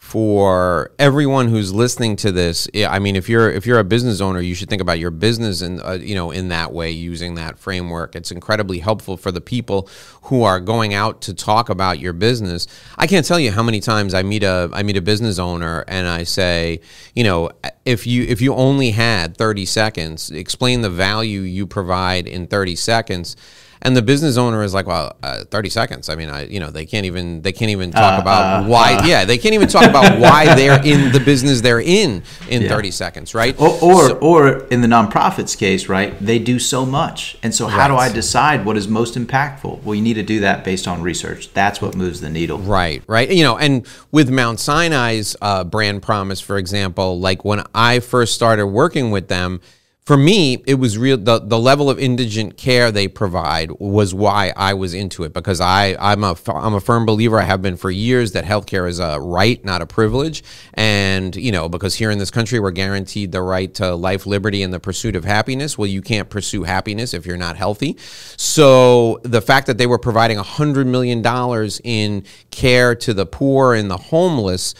for 0.04 0.90
everyone 0.98 1.48
who's 1.48 1.72
listening 1.72 2.14
to 2.14 2.30
this 2.30 2.68
i 2.88 2.98
mean 2.98 3.16
if 3.16 3.26
you're 3.26 3.50
if 3.50 3.64
you're 3.64 3.78
a 3.78 3.84
business 3.84 4.20
owner 4.20 4.38
you 4.38 4.54
should 4.54 4.68
think 4.68 4.82
about 4.82 4.98
your 4.98 5.10
business 5.10 5.62
and 5.62 5.80
uh, 5.80 5.92
you 5.92 6.14
know 6.14 6.30
in 6.30 6.48
that 6.48 6.72
way 6.72 6.90
using 6.90 7.36
that 7.36 7.58
framework. 7.58 8.14
It's 8.14 8.30
incredibly 8.30 8.80
helpful 8.80 9.16
for 9.16 9.32
the 9.32 9.40
people 9.40 9.88
who 10.24 10.42
are 10.42 10.60
going 10.60 10.92
out 10.92 11.22
to 11.22 11.34
talk 11.34 11.68
about 11.70 11.98
your 11.98 12.12
business. 12.12 12.66
I 12.98 13.06
can't 13.06 13.26
tell 13.26 13.40
you 13.40 13.50
how 13.50 13.62
many 13.62 13.80
times 13.80 14.14
i 14.14 14.22
meet 14.22 14.42
a 14.42 14.68
i 14.72 14.82
meet 14.82 14.96
a 14.96 15.02
business 15.02 15.38
owner 15.38 15.84
and 15.88 16.06
i 16.06 16.24
say 16.24 16.80
you 17.14 17.24
know 17.24 17.50
if 17.84 18.06
you 18.06 18.24
if 18.24 18.40
you 18.40 18.54
only 18.54 18.90
had 18.90 19.36
30 19.36 19.64
seconds 19.64 20.30
explain 20.30 20.82
the 20.82 20.90
value 20.90 21.40
you 21.40 21.66
provide 21.66 22.26
in 22.26 22.46
30 22.46 22.76
seconds 22.76 23.36
and 23.84 23.94
the 23.94 24.02
business 24.02 24.38
owner 24.38 24.62
is 24.62 24.72
like, 24.72 24.86
well, 24.86 25.14
uh, 25.22 25.44
30 25.44 25.68
seconds. 25.68 26.08
I 26.08 26.14
mean, 26.14 26.30
I, 26.30 26.46
you 26.46 26.58
know, 26.58 26.70
they 26.70 26.86
can't 26.86 27.04
even, 27.04 27.42
they 27.42 27.52
can't 27.52 27.70
even 27.70 27.90
talk 27.90 28.18
uh, 28.18 28.22
about 28.22 28.64
uh, 28.64 28.66
why, 28.66 28.94
uh. 28.94 29.06
yeah, 29.06 29.26
they 29.26 29.36
can't 29.36 29.54
even 29.54 29.68
talk 29.68 29.84
about 29.84 30.18
why 30.18 30.54
they're 30.54 30.82
in 30.82 31.12
the 31.12 31.20
business 31.20 31.60
they're 31.60 31.80
in 31.80 32.22
in 32.48 32.62
yeah. 32.62 32.68
30 32.68 32.90
seconds, 32.90 33.34
right? 33.34 33.54
Or, 33.60 33.68
or, 33.82 34.08
so, 34.08 34.18
or, 34.20 34.48
in 34.68 34.80
the 34.80 34.88
nonprofits 34.88 35.56
case, 35.56 35.86
right, 35.88 36.18
they 36.18 36.38
do 36.38 36.58
so 36.58 36.86
much. 36.86 37.36
And 37.42 37.54
so 37.54 37.66
how 37.66 37.80
right. 37.80 37.88
do 37.88 37.96
I 37.96 38.12
decide 38.12 38.64
what 38.64 38.78
is 38.78 38.88
most 38.88 39.16
impactful? 39.16 39.82
Well, 39.82 39.94
you 39.94 40.02
need 40.02 40.14
to 40.14 40.22
do 40.22 40.40
that 40.40 40.64
based 40.64 40.88
on 40.88 41.02
research. 41.02 41.52
That's 41.52 41.82
what 41.82 41.94
moves 41.94 42.22
the 42.22 42.30
needle. 42.30 42.58
Right, 42.58 43.02
right. 43.06 43.30
You 43.30 43.44
know, 43.44 43.58
and 43.58 43.86
with 44.10 44.30
Mount 44.30 44.60
Sinai's 44.60 45.36
uh, 45.42 45.62
brand 45.62 46.02
promise, 46.02 46.40
for 46.40 46.56
example, 46.56 47.20
like 47.20 47.44
when 47.44 47.62
I 47.74 48.00
first 48.00 48.34
started 48.34 48.66
working 48.66 49.10
with 49.10 49.28
them, 49.28 49.60
for 50.04 50.18
me, 50.18 50.62
it 50.66 50.74
was 50.74 50.98
real. 50.98 51.16
The, 51.16 51.38
the 51.38 51.58
level 51.58 51.88
of 51.88 51.98
indigent 51.98 52.58
care 52.58 52.92
they 52.92 53.08
provide 53.08 53.70
was 53.80 54.12
why 54.12 54.52
I 54.54 54.74
was 54.74 54.92
into 54.92 55.24
it 55.24 55.32
because 55.32 55.62
I 55.62 55.96
I'm 55.98 56.22
a 56.22 56.36
I'm 56.46 56.74
a 56.74 56.80
firm 56.80 57.06
believer. 57.06 57.40
I 57.40 57.44
have 57.44 57.62
been 57.62 57.78
for 57.78 57.90
years 57.90 58.32
that 58.32 58.44
healthcare 58.44 58.86
is 58.86 58.98
a 58.98 59.18
right, 59.18 59.64
not 59.64 59.80
a 59.80 59.86
privilege. 59.86 60.44
And 60.74 61.34
you 61.34 61.50
know, 61.50 61.70
because 61.70 61.94
here 61.94 62.10
in 62.10 62.18
this 62.18 62.30
country 62.30 62.60
we're 62.60 62.70
guaranteed 62.70 63.32
the 63.32 63.40
right 63.40 63.72
to 63.76 63.94
life, 63.94 64.26
liberty, 64.26 64.62
and 64.62 64.74
the 64.74 64.80
pursuit 64.80 65.16
of 65.16 65.24
happiness. 65.24 65.78
Well, 65.78 65.88
you 65.88 66.02
can't 66.02 66.28
pursue 66.28 66.64
happiness 66.64 67.14
if 67.14 67.24
you're 67.24 67.38
not 67.38 67.56
healthy. 67.56 67.96
So 68.36 69.20
the 69.22 69.40
fact 69.40 69.66
that 69.68 69.78
they 69.78 69.86
were 69.86 69.98
providing 69.98 70.36
a 70.36 70.42
hundred 70.42 70.86
million 70.86 71.22
dollars 71.22 71.80
in 71.82 72.24
care 72.50 72.94
to 72.96 73.14
the 73.14 73.24
poor 73.24 73.72
and 73.72 73.90
the 73.90 73.96
homeless 73.96 74.74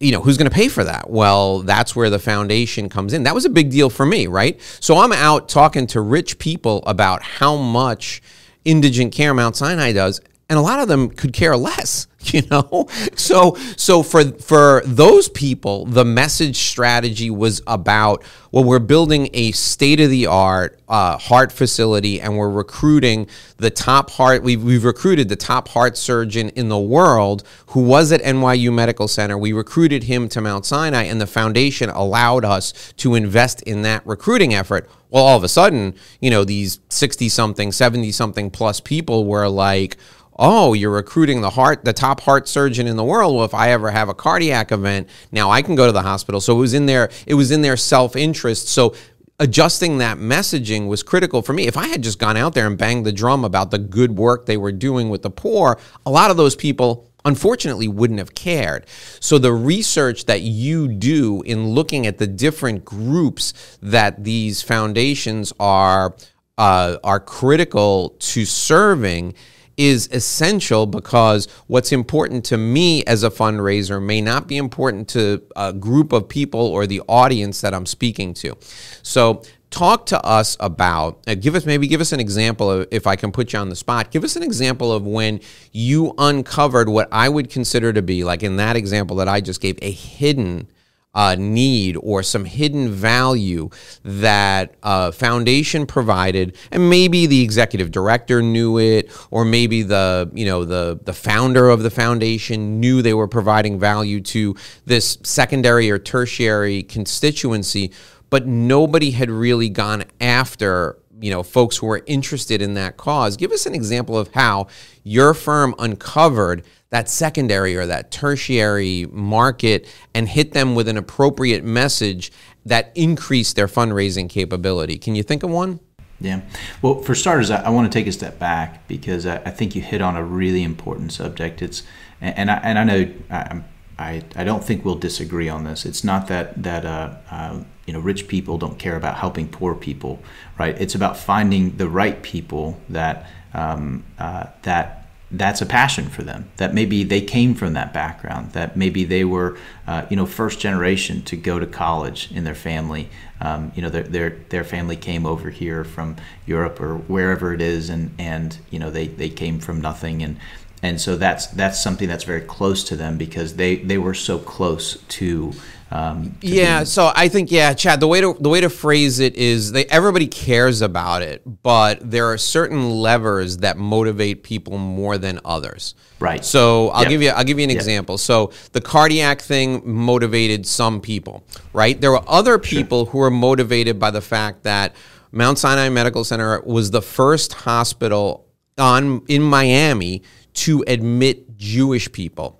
you 0.00 0.12
know, 0.12 0.22
who's 0.22 0.38
going 0.38 0.48
to 0.48 0.54
pay 0.54 0.68
for 0.68 0.82
that? 0.82 1.10
Well, 1.10 1.60
that's 1.60 1.94
where 1.94 2.08
the 2.08 2.18
foundation 2.18 2.88
comes 2.88 3.12
in. 3.12 3.22
That 3.24 3.34
was 3.34 3.44
a 3.44 3.50
big 3.50 3.70
deal 3.70 3.90
for 3.90 4.06
me, 4.06 4.26
right? 4.26 4.58
So 4.80 4.96
I'm 4.96 5.12
out 5.12 5.48
talking 5.48 5.86
to 5.88 6.00
rich 6.00 6.38
people 6.38 6.82
about 6.86 7.22
how 7.22 7.56
much 7.56 8.22
indigent 8.64 9.12
care 9.12 9.34
Mount 9.34 9.56
Sinai 9.56 9.92
does, 9.92 10.20
and 10.50 10.58
a 10.58 10.62
lot 10.62 10.80
of 10.80 10.88
them 10.88 11.08
could 11.08 11.32
care 11.32 11.56
less 11.56 12.06
you 12.24 12.42
know? 12.50 12.86
So 13.14 13.54
so 13.76 14.02
for 14.02 14.24
for 14.32 14.82
those 14.84 15.28
people 15.28 15.86
the 15.86 16.04
message 16.04 16.56
strategy 16.56 17.30
was 17.30 17.62
about 17.66 18.22
well 18.52 18.62
we're 18.62 18.78
building 18.78 19.30
a 19.32 19.52
state 19.52 20.00
of 20.00 20.10
the 20.10 20.26
art 20.26 20.78
uh, 20.88 21.16
heart 21.16 21.50
facility 21.50 22.20
and 22.20 22.36
we're 22.36 22.50
recruiting 22.50 23.26
the 23.56 23.70
top 23.70 24.10
heart 24.10 24.42
we've, 24.42 24.62
we've 24.62 24.84
recruited 24.84 25.28
the 25.28 25.36
top 25.36 25.68
heart 25.68 25.96
surgeon 25.96 26.50
in 26.50 26.68
the 26.68 26.78
world 26.78 27.42
who 27.68 27.80
was 27.80 28.12
at 28.12 28.20
nyu 28.20 28.72
medical 28.72 29.08
center. 29.08 29.38
We 29.38 29.52
recruited 29.52 30.04
him 30.04 30.28
to 30.30 30.40
mount 30.40 30.66
sinai 30.66 31.04
and 31.04 31.20
the 31.20 31.26
foundation 31.26 31.88
allowed 31.88 32.44
us 32.44 32.92
to 32.98 33.14
invest 33.14 33.62
in 33.62 33.82
that 33.82 34.06
recruiting 34.06 34.52
effort. 34.52 34.90
Well 35.08 35.24
all 35.24 35.38
of 35.38 35.44
a 35.44 35.48
sudden 35.48 35.94
you 36.20 36.30
know 36.30 36.44
these 36.44 36.80
60 36.90 37.30
something 37.30 37.72
70 37.72 38.12
something 38.12 38.50
plus 38.50 38.80
people 38.80 39.24
were 39.24 39.48
like 39.48 39.96
oh, 40.40 40.72
you're 40.72 40.90
recruiting 40.90 41.42
the 41.42 41.50
heart, 41.50 41.84
the 41.84 41.92
top 41.92 42.20
heart 42.20 42.48
surgeon 42.48 42.86
in 42.86 42.96
the 42.96 43.04
world. 43.04 43.36
Well, 43.36 43.44
if 43.44 43.54
I 43.54 43.70
ever 43.70 43.90
have 43.90 44.08
a 44.08 44.14
cardiac 44.14 44.72
event, 44.72 45.08
now 45.30 45.50
I 45.50 45.60
can 45.60 45.76
go 45.76 45.86
to 45.86 45.92
the 45.92 46.02
hospital. 46.02 46.40
So 46.40 46.56
it 46.56 46.58
was 46.58 46.74
in 46.74 46.86
their 46.86 47.10
it 47.26 47.34
was 47.34 47.50
in 47.50 47.62
their 47.62 47.76
self 47.76 48.16
interest. 48.16 48.68
So 48.68 48.94
adjusting 49.38 49.98
that 49.98 50.18
messaging 50.18 50.88
was 50.88 51.02
critical 51.02 51.42
for 51.42 51.52
me. 51.52 51.66
If 51.66 51.76
I 51.76 51.88
had 51.88 52.02
just 52.02 52.18
gone 52.18 52.36
out 52.36 52.54
there 52.54 52.66
and 52.66 52.76
banged 52.76 53.06
the 53.06 53.12
drum 53.12 53.44
about 53.44 53.70
the 53.70 53.78
good 53.78 54.16
work 54.16 54.46
they 54.46 54.56
were 54.56 54.72
doing 54.72 55.10
with 55.10 55.22
the 55.22 55.30
poor, 55.30 55.78
a 56.04 56.10
lot 56.10 56.30
of 56.30 56.36
those 56.36 56.56
people 56.56 57.10
unfortunately 57.24 57.86
wouldn't 57.86 58.18
have 58.18 58.34
cared. 58.34 58.86
So 59.20 59.38
the 59.38 59.52
research 59.52 60.24
that 60.24 60.40
you 60.40 60.88
do 60.88 61.42
in 61.42 61.68
looking 61.68 62.06
at 62.06 62.16
the 62.16 62.26
different 62.26 62.84
groups 62.84 63.78
that 63.82 64.24
these 64.24 64.62
foundations 64.62 65.52
are 65.60 66.16
uh, 66.56 66.98
are 67.04 67.20
critical 67.20 68.16
to 68.18 68.44
serving 68.44 69.34
is 69.80 70.10
essential 70.12 70.84
because 70.84 71.48
what's 71.66 71.90
important 71.90 72.44
to 72.44 72.58
me 72.58 73.02
as 73.04 73.24
a 73.24 73.30
fundraiser 73.30 74.00
may 74.00 74.20
not 74.20 74.46
be 74.46 74.58
important 74.58 75.08
to 75.08 75.42
a 75.56 75.72
group 75.72 76.12
of 76.12 76.28
people 76.28 76.60
or 76.60 76.86
the 76.86 77.00
audience 77.08 77.62
that 77.62 77.72
I'm 77.72 77.86
speaking 77.86 78.34
to. 78.34 78.58
So 79.02 79.42
talk 79.70 80.04
to 80.04 80.22
us 80.22 80.54
about 80.60 81.18
uh, 81.26 81.34
give 81.34 81.54
us 81.54 81.64
maybe 81.64 81.86
give 81.86 82.02
us 82.02 82.12
an 82.12 82.18
example 82.18 82.68
of 82.68 82.88
if 82.90 83.06
i 83.06 83.14
can 83.14 83.30
put 83.30 83.52
you 83.52 83.58
on 83.60 83.68
the 83.68 83.76
spot 83.76 84.10
give 84.10 84.24
us 84.24 84.34
an 84.34 84.42
example 84.42 84.92
of 84.92 85.06
when 85.06 85.38
you 85.70 86.12
uncovered 86.18 86.88
what 86.88 87.06
i 87.12 87.28
would 87.28 87.48
consider 87.48 87.92
to 87.92 88.02
be 88.02 88.24
like 88.24 88.42
in 88.42 88.56
that 88.56 88.74
example 88.74 89.14
that 89.14 89.28
i 89.28 89.40
just 89.40 89.60
gave 89.60 89.78
a 89.80 89.92
hidden 89.92 90.66
uh, 91.14 91.34
need 91.38 91.96
or 92.02 92.22
some 92.22 92.44
hidden 92.44 92.88
value 92.88 93.68
that 94.04 94.74
uh, 94.82 95.10
foundation 95.10 95.86
provided 95.86 96.56
and 96.70 96.88
maybe 96.88 97.26
the 97.26 97.42
executive 97.42 97.90
director 97.90 98.42
knew 98.42 98.78
it 98.78 99.10
or 99.30 99.44
maybe 99.44 99.82
the 99.82 100.30
you 100.32 100.46
know 100.46 100.64
the 100.64 101.00
the 101.04 101.12
founder 101.12 101.68
of 101.68 101.82
the 101.82 101.90
foundation 101.90 102.78
knew 102.78 103.02
they 103.02 103.14
were 103.14 103.28
providing 103.28 103.78
value 103.78 104.20
to 104.20 104.54
this 104.86 105.18
secondary 105.24 105.90
or 105.90 105.98
tertiary 105.98 106.82
constituency 106.84 107.90
but 108.30 108.46
nobody 108.46 109.10
had 109.10 109.28
really 109.28 109.68
gone 109.68 110.04
after 110.20 110.96
you 111.20 111.30
know 111.30 111.42
folks 111.42 111.76
who 111.76 111.86
were 111.86 112.02
interested 112.06 112.62
in 112.62 112.74
that 112.74 112.96
cause. 112.96 113.36
Give 113.36 113.52
us 113.52 113.66
an 113.66 113.74
example 113.74 114.16
of 114.16 114.32
how 114.32 114.68
your 115.04 115.34
firm 115.34 115.74
uncovered 115.78 116.64
that 116.90 117.08
secondary 117.08 117.76
or 117.76 117.86
that 117.86 118.10
tertiary 118.10 119.06
market 119.10 119.86
and 120.14 120.28
hit 120.28 120.52
them 120.52 120.74
with 120.74 120.88
an 120.88 120.96
appropriate 120.96 121.64
message 121.64 122.32
that 122.66 122.92
increased 122.94 123.56
their 123.56 123.68
fundraising 123.68 124.28
capability. 124.28 124.98
Can 124.98 125.14
you 125.14 125.22
think 125.22 125.42
of 125.42 125.50
one? 125.50 125.80
Yeah. 126.20 126.42
Well, 126.82 127.00
for 127.00 127.14
starters, 127.14 127.50
I, 127.50 127.62
I 127.62 127.70
want 127.70 127.90
to 127.90 127.98
take 127.98 128.06
a 128.06 128.12
step 128.12 128.38
back 128.38 128.86
because 128.86 129.24
I, 129.24 129.36
I, 129.36 129.50
think 129.50 129.74
you 129.74 129.80
hit 129.80 130.02
on 130.02 130.16
a 130.16 130.22
really 130.22 130.62
important 130.62 131.12
subject. 131.12 131.62
It's 131.62 131.82
and, 132.20 132.36
and 132.36 132.50
I 132.50 132.54
and 132.56 132.78
I 132.78 132.84
know 132.84 133.14
I, 133.30 133.62
I, 133.98 134.22
I 134.36 134.44
don't 134.44 134.62
think 134.62 134.84
we'll 134.84 134.96
disagree 134.96 135.48
on 135.48 135.64
this. 135.64 135.86
It's 135.86 136.04
not 136.04 136.26
that 136.26 136.62
that 136.62 136.84
uh, 136.84 137.14
uh, 137.30 137.64
you 137.86 137.94
know 137.94 138.00
rich 138.00 138.28
people 138.28 138.58
don't 138.58 138.78
care 138.78 138.96
about 138.96 139.16
helping 139.16 139.48
poor 139.48 139.74
people, 139.74 140.22
right? 140.58 140.78
It's 140.78 140.94
about 140.94 141.16
finding 141.16 141.78
the 141.78 141.88
right 141.88 142.22
people 142.22 142.78
that 142.90 143.26
um, 143.54 144.04
uh, 144.18 144.48
that 144.62 144.99
that's 145.32 145.60
a 145.60 145.66
passion 145.66 146.08
for 146.08 146.22
them 146.22 146.50
that 146.56 146.74
maybe 146.74 147.04
they 147.04 147.20
came 147.20 147.54
from 147.54 147.74
that 147.74 147.92
background 147.92 148.52
that 148.52 148.76
maybe 148.76 149.04
they 149.04 149.24
were 149.24 149.56
uh, 149.86 150.04
you 150.10 150.16
know 150.16 150.26
first 150.26 150.58
generation 150.58 151.22
to 151.22 151.36
go 151.36 151.58
to 151.58 151.66
college 151.66 152.30
in 152.32 152.44
their 152.44 152.54
family. 152.54 153.08
Um, 153.40 153.72
you 153.74 153.82
know 153.82 153.90
their, 153.90 154.02
their 154.02 154.30
their 154.48 154.64
family 154.64 154.96
came 154.96 155.24
over 155.26 155.50
here 155.50 155.84
from 155.84 156.16
Europe 156.46 156.80
or 156.80 156.96
wherever 156.96 157.54
it 157.54 157.60
is 157.60 157.88
and 157.90 158.12
and 158.18 158.58
you 158.70 158.78
know 158.78 158.90
they 158.90 159.06
they 159.06 159.28
came 159.28 159.60
from 159.60 159.80
nothing. 159.80 160.22
And 160.22 160.36
and 160.82 161.00
so 161.00 161.16
that's 161.16 161.46
that's 161.46 161.80
something 161.80 162.08
that's 162.08 162.24
very 162.24 162.40
close 162.40 162.82
to 162.84 162.96
them 162.96 163.16
because 163.16 163.56
they 163.56 163.76
they 163.76 163.98
were 163.98 164.14
so 164.14 164.38
close 164.38 164.96
to 165.02 165.52
Um, 165.92 166.36
Yeah, 166.40 166.80
be- 166.80 166.86
so 166.86 167.10
I 167.14 167.28
think 167.28 167.50
yeah, 167.50 167.72
Chad. 167.74 167.98
The 168.00 168.06
way 168.06 168.20
to 168.20 168.36
the 168.38 168.48
way 168.48 168.60
to 168.60 168.70
phrase 168.70 169.18
it 169.18 169.34
is 169.36 169.72
they 169.72 169.86
everybody 169.86 170.26
cares 170.28 170.82
about 170.82 171.22
it, 171.22 171.42
but 171.62 172.08
there 172.08 172.26
are 172.30 172.38
certain 172.38 172.90
levers 172.90 173.58
that 173.58 173.76
motivate 173.76 174.42
people 174.44 174.78
more 174.78 175.18
than 175.18 175.40
others. 175.44 175.94
Right. 176.20 176.44
So 176.44 176.90
I'll 176.90 177.02
Yep. 177.02 177.10
give 177.10 177.22
you 177.22 177.28
I'll 177.30 177.44
give 177.44 177.58
you 177.58 177.64
an 177.64 177.70
Yep. 177.70 177.76
example. 177.78 178.18
So 178.18 178.52
the 178.72 178.80
cardiac 178.80 179.40
thing 179.42 179.82
motivated 179.84 180.64
some 180.66 181.00
people, 181.00 181.42
right? 181.72 182.00
There 182.00 182.12
were 182.12 182.22
other 182.28 182.58
people 182.58 183.06
who 183.06 183.18
were 183.18 183.30
motivated 183.30 183.98
by 183.98 184.12
the 184.12 184.20
fact 184.20 184.62
that 184.62 184.94
Mount 185.32 185.58
Sinai 185.58 185.88
Medical 185.88 186.22
Center 186.22 186.60
was 186.64 186.90
the 186.92 187.02
first 187.02 187.52
hospital 187.52 188.46
on 188.78 189.22
in 189.26 189.42
Miami 189.42 190.22
to 190.54 190.84
admit 190.86 191.56
Jewish 191.56 192.10
people. 192.12 192.59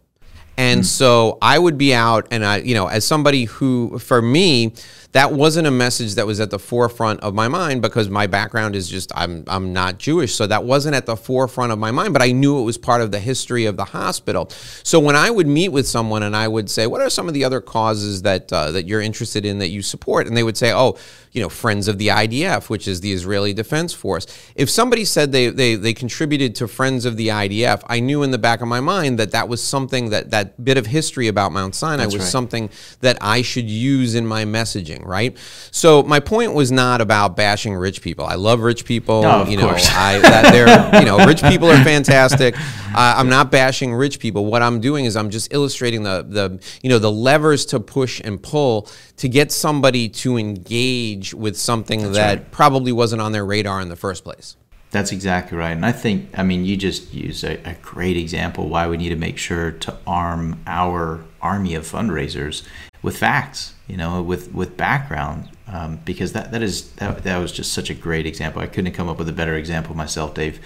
And 0.61 0.87
so 0.87 1.39
I 1.41 1.59
would 1.59 1.79
be 1.79 1.95
out, 1.95 2.29
and 2.31 2.45
I, 2.45 2.59
you 2.59 2.75
know, 2.75 2.87
as 2.87 3.07
somebody 3.07 3.45
who, 3.45 3.99
for 3.99 4.21
me, 4.21 4.75
that 5.13 5.33
wasn't 5.33 5.67
a 5.67 5.71
message 5.71 6.17
that 6.17 6.27
was 6.27 6.39
at 6.39 6.51
the 6.51 6.59
forefront 6.59 7.21
of 7.21 7.35
my 7.35 7.49
mind 7.49 7.81
because 7.81 8.11
my 8.11 8.27
background 8.27 8.77
is 8.77 8.87
just 8.87 9.11
I'm 9.17 9.43
I'm 9.47 9.73
not 9.73 9.99
Jewish, 9.99 10.35
so 10.35 10.47
that 10.47 10.65
wasn't 10.65 10.95
at 10.95 11.07
the 11.07 11.17
forefront 11.17 11.73
of 11.73 11.79
my 11.79 11.91
mind. 11.91 12.13
But 12.13 12.21
I 12.21 12.33
knew 12.33 12.61
it 12.61 12.65
was 12.65 12.77
part 12.77 13.01
of 13.01 13.11
the 13.11 13.19
history 13.19 13.65
of 13.65 13.79
the 13.79 13.87
hospital. 13.87 14.51
So 14.83 15.01
when 15.01 15.17
I 15.17 15.31
would 15.31 15.47
meet 15.47 15.71
with 15.71 15.89
someone 15.89 16.23
and 16.23 16.37
I 16.37 16.47
would 16.47 16.71
say, 16.71 16.87
"What 16.87 17.01
are 17.01 17.11
some 17.11 17.27
of 17.27 17.33
the 17.33 17.43
other 17.43 17.63
causes 17.63 18.23
that 18.23 18.53
uh, 18.53 18.71
that 18.73 18.87
you're 18.87 19.01
interested 19.01 19.47
in 19.47 19.59
that 19.61 19.71
you 19.71 19.81
support?" 19.81 20.27
and 20.27 20.37
they 20.37 20.43
would 20.43 20.59
say, 20.59 20.73
"Oh, 20.75 20.99
you 21.33 21.41
know, 21.41 21.49
Friends 21.49 21.89
of 21.89 21.99
the 21.99 22.09
IDF, 22.09 22.69
which 22.69 22.89
is 22.89 23.01
the 23.01 23.13
Israeli 23.13 23.53
Defense 23.53 23.93
Force." 23.93 24.27
If 24.55 24.71
somebody 24.71 25.05
said 25.05 25.33
they 25.33 25.49
they 25.49 25.75
they 25.75 25.93
contributed 25.93 26.55
to 26.57 26.69
Friends 26.69 27.05
of 27.05 27.17
the 27.17 27.29
IDF, 27.29 27.83
I 27.87 28.01
knew 28.01 28.23
in 28.23 28.31
the 28.31 28.39
back 28.39 28.61
of 28.61 28.69
my 28.69 28.81
mind 28.81 29.19
that 29.19 29.33
that 29.33 29.49
was 29.49 29.63
something 29.63 30.11
that 30.11 30.31
that 30.31 30.63
bit 30.63 30.79
of 30.79 30.87
history 30.87 31.29
about 31.29 31.53
Mount 31.53 31.75
Sinai 31.75 32.07
was 32.07 32.19
right. 32.19 32.25
something 32.25 32.71
that 33.01 33.19
I 33.21 33.43
should 33.43 33.69
use 33.69 34.15
in 34.15 34.27
my 34.27 34.45
messaging, 34.45 35.05
right? 35.05 35.37
So 35.71 36.03
my 36.03 36.21
point 36.21 36.55
was 36.55 36.73
not 36.73 37.01
about 37.01 37.37
bashing 37.37 37.75
rich 37.75 38.03
people. 38.03 38.25
I 38.25 38.35
love 38.35 38.61
rich 38.61 38.85
people. 38.85 39.23
No, 39.23 39.45
you 39.45 39.57
know, 39.57 39.69
course. 39.69 39.89
I 39.91 40.19
that 40.19 40.53
they're 40.53 40.71
you 41.01 41.07
know, 41.07 41.25
rich 41.27 41.43
people 41.43 41.71
are 41.71 41.83
fantastic. 41.85 42.57
Uh, 42.59 43.15
I'm 43.17 43.29
not 43.29 43.51
bashing 43.51 43.95
rich 43.95 44.19
people. 44.19 44.47
What 44.47 44.63
I'm 44.63 44.81
doing 44.81 45.05
is 45.05 45.17
I'm 45.17 45.31
just 45.31 45.53
illustrating 45.53 46.03
the 46.03 46.25
the 46.29 46.63
you 46.83 46.91
know 46.91 46.99
the 46.99 47.11
levers 47.11 47.67
to 47.67 47.81
push 47.81 48.21
and 48.25 48.43
pull 48.43 48.89
to 49.21 49.29
get 49.29 49.53
somebody 49.53 50.09
to 50.09 50.39
engage 50.39 51.35
with 51.35 51.55
something 51.55 52.13
that 52.13 52.39
right. 52.39 52.51
probably 52.51 52.91
wasn't 52.91 53.21
on 53.21 53.33
their 53.33 53.45
radar 53.45 53.79
in 53.83 53.91
the 53.91 53.97
first 53.97 54.25
place. 54.25 54.57
That's 54.93 55.13
exactly 55.13 55.59
right. 55.59 55.73
And 55.73 55.85
I 55.85 55.93
think, 55.93 56.31
I 56.39 56.43
mean, 56.43 56.65
you 56.65 56.75
just 56.79 57.13
use 57.13 57.45
a, 57.45 57.61
a 57.69 57.75
great 57.83 58.17
example 58.17 58.71
why 58.71 58.89
we 58.89 58.97
need 58.97 59.11
to 59.11 59.17
make 59.17 59.37
sure 59.37 59.73
to 59.73 59.95
arm 60.07 60.63
our 60.67 61.23
army 61.43 61.75
of 61.75 61.85
fundraisers 61.85 62.67
with 63.03 63.17
facts, 63.17 63.75
you 63.87 63.97
know, 63.97 64.23
with, 64.23 64.53
with 64.53 64.77
background, 64.77 65.49
um, 65.67 66.01
because 66.05 66.33
that, 66.33 66.53
that 66.53 66.63
is, 66.63 66.91
that, 66.93 67.23
that 67.23 67.39
was 67.39 67.53
just 67.53 67.73
such 67.73 67.89
a 67.91 67.95
great 67.95 68.27
example. 68.27 68.61
I 68.61 68.67
couldn't 68.67 68.93
come 68.93 69.09
up 69.09 69.19
with 69.19 69.29
a 69.29 69.33
better 69.33 69.55
example 69.55 69.97
myself, 69.97 70.35
Dave. 70.35 70.61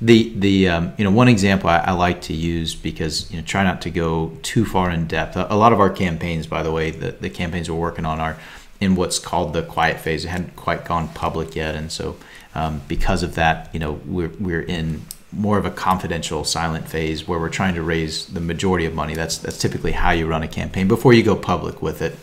The, 0.00 0.32
the, 0.36 0.68
um, 0.68 0.92
you 0.98 1.04
know, 1.04 1.10
one 1.10 1.28
example 1.28 1.70
I, 1.70 1.78
I 1.78 1.90
like 1.92 2.20
to 2.22 2.34
use 2.34 2.74
because, 2.74 3.30
you 3.30 3.38
know, 3.38 3.44
try 3.44 3.64
not 3.64 3.80
to 3.82 3.90
go 3.90 4.32
too 4.42 4.64
far 4.64 4.90
in 4.90 5.06
depth. 5.06 5.36
A, 5.36 5.52
a 5.52 5.56
lot 5.56 5.72
of 5.72 5.80
our 5.80 5.90
campaigns, 5.90 6.46
by 6.46 6.62
the 6.62 6.72
way, 6.72 6.90
the, 6.90 7.12
the 7.12 7.30
campaigns 7.30 7.70
we're 7.70 7.76
working 7.76 8.04
on 8.04 8.20
are 8.20 8.36
in 8.80 8.94
what's 8.94 9.18
called 9.18 9.54
the 9.54 9.62
quiet 9.62 9.98
phase. 10.00 10.24
It 10.24 10.28
hadn't 10.28 10.56
quite 10.56 10.84
gone 10.84 11.08
public 11.08 11.56
yet. 11.56 11.74
And 11.74 11.90
so, 11.90 12.16
um, 12.54 12.82
because 12.88 13.22
of 13.22 13.34
that, 13.36 13.72
you 13.72 13.80
know, 13.80 14.00
we're, 14.04 14.32
we're 14.40 14.62
in 14.62 15.02
more 15.32 15.58
of 15.58 15.66
a 15.66 15.70
confidential 15.70 16.44
silent 16.44 16.88
phase 16.88 17.28
where 17.28 17.38
we're 17.38 17.50
trying 17.50 17.74
to 17.74 17.82
raise 17.82 18.26
the 18.26 18.40
majority 18.40 18.86
of 18.86 18.94
money. 18.94 19.14
That's 19.14 19.38
that's 19.38 19.58
typically 19.58 19.92
how 19.92 20.10
you 20.10 20.26
run 20.26 20.42
a 20.42 20.48
campaign 20.48 20.88
before 20.88 21.12
you 21.12 21.22
go 21.22 21.36
public 21.36 21.82
with 21.82 22.00
it. 22.02 22.16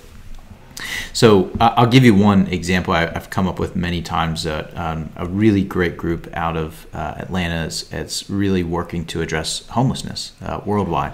So 1.14 1.52
uh, 1.60 1.74
I'll 1.78 1.88
give 1.88 2.04
you 2.04 2.14
one 2.14 2.48
example 2.48 2.94
I, 2.94 3.06
I've 3.06 3.30
come 3.30 3.48
up 3.48 3.60
with 3.60 3.76
many 3.76 4.02
times. 4.02 4.46
Uh, 4.46 4.70
um, 4.76 5.10
a 5.16 5.26
really 5.26 5.64
great 5.64 5.98
group 5.98 6.28
out 6.34 6.58
of 6.58 6.88
uh, 6.94 7.16
Atlanta 7.18 7.66
is 7.66 8.26
really 8.30 8.64
working 8.64 9.06
to 9.06 9.22
address 9.22 9.68
homelessness 9.70 10.34
uh, 10.42 10.62
worldwide, 10.66 11.14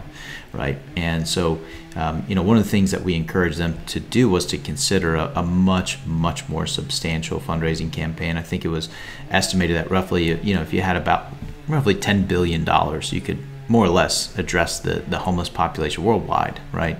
right? 0.54 0.80
And 0.96 1.28
so, 1.28 1.60
um, 1.96 2.26
you 2.28 2.36
know, 2.36 2.42
one 2.42 2.58
of 2.58 2.64
the 2.64 2.70
things 2.70 2.92
that 2.92 3.04
we 3.04 3.14
encouraged 3.16 3.58
them 3.58 3.78
to 3.88 4.00
do 4.00 4.30
was 4.30 4.46
to 4.48 4.58
consider 4.58 5.16
a, 5.16 5.32
a 5.36 5.44
much, 5.44 6.04
much 6.06 6.50
more 6.50 6.66
substantial 6.66 7.40
fundraising 7.40 7.92
campaign. 7.92 8.38
I 8.38 8.42
think 8.42 8.66
it 8.66 8.70
was 8.70 8.90
estimated 9.30 9.76
that 9.78 9.92
roughly, 9.92 10.42
you 10.42 10.56
know, 10.56 10.62
if 10.62 10.74
you 10.74 10.82
had 10.82 10.96
about 10.96 11.28
roughly 11.68 11.96
ten 11.96 12.26
billion 12.26 12.64
dollars, 12.64 13.12
you 13.14 13.22
could 13.22 13.40
more 13.68 13.86
or 13.86 13.90
less 13.90 14.38
address 14.38 14.80
the 14.80 15.04
the 15.10 15.20
homeless 15.20 15.50
population 15.50 16.04
worldwide, 16.04 16.60
right? 16.74 16.98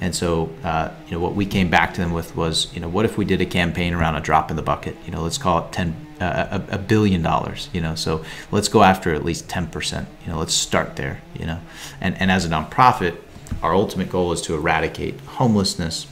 And 0.00 0.12
so, 0.14 0.50
uh, 0.64 0.90
you 1.06 1.12
know, 1.12 1.20
what 1.20 1.36
we 1.36 1.46
came 1.46 1.70
back 1.70 1.94
to 1.94 2.00
them 2.00 2.12
with 2.12 2.34
was, 2.34 2.74
you 2.74 2.80
know, 2.80 2.88
what 2.88 3.04
if 3.04 3.16
we 3.16 3.24
did 3.24 3.40
a 3.40 3.46
campaign 3.46 3.94
around 3.94 4.16
a 4.16 4.20
drop 4.20 4.50
in 4.50 4.56
the 4.56 4.62
bucket? 4.62 4.96
You 5.04 5.12
know, 5.12 5.22
let's 5.22 5.38
call 5.38 5.64
it 5.64 5.72
ten, 5.72 5.94
uh, 6.20 6.60
a, 6.68 6.74
a 6.74 6.78
billion 6.78 7.22
dollars. 7.22 7.70
You 7.72 7.80
know, 7.80 7.94
so 7.94 8.24
let's 8.50 8.66
go 8.68 8.82
after 8.82 9.14
at 9.14 9.24
least 9.24 9.48
ten 9.48 9.68
percent. 9.68 10.08
You 10.24 10.32
know, 10.32 10.38
let's 10.40 10.54
start 10.54 10.96
there. 10.96 11.20
You 11.38 11.46
know, 11.46 11.60
and 12.00 12.16
and 12.18 12.32
as 12.32 12.44
a 12.44 12.48
nonprofit, 12.48 13.16
our 13.62 13.74
ultimate 13.74 14.10
goal 14.10 14.32
is 14.32 14.42
to 14.42 14.54
eradicate 14.54 15.20
homelessness. 15.20 16.08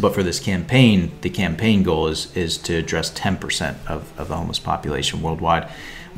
But 0.00 0.14
for 0.14 0.24
this 0.24 0.40
campaign, 0.40 1.12
the 1.20 1.30
campaign 1.30 1.84
goal 1.84 2.08
is 2.08 2.36
is 2.36 2.58
to 2.58 2.74
address 2.74 3.10
ten 3.10 3.36
percent 3.36 3.78
of, 3.86 4.12
of 4.18 4.26
the 4.26 4.36
homeless 4.36 4.58
population 4.58 5.22
worldwide. 5.22 5.68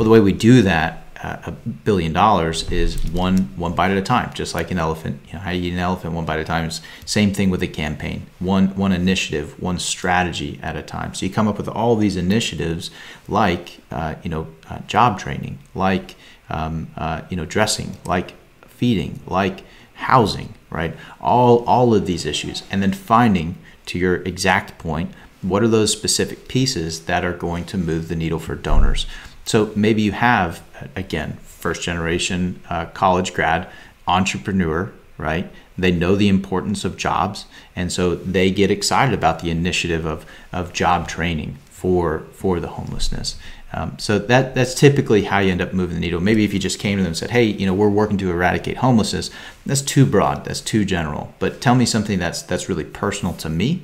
Well, 0.01 0.07
the 0.07 0.13
way 0.13 0.21
we 0.21 0.33
do 0.33 0.63
that 0.63 1.03
uh, 1.23 1.37
a 1.45 1.51
billion 1.51 2.15
dollars 2.15 2.63
is 2.73 3.05
one 3.11 3.37
one 3.57 3.75
bite 3.75 3.91
at 3.91 3.99
a 3.99 4.03
time, 4.03 4.33
just 4.33 4.55
like 4.55 4.71
an 4.71 4.79
elephant. 4.79 5.21
You 5.27 5.35
know, 5.35 5.41
how 5.41 5.51
you 5.51 5.65
eat 5.65 5.75
an 5.75 5.79
elephant 5.79 6.15
one 6.15 6.25
bite 6.25 6.37
at 6.37 6.41
a 6.41 6.45
time. 6.45 6.65
It's 6.65 6.81
same 7.05 7.35
thing 7.35 7.51
with 7.51 7.63
a 7.63 7.67
campaign. 7.67 8.25
One 8.39 8.69
one 8.77 8.93
initiative, 8.93 9.61
one 9.63 9.79
strategy 9.79 10.59
at 10.63 10.75
a 10.75 10.81
time. 10.81 11.13
So 11.13 11.27
you 11.27 11.31
come 11.31 11.47
up 11.47 11.59
with 11.59 11.69
all 11.69 11.97
these 11.97 12.17
initiatives, 12.17 12.91
like 13.29 13.83
uh, 13.91 14.15
you 14.23 14.31
know, 14.31 14.47
uh, 14.71 14.79
job 14.87 15.19
training, 15.19 15.59
like 15.75 16.17
um, 16.49 16.89
uh, 16.97 17.21
you 17.29 17.37
know, 17.37 17.45
dressing, 17.45 17.99
like 18.07 18.33
feeding, 18.69 19.21
like 19.27 19.65
housing, 19.93 20.55
right? 20.71 20.97
All 21.21 21.63
all 21.67 21.95
of 21.95 22.07
these 22.07 22.25
issues, 22.25 22.63
and 22.71 22.83
then 22.83 22.95
finding 22.95 23.59
to 23.85 23.99
your 23.99 24.23
exact 24.23 24.79
point, 24.79 25.13
what 25.43 25.63
are 25.63 25.69
those 25.69 25.93
specific 25.93 26.49
pieces 26.49 27.05
that 27.05 27.23
are 27.23 27.35
going 27.35 27.67
to 27.67 27.77
move 27.77 28.09
the 28.09 28.17
needle 28.17 28.39
for 28.39 28.55
donors? 28.55 29.05
So 29.45 29.73
maybe 29.75 30.03
you 30.03 30.13
have, 30.13 30.63
again, 30.97 31.39
first 31.43 31.83
generation 31.83 32.61
uh, 32.71 32.87
college 32.87 33.35
grad, 33.35 33.69
entrepreneur, 34.07 34.93
right? 35.19 35.51
They 35.77 35.91
know 35.91 36.15
the 36.15 36.29
importance 36.29 36.85
of 36.85 36.97
jobs, 36.97 37.47
and 37.75 37.93
so 37.93 38.15
they 38.15 38.51
get 38.51 38.71
excited 38.71 39.15
about 39.15 39.41
the 39.41 39.51
initiative 39.51 40.05
of, 40.05 40.27
of 40.53 40.73
job 40.73 41.09
training 41.09 41.59
for 41.71 42.21
for 42.33 42.61
the 42.61 42.69
homelessness. 42.69 43.37
Um, 43.73 43.99
so 43.99 44.19
that 44.19 44.55
that's 44.55 44.75
typically 44.75 45.23
how 45.23 45.39
you 45.39 45.53
end 45.53 45.63
up 45.63 45.73
moving 45.73 45.95
the 45.95 46.01
needle. 46.01 46.21
Maybe 46.21 46.45
if 46.45 46.53
you 46.53 46.59
just 46.59 46.79
came 46.79 46.99
to 46.99 47.03
them 47.03 47.11
and 47.11 47.17
said, 47.17 47.31
"Hey, 47.31 47.45
you 47.45 47.67
know, 47.67 47.73
we're 47.75 47.89
working 47.89 48.19
to 48.19 48.31
eradicate 48.31 48.79
homelessness," 48.79 49.31
that's 49.65 49.81
too 49.81 50.05
broad, 50.05 50.45
that's 50.45 50.61
too 50.61 50.85
general. 50.85 51.33
But 51.39 51.61
tell 51.61 51.75
me 51.75 51.87
something 51.87 52.19
that's 52.19 52.43
that's 52.43 52.69
really 52.69 52.85
personal 52.85 53.33
to 53.35 53.49
me. 53.49 53.83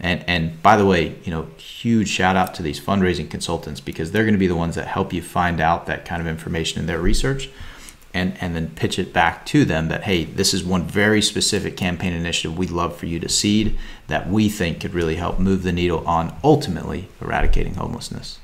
And 0.00 0.24
and 0.26 0.62
by 0.62 0.76
the 0.76 0.86
way, 0.86 1.16
you 1.24 1.30
know, 1.30 1.48
huge 1.58 2.08
shout 2.08 2.36
out 2.36 2.54
to 2.54 2.62
these 2.62 2.80
fundraising 2.80 3.30
consultants 3.30 3.80
because 3.80 4.12
they're 4.12 4.24
going 4.24 4.34
to 4.34 4.38
be 4.38 4.46
the 4.46 4.56
ones 4.56 4.74
that 4.74 4.86
help 4.86 5.12
you 5.12 5.22
find 5.22 5.60
out 5.60 5.86
that 5.86 6.04
kind 6.04 6.20
of 6.20 6.26
information 6.26 6.80
in 6.80 6.86
their 6.86 7.00
research. 7.00 7.50
And, 8.12 8.36
and 8.40 8.56
then 8.56 8.70
pitch 8.70 8.98
it 8.98 9.12
back 9.12 9.46
to 9.46 9.64
them 9.64 9.86
that 9.86 10.02
hey 10.02 10.24
this 10.24 10.52
is 10.52 10.64
one 10.64 10.82
very 10.82 11.22
specific 11.22 11.76
campaign 11.76 12.12
initiative 12.12 12.58
we'd 12.58 12.72
love 12.72 12.96
for 12.96 13.06
you 13.06 13.20
to 13.20 13.28
seed 13.28 13.78
that 14.08 14.28
we 14.28 14.48
think 14.48 14.80
could 14.80 14.94
really 14.94 15.14
help 15.14 15.38
move 15.38 15.62
the 15.62 15.70
needle 15.70 16.04
on 16.08 16.36
ultimately 16.42 17.08
eradicating 17.20 17.74
homelessness 17.74 18.40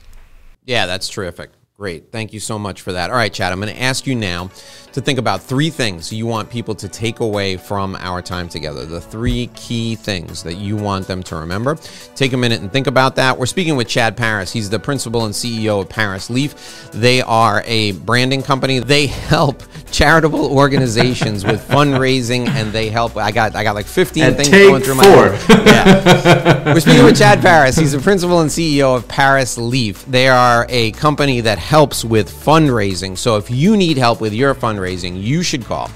Yeah, 0.66 0.86
that's 0.86 1.08
terrific. 1.08 1.50
Great. 1.78 2.10
Thank 2.10 2.32
you 2.32 2.40
so 2.40 2.58
much 2.58 2.80
for 2.80 2.92
that. 2.92 3.10
All 3.10 3.16
right, 3.16 3.30
Chad, 3.30 3.52
I'm 3.52 3.60
going 3.60 3.74
to 3.74 3.82
ask 3.82 4.06
you 4.06 4.14
now 4.14 4.48
to 4.96 5.02
think 5.02 5.18
about 5.18 5.42
three 5.42 5.68
things 5.68 6.10
you 6.10 6.24
want 6.24 6.48
people 6.48 6.74
to 6.74 6.88
take 6.88 7.20
away 7.20 7.58
from 7.58 7.94
our 7.96 8.22
time 8.22 8.48
together. 8.48 8.86
The 8.86 8.98
three 8.98 9.48
key 9.48 9.94
things 9.94 10.42
that 10.44 10.54
you 10.54 10.74
want 10.74 11.06
them 11.06 11.22
to 11.24 11.36
remember. 11.36 11.74
Take 12.14 12.32
a 12.32 12.36
minute 12.38 12.62
and 12.62 12.72
think 12.72 12.86
about 12.86 13.16
that. 13.16 13.38
We're 13.38 13.44
speaking 13.44 13.76
with 13.76 13.88
Chad 13.88 14.16
Paris. 14.16 14.50
He's 14.50 14.70
the 14.70 14.78
principal 14.78 15.26
and 15.26 15.34
CEO 15.34 15.82
of 15.82 15.90
Paris 15.90 16.30
Leaf. 16.30 16.90
They 16.92 17.20
are 17.20 17.62
a 17.66 17.92
branding 17.92 18.42
company. 18.42 18.78
They 18.78 19.06
help 19.06 19.62
charitable 19.92 20.46
organizations 20.56 21.44
with 21.44 21.60
fundraising 21.68 22.48
and 22.48 22.72
they 22.72 22.88
help 22.88 23.18
I 23.18 23.32
got 23.32 23.54
I 23.54 23.64
got 23.64 23.74
like 23.74 23.84
15 23.86 24.22
And 24.22 24.36
things 24.36 24.48
going 24.48 24.82
through 24.82 24.94
my 24.94 25.04
head. 25.04 25.66
Yeah. 25.66 26.72
We're 26.72 26.80
speaking 26.80 27.04
with 27.04 27.18
Chad 27.18 27.42
Paris. 27.42 27.76
He's 27.76 27.92
the 27.92 27.98
principal 27.98 28.40
and 28.40 28.50
CEO 28.50 28.96
of 28.96 29.06
Paris 29.08 29.58
Leaf. 29.58 30.06
They 30.06 30.28
are 30.28 30.64
a 30.70 30.92
company 30.92 31.42
that 31.42 31.58
helps 31.66 32.04
with 32.04 32.30
fundraising. 32.30 33.18
So 33.18 33.36
if 33.36 33.50
you 33.50 33.76
need 33.76 33.98
help 33.98 34.20
with 34.20 34.32
your 34.32 34.54
fundraising, 34.54 35.20
you 35.20 35.42
should 35.42 35.64
call 35.64 35.88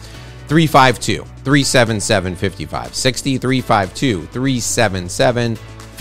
352 0.48 1.22
377 1.22 2.34
5560. 2.34 3.38
352 3.38 4.26
377 4.26 5.56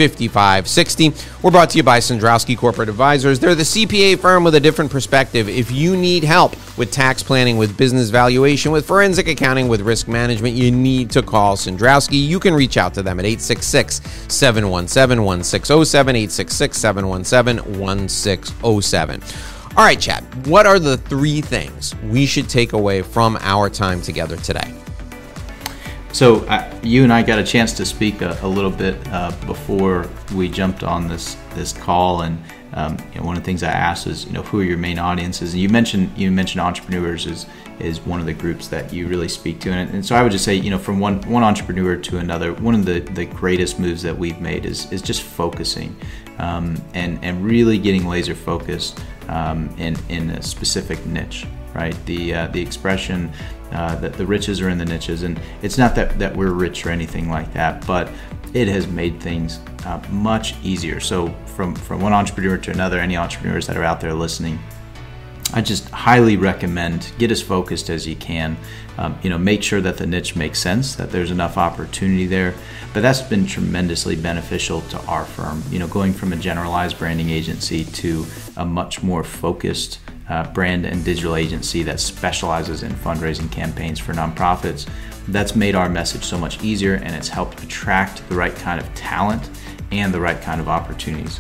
5560. 0.08 1.14
We're 1.44 1.52
brought 1.52 1.70
to 1.72 1.78
you 1.78 1.84
by 1.84 2.00
Cendrowski 2.00 2.58
Corporate 2.58 2.88
Advisors. 2.88 3.38
They're 3.38 3.54
the 3.54 3.64
CPA 3.64 4.18
firm 4.18 4.46
with 4.46 4.56
a 4.56 4.60
different 4.60 4.90
perspective. 4.90 5.50
If 5.50 5.72
you 5.72 5.98
need 5.98 6.24
help 6.24 6.54
with 6.78 6.90
tax 6.90 7.22
planning, 7.22 7.58
with 7.58 7.78
business 7.78 8.10
valuation, 8.10 8.72
with 8.72 8.88
forensic 8.88 9.28
accounting, 9.28 9.68
with 9.68 9.82
risk 9.82 10.08
management, 10.08 10.56
you 10.56 10.72
need 10.72 11.12
to 11.12 11.22
call 11.22 11.58
Cendrowski. 11.58 12.26
You 12.26 12.40
can 12.40 12.54
reach 12.54 12.78
out 12.78 12.94
to 12.94 13.04
them 13.04 13.20
at 13.20 13.26
866 13.26 14.02
717 14.34 15.22
1607, 15.22 16.16
866 16.16 16.78
717 16.78 17.80
1607. 17.80 19.59
All 19.80 19.86
right, 19.86 19.98
Chad, 19.98 20.26
what 20.46 20.66
are 20.66 20.78
the 20.78 20.98
three 20.98 21.40
things 21.40 21.96
we 22.04 22.26
should 22.26 22.50
take 22.50 22.74
away 22.74 23.02
from 23.02 23.38
our 23.40 23.70
time 23.70 24.02
together 24.02 24.36
today? 24.36 24.74
So 26.12 26.40
uh, 26.48 26.70
you 26.84 27.06
and 27.06 27.14
I 27.14 27.24
got 27.24 27.40
a 27.40 27.46
chance 27.46 27.72
to 27.78 27.86
speak 27.86 28.22
a, 28.22 28.38
a 28.42 28.48
little 28.48 28.72
bit 28.72 28.98
uh, 29.08 29.32
before 29.46 30.10
we 30.36 30.50
jumped 30.50 30.84
on 30.84 31.08
this 31.08 31.38
this 31.56 31.72
call, 31.72 32.24
and 32.24 32.44
um, 32.74 32.98
you 33.14 33.22
know, 33.22 33.26
one 33.26 33.38
of 33.38 33.42
the 33.42 33.46
things 33.46 33.64
I 33.64 33.72
asked 33.72 34.06
is, 34.06 34.26
you 34.26 34.34
know, 34.34 34.42
who 34.42 34.60
are 34.60 34.66
your 34.66 34.78
main 34.78 35.00
audiences? 35.00 35.54
And 35.54 35.62
you 35.62 35.70
mentioned 35.70 36.12
you 36.18 36.30
mentioned 36.30 36.60
entrepreneurs 36.60 37.26
is 37.26 37.46
is 37.80 38.02
one 38.02 38.20
of 38.20 38.26
the 38.26 38.34
groups 38.34 38.68
that 38.68 38.92
you 38.92 39.08
really 39.08 39.30
speak 39.30 39.62
to, 39.62 39.72
and, 39.72 39.90
and 39.92 40.06
so 40.06 40.14
I 40.14 40.24
would 40.24 40.34
just 40.34 40.44
say, 40.44 40.56
you 40.56 40.72
know, 40.72 40.78
from 40.78 41.00
one 41.00 41.22
one 41.22 41.44
entrepreneur 41.44 41.96
to 41.96 42.18
another, 42.18 42.52
one 42.52 42.76
of 42.76 42.84
the 42.84 43.00
the 43.00 43.24
greatest 43.24 43.80
moves 43.80 44.02
that 44.04 44.18
we've 44.18 44.42
made 44.42 44.66
is 44.66 44.92
is 44.92 45.02
just 45.02 45.22
focusing, 45.22 45.96
um, 46.38 46.76
and 46.96 47.18
and 47.24 47.46
really 47.46 47.78
getting 47.78 48.06
laser 48.06 48.36
focused 48.36 49.00
um, 49.30 49.70
in 49.78 49.96
in 50.10 50.32
a 50.32 50.42
specific 50.42 51.06
niche, 51.06 51.46
right? 51.74 51.96
The 52.06 52.34
uh, 52.34 52.48
the 52.48 52.62
expression 52.62 53.32
uh, 53.72 53.96
that 53.98 54.14
the 54.14 54.26
riches 54.26 54.62
are 54.62 54.70
in 54.70 54.78
the 54.78 54.86
niches. 54.86 55.24
And 55.24 55.40
it's 55.62 55.78
not 55.78 55.94
that, 55.96 56.18
that 56.18 56.36
we're 56.36 56.52
rich 56.52 56.86
or 56.86 56.90
anything 56.90 57.30
like 57.30 57.54
that, 57.54 57.86
but 57.86 58.10
it 58.54 58.68
has 58.68 58.88
made 58.88 59.20
things 59.22 59.60
uh, 59.86 60.02
much 60.10 60.56
easier. 60.64 61.00
So, 61.00 61.30
from, 61.46 61.76
from 61.76 62.02
one 62.02 62.14
entrepreneur 62.14 62.58
to 62.58 62.72
another, 62.72 63.00
any 63.00 63.16
entrepreneurs 63.16 63.68
that 63.68 63.78
are 63.78 63.84
out 63.84 64.02
there 64.02 64.14
listening, 64.14 64.58
I 65.52 65.62
just 65.62 65.90
highly 65.90 66.38
recommend 66.38 67.12
get 67.18 67.32
as 67.32 67.42
focused 67.42 67.90
as 67.90 68.08
you 68.08 68.16
can. 68.16 68.56
Um, 68.98 69.18
you 69.24 69.30
know, 69.30 69.38
make 69.38 69.64
sure 69.64 69.82
that 69.82 69.98
the 69.98 70.06
niche 70.06 70.36
makes 70.36 70.60
sense, 70.60 70.96
that 70.96 71.12
there's 71.12 71.32
enough 71.32 71.58
opportunity 71.58 72.28
there. 72.28 72.54
But 72.94 73.02
that's 73.02 73.22
been 73.22 73.48
tremendously 73.48 74.16
beneficial 74.16 74.82
to 74.82 75.00
our 75.06 75.26
firm. 75.26 75.64
You 75.72 75.80
know, 75.80 75.88
going 75.88 76.14
from 76.14 76.34
a 76.34 76.36
generalized 76.36 77.00
branding 77.00 77.30
agency 77.30 77.86
to 77.86 78.26
a 78.58 78.66
much 78.66 79.02
more 79.02 79.24
focused 79.24 80.00
uh, 80.30 80.52
brand 80.52 80.86
and 80.86 81.04
digital 81.04 81.36
agency 81.36 81.82
that 81.84 82.00
specializes 82.00 82.84
in 82.84 82.92
fundraising 82.92 83.52
campaigns 83.52 84.00
for 84.00 84.14
nonprofits. 84.14 84.88
That's 85.28 85.56
made 85.56 85.76
our 85.76 85.90
message 85.90 86.24
so 86.24 86.38
much 86.38 86.64
easier 86.64 86.96
and 86.96 87.16
it's 87.16 87.28
helped 87.28 87.64
attract 87.64 88.28
the 88.30 88.36
right 88.36 88.56
kind 88.56 88.80
of 88.80 88.94
talent 88.94 89.50
and 89.92 90.14
the 90.14 90.20
right 90.20 90.40
kind 90.40 90.62
of 90.62 90.70
opportunities. 90.70 91.40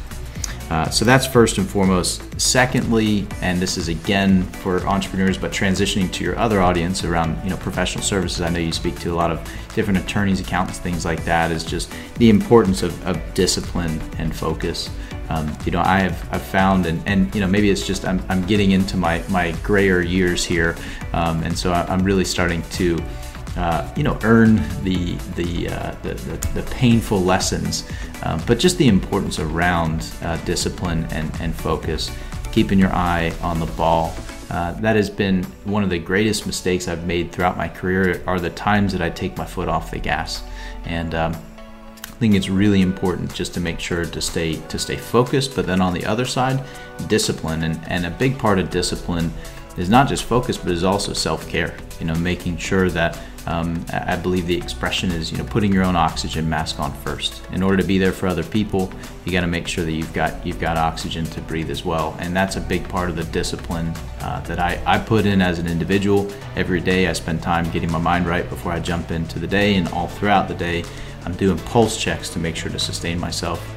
Uh, 0.69 0.89
so 0.89 1.03
that's 1.03 1.25
first 1.25 1.57
and 1.57 1.67
foremost. 1.67 2.21
Secondly, 2.39 3.27
and 3.41 3.59
this 3.59 3.75
is 3.77 3.87
again 3.87 4.43
for 4.43 4.85
entrepreneurs, 4.85 5.37
but 5.37 5.51
transitioning 5.51 6.11
to 6.13 6.23
your 6.23 6.37
other 6.37 6.61
audience 6.61 7.03
around 7.03 7.43
you 7.43 7.49
know 7.49 7.57
professional 7.57 8.03
services. 8.03 8.41
I 8.41 8.49
know 8.49 8.59
you 8.59 8.71
speak 8.71 8.99
to 8.99 9.11
a 9.11 9.15
lot 9.15 9.31
of 9.31 9.39
different 9.73 9.99
attorneys, 9.99 10.39
accountants, 10.39 10.79
things 10.79 11.05
like 11.05 11.23
that. 11.25 11.51
Is 11.51 11.63
just 11.63 11.91
the 12.17 12.29
importance 12.29 12.83
of, 12.83 13.07
of 13.07 13.21
discipline 13.33 13.99
and 14.19 14.35
focus 14.35 14.89
um, 15.29 15.55
you 15.63 15.71
know, 15.71 15.81
I 15.81 15.99
have 15.99 16.33
I've 16.33 16.41
found, 16.41 16.87
and, 16.87 17.07
and 17.07 17.33
you 17.35 17.41
know, 17.41 17.47
maybe 17.47 17.69
it's 17.69 17.85
just 17.85 18.03
I'm, 18.03 18.21
I'm 18.29 18.45
getting 18.45 18.71
into 18.71 18.97
my 18.97 19.23
my 19.29 19.51
grayer 19.63 20.01
years 20.01 20.43
here, 20.43 20.75
um, 21.13 21.43
and 21.43 21.57
so 21.57 21.71
I'm 21.71 22.03
really 22.03 22.25
starting 22.25 22.63
to, 22.63 22.97
uh, 23.57 23.91
you 23.95 24.03
know, 24.03 24.17
earn 24.23 24.55
the 24.83 25.15
the, 25.35 25.69
uh, 25.69 25.95
the, 26.03 26.13
the, 26.13 26.61
the 26.61 26.71
painful 26.71 27.19
lessons, 27.19 27.87
um, 28.23 28.41
but 28.45 28.59
just 28.59 28.77
the 28.77 28.87
importance 28.87 29.39
around 29.39 30.11
uh, 30.21 30.37
discipline 30.45 31.05
and 31.11 31.31
and 31.41 31.53
focus, 31.55 32.11
keeping 32.51 32.79
your 32.79 32.93
eye 32.93 33.33
on 33.41 33.59
the 33.59 33.65
ball. 33.77 34.13
Uh, 34.49 34.71
that 34.81 34.95
has 34.95 35.09
been 35.09 35.43
one 35.65 35.83
of 35.83 35.89
the 35.89 35.99
greatest 35.99 36.47
mistakes 36.47 36.87
I've 36.87 37.05
made 37.05 37.31
throughout 37.31 37.57
my 37.57 37.67
career. 37.67 38.23
Are 38.25 38.39
the 38.39 38.49
times 38.49 38.91
that 38.93 39.01
I 39.01 39.09
take 39.09 39.37
my 39.37 39.45
foot 39.45 39.67
off 39.67 39.91
the 39.91 39.99
gas, 39.99 40.43
and 40.85 41.13
um, 41.13 41.33
I 42.03 42.21
think 42.21 42.35
it's 42.35 42.49
really 42.49 42.81
important 42.81 43.33
just 43.33 43.53
to 43.53 43.59
make 43.59 43.79
sure 43.79 44.05
to 44.05 44.21
stay 44.21 44.55
to 44.55 44.79
stay 44.79 44.95
focused, 44.97 45.55
but 45.55 45.65
then 45.65 45.81
on 45.81 45.93
the 45.93 46.05
other 46.05 46.25
side, 46.25 46.63
discipline. 47.07 47.63
And, 47.63 47.79
and 47.87 48.05
a 48.05 48.09
big 48.09 48.37
part 48.37 48.59
of 48.59 48.69
discipline 48.69 49.31
is 49.77 49.89
not 49.89 50.09
just 50.09 50.23
focus, 50.23 50.57
but 50.57 50.71
is 50.71 50.83
also 50.83 51.13
self-care. 51.13 51.77
You 51.99 52.07
know, 52.07 52.15
making 52.15 52.57
sure 52.57 52.89
that 52.89 53.17
um, 53.45 53.85
I 53.91 54.15
believe 54.15 54.47
the 54.47 54.57
expression 54.57 55.11
is, 55.11 55.31
you 55.31 55.37
know, 55.37 55.43
putting 55.43 55.73
your 55.73 55.83
own 55.83 55.95
oxygen 55.95 56.47
mask 56.47 56.79
on 56.79 56.93
first. 57.01 57.41
In 57.51 57.63
order 57.63 57.77
to 57.77 57.83
be 57.83 57.97
there 57.97 58.11
for 58.11 58.27
other 58.27 58.43
people, 58.43 58.91
you 59.25 59.31
got 59.31 59.41
to 59.41 59.47
make 59.47 59.67
sure 59.67 59.85
that 59.85 59.91
you've 59.91 60.13
got 60.13 60.45
you've 60.45 60.59
got 60.59 60.77
oxygen 60.77 61.25
to 61.25 61.41
breathe 61.41 61.69
as 61.69 61.83
well, 61.85 62.15
and 62.19 62.35
that's 62.35 62.55
a 62.55 62.61
big 62.61 62.87
part 62.87 63.09
of 63.09 63.15
the 63.15 63.23
discipline 63.25 63.93
uh, 64.21 64.41
that 64.41 64.59
I, 64.59 64.81
I 64.85 64.99
put 64.99 65.25
in 65.25 65.41
as 65.41 65.59
an 65.59 65.67
individual. 65.67 66.31
Every 66.55 66.81
day, 66.81 67.07
I 67.07 67.13
spend 67.13 67.41
time 67.41 67.69
getting 67.71 67.91
my 67.91 67.99
mind 67.99 68.27
right 68.27 68.47
before 68.49 68.71
I 68.71 68.79
jump 68.79 69.11
into 69.11 69.39
the 69.39 69.47
day, 69.47 69.75
and 69.75 69.87
all 69.89 70.07
throughout 70.07 70.47
the 70.47 70.55
day, 70.55 70.83
I'm 71.25 71.33
doing 71.35 71.57
pulse 71.59 71.97
checks 71.97 72.29
to 72.31 72.39
make 72.39 72.55
sure 72.55 72.71
to 72.71 72.79
sustain 72.79 73.19
myself. 73.19 73.75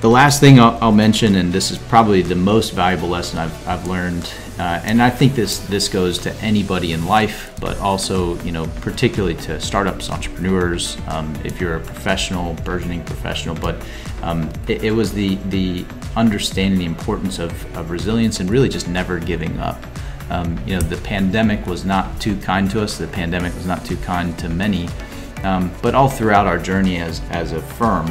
The 0.00 0.08
last 0.08 0.40
thing 0.40 0.58
I'll, 0.58 0.78
I'll 0.80 0.92
mention, 0.92 1.34
and 1.34 1.52
this 1.52 1.70
is 1.70 1.76
probably 1.76 2.22
the 2.22 2.34
most 2.34 2.70
valuable 2.72 3.08
lesson 3.08 3.38
I've, 3.38 3.68
I've 3.68 3.86
learned, 3.86 4.32
uh, 4.60 4.78
and 4.84 5.00
I 5.00 5.08
think 5.08 5.34
this 5.34 5.60
this 5.68 5.88
goes 5.88 6.18
to 6.18 6.34
anybody 6.34 6.92
in 6.92 7.06
life, 7.06 7.50
but 7.62 7.78
also 7.78 8.38
you 8.42 8.52
know 8.52 8.66
particularly 8.82 9.34
to 9.36 9.58
startups, 9.58 10.10
entrepreneurs. 10.10 10.98
Um, 11.08 11.34
if 11.44 11.58
you're 11.58 11.76
a 11.76 11.80
professional, 11.80 12.52
burgeoning 12.62 13.02
professional, 13.04 13.54
but 13.54 13.82
um, 14.22 14.50
it, 14.68 14.84
it, 14.84 14.90
was 14.90 15.14
the 15.14 15.36
the 15.48 15.86
understanding 16.14 16.78
the 16.78 16.84
importance 16.84 17.38
of, 17.38 17.50
of 17.74 17.90
resilience 17.90 18.40
and 18.40 18.50
really 18.50 18.68
just 18.68 18.86
never 18.86 19.18
giving 19.18 19.58
up. 19.60 19.82
Um, 20.28 20.58
you 20.66 20.74
know, 20.74 20.82
the 20.82 20.98
pandemic 20.98 21.64
was 21.66 21.86
not 21.86 22.20
too 22.20 22.36
kind 22.40 22.70
to 22.72 22.82
us. 22.82 22.98
The 22.98 23.06
pandemic 23.06 23.54
was 23.54 23.66
not 23.66 23.86
too 23.86 23.96
kind 23.96 24.38
to 24.40 24.50
many. 24.50 24.90
Um, 25.42 25.72
but 25.80 25.94
all 25.94 26.10
throughout 26.10 26.46
our 26.46 26.58
journey 26.58 26.98
as, 26.98 27.22
as 27.30 27.52
a 27.52 27.62
firm, 27.62 28.06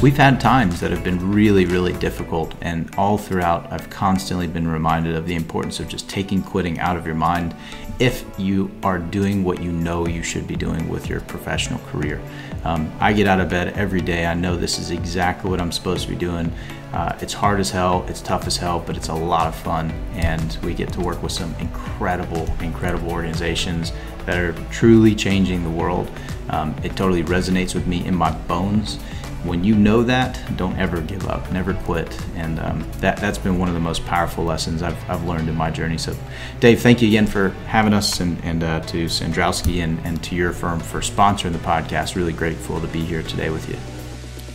we've 0.00 0.16
had 0.16 0.40
times 0.40 0.80
that 0.80 0.90
have 0.90 1.02
been 1.02 1.32
really, 1.32 1.66
really 1.66 1.92
difficult. 1.94 2.54
And 2.60 2.92
all 2.96 3.18
throughout, 3.18 3.70
I've 3.72 3.90
constantly 3.90 4.46
been 4.46 4.68
reminded 4.68 5.16
of 5.16 5.26
the 5.26 5.34
importance 5.34 5.80
of 5.80 5.88
just 5.88 6.08
taking 6.08 6.42
quitting 6.42 6.78
out 6.78 6.96
of 6.96 7.04
your 7.04 7.14
mind 7.14 7.54
if 7.98 8.24
you 8.38 8.70
are 8.82 8.98
doing 8.98 9.44
what 9.44 9.62
you 9.62 9.70
know 9.70 10.06
you 10.06 10.22
should 10.22 10.46
be 10.46 10.56
doing 10.56 10.88
with 10.88 11.08
your 11.08 11.20
professional 11.22 11.78
career. 11.86 12.20
Um, 12.64 12.92
I 13.00 13.12
get 13.12 13.26
out 13.26 13.40
of 13.40 13.48
bed 13.48 13.74
every 13.76 14.00
day. 14.00 14.26
I 14.26 14.34
know 14.34 14.56
this 14.56 14.78
is 14.78 14.90
exactly 14.90 15.50
what 15.50 15.60
I'm 15.60 15.72
supposed 15.72 16.04
to 16.04 16.08
be 16.08 16.16
doing. 16.16 16.52
Uh, 16.92 17.16
it's 17.20 17.32
hard 17.32 17.58
as 17.58 17.70
hell, 17.70 18.04
it's 18.08 18.20
tough 18.20 18.46
as 18.46 18.56
hell, 18.56 18.82
but 18.86 18.96
it's 18.96 19.08
a 19.08 19.14
lot 19.14 19.46
of 19.46 19.54
fun. 19.54 19.90
And 20.14 20.58
we 20.62 20.74
get 20.74 20.92
to 20.92 21.00
work 21.00 21.22
with 21.22 21.32
some 21.32 21.54
incredible, 21.58 22.46
incredible 22.60 23.10
organizations 23.10 23.92
that 24.26 24.38
are 24.38 24.52
truly 24.70 25.14
changing 25.14 25.64
the 25.64 25.70
world. 25.70 26.10
Um, 26.50 26.74
it 26.82 26.94
totally 26.96 27.24
resonates 27.24 27.74
with 27.74 27.86
me 27.86 28.04
in 28.04 28.14
my 28.14 28.30
bones. 28.30 28.98
When 29.44 29.64
you 29.64 29.74
know 29.74 30.02
that, 30.04 30.40
don't 30.56 30.78
ever 30.78 31.00
give 31.00 31.28
up, 31.28 31.50
never 31.50 31.74
quit. 31.74 32.16
And 32.36 32.60
um, 32.60 32.88
that, 32.98 33.16
that's 33.16 33.38
been 33.38 33.58
one 33.58 33.68
of 33.68 33.74
the 33.74 33.80
most 33.80 34.04
powerful 34.06 34.44
lessons 34.44 34.82
I've, 34.82 35.10
I've 35.10 35.24
learned 35.24 35.48
in 35.48 35.56
my 35.56 35.70
journey. 35.70 35.98
So, 35.98 36.14
Dave, 36.60 36.80
thank 36.80 37.02
you 37.02 37.08
again 37.08 37.26
for 37.26 37.48
having 37.66 37.92
us 37.92 38.20
and, 38.20 38.42
and 38.44 38.62
uh, 38.62 38.80
to 38.80 39.06
Cendrowski 39.06 39.82
and, 39.82 39.98
and 40.06 40.22
to 40.24 40.36
your 40.36 40.52
firm 40.52 40.78
for 40.78 41.00
sponsoring 41.00 41.52
the 41.52 41.58
podcast. 41.58 42.14
Really 42.14 42.32
grateful 42.32 42.80
to 42.80 42.86
be 42.86 43.00
here 43.00 43.22
today 43.24 43.50
with 43.50 43.68
you. 43.68 43.76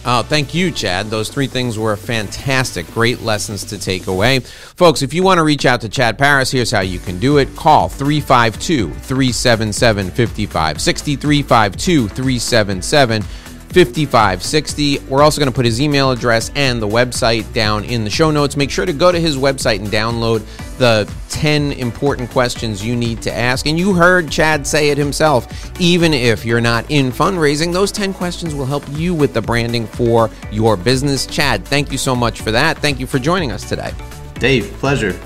Oh, 0.09 0.23
thank 0.23 0.53
you, 0.53 0.71
Chad. 0.71 1.07
Those 1.07 1.27
three 1.27 1.47
things 1.47 1.77
were 1.77 1.97
fantastic. 1.97 2.87
Great 2.93 3.23
lessons 3.23 3.65
to 3.65 3.77
take 3.77 4.07
away. 4.07 4.39
Folks, 4.39 5.01
if 5.01 5.13
you 5.13 5.21
want 5.21 5.37
to 5.37 5.43
reach 5.43 5.65
out 5.65 5.81
to 5.81 5.89
Chad 5.89 6.17
Paris, 6.17 6.49
here's 6.49 6.71
how 6.71 6.79
you 6.79 6.97
can 6.97 7.19
do 7.19 7.39
it. 7.39 7.53
Call 7.57 7.89
352 7.89 8.91
377 8.91 10.11
5560. 10.11 11.15
352 11.17 12.07
377 12.07 13.21
5560. 13.69 14.99
We're 15.09 15.21
also 15.21 15.39
going 15.39 15.51
to 15.51 15.55
put 15.55 15.65
his 15.65 15.81
email 15.81 16.11
address 16.11 16.51
and 16.55 16.81
the 16.81 16.87
website 16.87 17.51
down 17.53 17.83
in 17.83 18.03
the 18.03 18.09
show 18.09 18.31
notes. 18.31 18.57
Make 18.57 18.71
sure 18.71 18.85
to 18.85 18.93
go 18.93 19.11
to 19.11 19.19
his 19.19 19.37
website 19.37 19.79
and 19.79 19.87
download 19.87 20.45
the 20.77 21.11
10 21.29 21.73
important 21.73 22.29
questions 22.29 22.85
you 22.85 22.95
need 22.95 23.21
to 23.23 23.33
ask. 23.33 23.67
And 23.67 23.77
you 23.77 23.93
heard 23.93 24.31
Chad 24.31 24.65
say 24.65 24.89
it 24.89 24.97
himself. 24.97 25.79
Even 25.79 26.13
if 26.13 26.45
you're 26.45 26.61
not 26.61 26.89
in 26.89 27.11
fundraising, 27.11 27.73
those 27.73 27.91
10 27.91 28.13
questions 28.13 28.55
will 28.55 28.65
help 28.65 28.83
you 28.91 29.13
with 29.13 29.33
the 29.33 29.41
branding 29.41 29.85
for 29.85 30.29
your 30.51 30.77
business. 30.77 31.25
Chad, 31.25 31.65
thank 31.65 31.91
you 31.91 31.97
so 31.97 32.15
much 32.15 32.41
for 32.41 32.51
that. 32.51 32.77
Thank 32.79 32.99
you 32.99 33.07
for 33.07 33.19
joining 33.19 33.51
us 33.51 33.67
today. 33.67 33.91
Dave, 34.39 34.71
pleasure. 34.79 35.19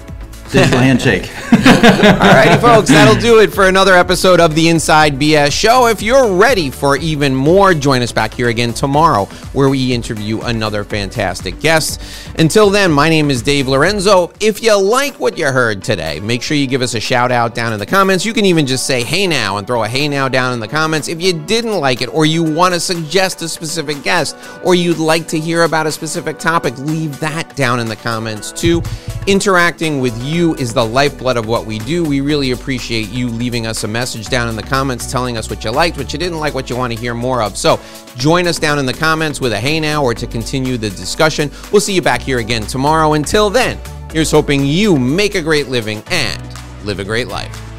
Digital 0.52 0.80
handshake. 0.80 1.24
Alrighty, 1.52 2.60
folks, 2.60 2.90
that'll 2.90 3.20
do 3.22 3.40
it 3.40 3.54
for 3.54 3.68
another 3.70 3.94
episode 3.94 4.42
of 4.42 4.54
the 4.54 4.68
Inside 4.68 5.18
BS 5.18 5.52
Show. 5.54 5.88
If 5.88 6.02
you're 6.02 6.34
ready 6.36 6.70
for 6.70 6.98
even 6.98 7.34
more, 7.34 7.74
join 7.74 8.02
us 8.02 8.12
back 8.12 8.34
here 8.34 8.50
again 8.50 8.74
tomorrow 8.74 9.26
where 9.54 9.70
we 9.70 9.94
interview 9.94 10.42
another 10.42 10.84
fantastic 10.84 11.60
guest. 11.62 12.02
Until 12.38 12.70
then, 12.70 12.92
my 12.92 13.10
name 13.10 13.30
is 13.30 13.42
Dave 13.42 13.68
Lorenzo. 13.68 14.32
If 14.40 14.64
you 14.64 14.76
like 14.82 15.20
what 15.20 15.38
you 15.38 15.48
heard 15.48 15.84
today, 15.84 16.20
make 16.22 16.42
sure 16.42 16.56
you 16.56 16.66
give 16.66 16.82
us 16.82 16.94
a 16.94 17.00
shout 17.00 17.32
out 17.32 17.54
down 17.54 17.74
in 17.74 17.80
the 17.80 17.86
comments. 17.86 18.26
You 18.26 18.34
can 18.34 18.46
even 18.46 18.66
just 18.66 18.88
say, 18.88 19.04
hey 19.04 19.28
now, 19.28 19.58
and 19.58 19.68
throw 19.68 19.84
a 19.84 19.88
hey 19.88 20.08
now 20.08 20.30
down 20.30 20.54
in 20.54 20.60
the 20.60 20.68
comments. 20.68 21.08
If 21.08 21.22
you 21.22 21.34
didn't 21.34 21.80
like 21.80 22.02
it, 22.02 22.08
or 22.08 22.26
you 22.26 22.44
want 22.44 22.74
to 22.74 22.80
suggest 22.80 23.42
a 23.42 23.50
specific 23.50 24.02
guest, 24.02 24.38
or 24.64 24.76
you'd 24.76 24.98
like 24.98 25.28
to 25.28 25.40
hear 25.40 25.64
about 25.64 25.88
a 25.88 25.92
specific 25.92 26.40
topic, 26.40 26.78
leave 26.80 27.20
that 27.20 27.56
down 27.56 27.80
in 27.80 27.88
the 27.88 27.98
comments 27.98 28.52
too. 28.52 28.82
Interacting 29.28 30.00
with 30.00 30.18
you 30.24 30.56
is 30.56 30.74
the 30.74 30.84
lifeblood 30.84 31.38
of 31.38 31.48
what 31.48 31.66
we 31.66 31.80
do. 31.80 32.04
We 32.04 32.22
really 32.22 32.52
appreciate 32.52 33.10
you 33.10 33.28
leaving 33.28 33.68
us 33.68 33.84
a 33.84 33.88
message 33.88 34.28
down 34.28 34.48
in 34.48 34.56
the 34.56 34.64
comments 34.64 35.12
telling 35.12 35.38
us 35.38 35.50
what 35.50 35.64
you 35.64 35.70
liked, 35.70 35.98
what 35.98 36.12
you 36.12 36.18
didn't 36.18 36.40
like, 36.40 36.56
what 36.56 36.70
you 36.70 36.76
want 36.76 36.92
to 36.94 37.00
hear 37.00 37.14
more 37.14 37.44
of. 37.44 37.56
So 37.56 37.80
join 38.18 38.48
us 38.48 38.58
down 38.58 38.80
in 38.80 38.86
the 38.86 38.94
comments 38.94 39.40
with 39.40 39.54
a 39.54 39.60
hey 39.60 39.80
now 39.80 40.04
or 40.04 40.16
to 40.16 40.26
continue 40.26 40.78
the 40.78 40.90
discussion. 40.90 41.52
We'll 41.72 41.82
see 41.82 41.94
you 41.94 42.02
back 42.22 42.28
here 42.28 42.40
again 42.40 42.62
tomorrow. 42.62 43.14
Until 43.14 43.50
then, 43.50 43.80
here's 44.12 44.30
hoping 44.30 44.64
you 44.66 44.98
make 44.98 45.34
a 45.36 45.42
great 45.42 45.70
living 45.70 46.04
and 46.12 46.42
live 46.86 47.00
a 47.00 47.04
great 47.04 47.28
life. 47.28 47.71